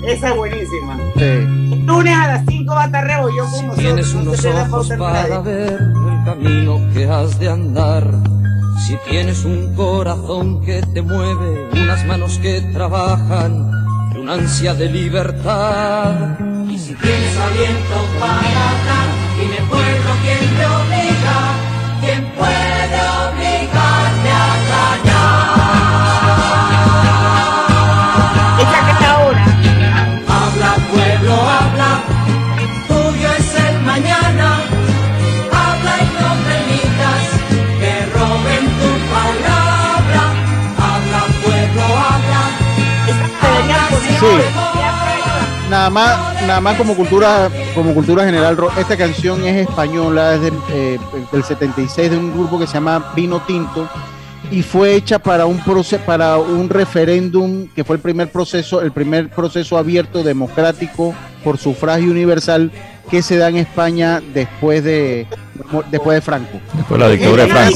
Esa 0.06 0.30
es 0.30 0.36
buenísima. 0.36 0.98
Sí. 1.18 1.46
Lunes 1.86 2.16
a 2.16 2.28
las 2.28 2.46
5 2.48 2.74
va 2.74 2.84
a 2.84 2.86
estar 2.86 3.06
Rebollón 3.06 3.52
con 3.52 3.68
nosotros. 3.68 3.78
Tienes 3.78 4.14
no 4.14 4.22
unos 4.22 4.46
ojos 4.46 4.90
para 4.98 5.40
ver 5.42 5.80
el 5.80 6.26
camino 6.26 6.80
que 6.94 7.10
has 7.10 7.40
de 7.40 7.50
andar. 7.50 8.04
Si 8.86 8.96
tienes 9.10 9.46
un 9.46 9.76
corazón 9.76 10.62
que 10.62 10.82
te 10.94 11.02
mueve, 11.02 11.70
unas 11.74 12.06
manos 12.06 12.38
que 12.40 12.62
trabajan, 12.74 13.72
y 14.14 14.18
una 14.18 14.34
ansia 14.34 14.74
de 14.74 14.90
libertad. 14.90 16.40
Y 16.70 16.78
si 16.78 16.94
tienes 16.96 17.38
aliento 17.38 17.96
para 18.20 18.38
hablar, 18.38 19.08
dime 19.38 19.58
pueblo 19.70 20.12
quién 20.24 20.40
te 20.58 20.66
obliga, 20.66 21.59
Nada 45.90 46.18
más, 46.34 46.42
nada 46.44 46.62
más 46.62 46.78
como 46.78 46.96
cultura, 46.96 47.50
como 47.74 47.96
cultura 47.96 48.24
general, 48.24 48.56
esta 48.78 48.96
canción 48.96 49.44
es 49.44 49.68
española, 49.68 50.36
es 50.36 50.42
de, 50.42 50.52
eh, 50.72 51.00
del 51.32 51.44
76 51.44 52.12
de 52.12 52.18
un 52.18 52.32
grupo 52.32 52.60
que 52.60 52.68
se 52.68 52.76
llama 52.76 53.12
Vino 53.16 53.42
Tinto 53.42 53.90
y 54.52 54.62
fue 54.62 54.94
hecha 54.94 55.18
para 55.18 55.48
un 55.48 55.60
proce- 55.60 55.98
para 56.00 56.38
un 56.38 56.70
referéndum 56.70 57.68
que 57.76 57.84
fue 57.84 57.96
el 57.96 58.02
primer 58.04 58.32
proceso, 58.32 58.82
el 58.82 58.92
primer 58.92 59.30
proceso 59.30 59.80
abierto 59.80 60.22
democrático 60.22 61.16
por 61.44 61.58
sufragio 61.58 62.12
universal 62.12 62.72
que 63.10 63.24
se 63.24 63.38
da 63.38 63.50
en 63.50 63.58
España 63.58 64.22
después 64.32 64.84
de 64.84 65.26
después 65.90 66.16
de 66.18 66.22
Franco. 66.22 66.60
Después 66.76 67.00
de 67.00 67.06
la 67.08 67.12
dictadura 67.12 67.44
de 67.46 67.50
Franco. 67.50 67.70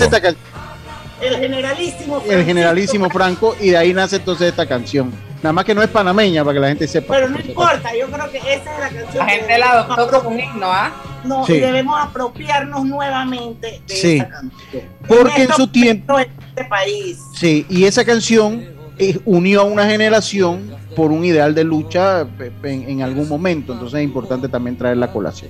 El 1.19 1.35
generalísimo. 1.37 2.17
el 2.17 2.21
Francisco 2.21 2.45
generalísimo 2.45 3.09
Franco 3.09 3.55
y 3.59 3.69
de 3.69 3.77
ahí 3.77 3.91
nace 3.91 4.17
entonces 4.17 4.49
esta 4.49 4.67
canción. 4.67 5.11
Nada 5.43 5.51
más 5.53 5.65
que 5.65 5.75
no 5.75 5.83
es 5.83 5.89
panameña 5.89 6.41
para 6.43 6.53
que 6.53 6.59
la 6.61 6.67
gente 6.69 6.87
sepa. 6.87 7.13
Pero 7.15 7.27
no 7.29 7.37
importa, 7.37 7.91
yo 7.93 8.07
creo 8.07 8.31
que 8.31 8.37
esa 8.37 8.73
es 8.73 8.79
la 8.79 8.89
canción. 8.89 9.17
La 9.17 9.25
gente 9.25 9.57
la 9.57 9.67
debemos 9.75 9.97
adoptó 9.97 10.23
como 10.23 10.35
un 10.35 10.39
himno, 10.41 10.65
¿ah? 10.71 10.91
No, 11.25 11.45
Sí. 11.45 11.53
y 11.53 11.59
debemos 11.59 11.99
apropiarnos 12.01 12.85
nuevamente 12.85 13.81
de 13.85 13.93
Sí. 13.95 14.15
esa 14.15 14.29
canción. 14.29 14.83
Porque 15.07 15.35
en 15.35 15.41
estos 15.41 15.57
su 15.57 15.67
tiempo- 15.67 16.17
en 16.19 16.27
este 16.49 16.63
país. 16.65 17.19
Sí, 17.35 17.65
y 17.69 17.83
esa 17.83 18.05
canción 18.05 18.65
eh, 18.97 19.19
unió 19.25 19.61
a 19.61 19.63
una 19.65 19.85
generación 19.85 20.71
por 20.95 21.11
un 21.11 21.25
ideal 21.25 21.53
de 21.55 21.63
lucha 21.63 22.21
eh, 22.39 22.51
en, 22.63 22.89
en 22.89 23.01
algún 23.01 23.27
momento. 23.27 23.73
Entonces 23.73 23.99
es 23.99 24.03
importante 24.05 24.47
también 24.47 24.77
traer 24.77 24.95
la 24.97 25.11
colación. 25.11 25.49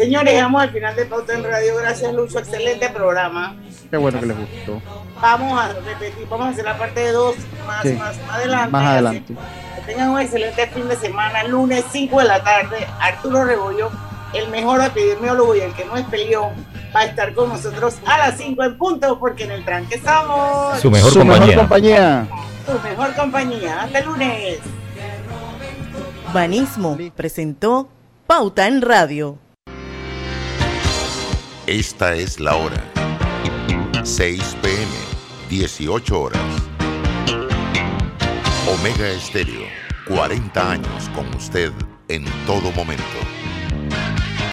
Señores, 0.00 0.32
llegamos 0.32 0.62
al 0.62 0.70
final 0.70 0.96
de 0.96 1.04
Pauta 1.06 1.34
en 1.34 1.44
Radio. 1.44 1.76
Gracias, 1.76 2.12
Lucho. 2.14 2.38
Excelente 2.38 2.88
programa. 2.88 3.54
Qué 3.90 3.96
bueno 3.96 4.18
que 4.20 4.26
les 4.26 4.36
gustó. 4.38 4.80
Vamos 5.20 5.60
a 5.60 5.68
repetir, 5.74 6.26
vamos 6.28 6.46
a 6.46 6.50
hacer 6.50 6.64
la 6.64 6.78
parte 6.78 7.12
2 7.12 7.36
más, 7.66 7.82
Sí. 7.82 7.92
más 7.94 8.16
adelante. 8.30 8.70
Más 8.70 8.86
adelante. 8.86 9.34
Que 9.76 9.82
tengan 9.92 10.10
un 10.10 10.20
excelente 10.20 10.66
fin 10.68 10.88
de 10.88 10.96
semana. 10.96 11.44
Lunes 11.44 11.84
5 11.92 12.18
de 12.20 12.24
la 12.24 12.42
tarde, 12.42 12.86
Arturo 13.00 13.44
Rebollón, 13.44 13.90
el 14.32 14.48
mejor 14.48 14.82
epidemiólogo 14.82 15.54
y 15.56 15.60
el 15.60 15.74
que 15.74 15.84
no 15.84 15.96
es 15.96 16.06
peleón, 16.06 16.54
va 16.96 17.00
a 17.00 17.04
estar 17.04 17.34
con 17.34 17.50
nosotros 17.50 17.96
a 18.06 18.16
las 18.18 18.38
5 18.38 18.62
en 18.64 18.78
punto, 18.78 19.18
porque 19.18 19.44
en 19.44 19.50
el 19.52 19.64
tranque 19.64 19.96
estamos. 19.96 20.78
Su 20.80 20.90
mejor 20.90 21.12
Su 21.12 21.18
compañía. 21.18 21.46
mejor 21.46 21.60
compañía. 21.60 22.26
Tu 22.66 22.88
mejor 22.88 23.14
compañía. 23.14 23.82
Hasta 23.82 23.98
el 23.98 24.04
lunes. 24.06 24.58
Banismo 26.32 26.96
presentó 27.16 27.88
Pauta 28.26 28.66
en 28.68 28.80
Radio. 28.82 29.38
Esta 31.70 32.16
es 32.16 32.40
la 32.40 32.56
hora. 32.56 32.82
6 34.02 34.56
pm, 34.60 34.90
18 35.48 36.20
horas. 36.20 36.42
Omega 38.66 39.08
Estéreo, 39.08 39.68
40 40.08 40.68
años 40.68 41.08
con 41.14 41.32
usted 41.32 41.70
en 42.08 42.24
todo 42.44 42.72
momento. 42.72 43.04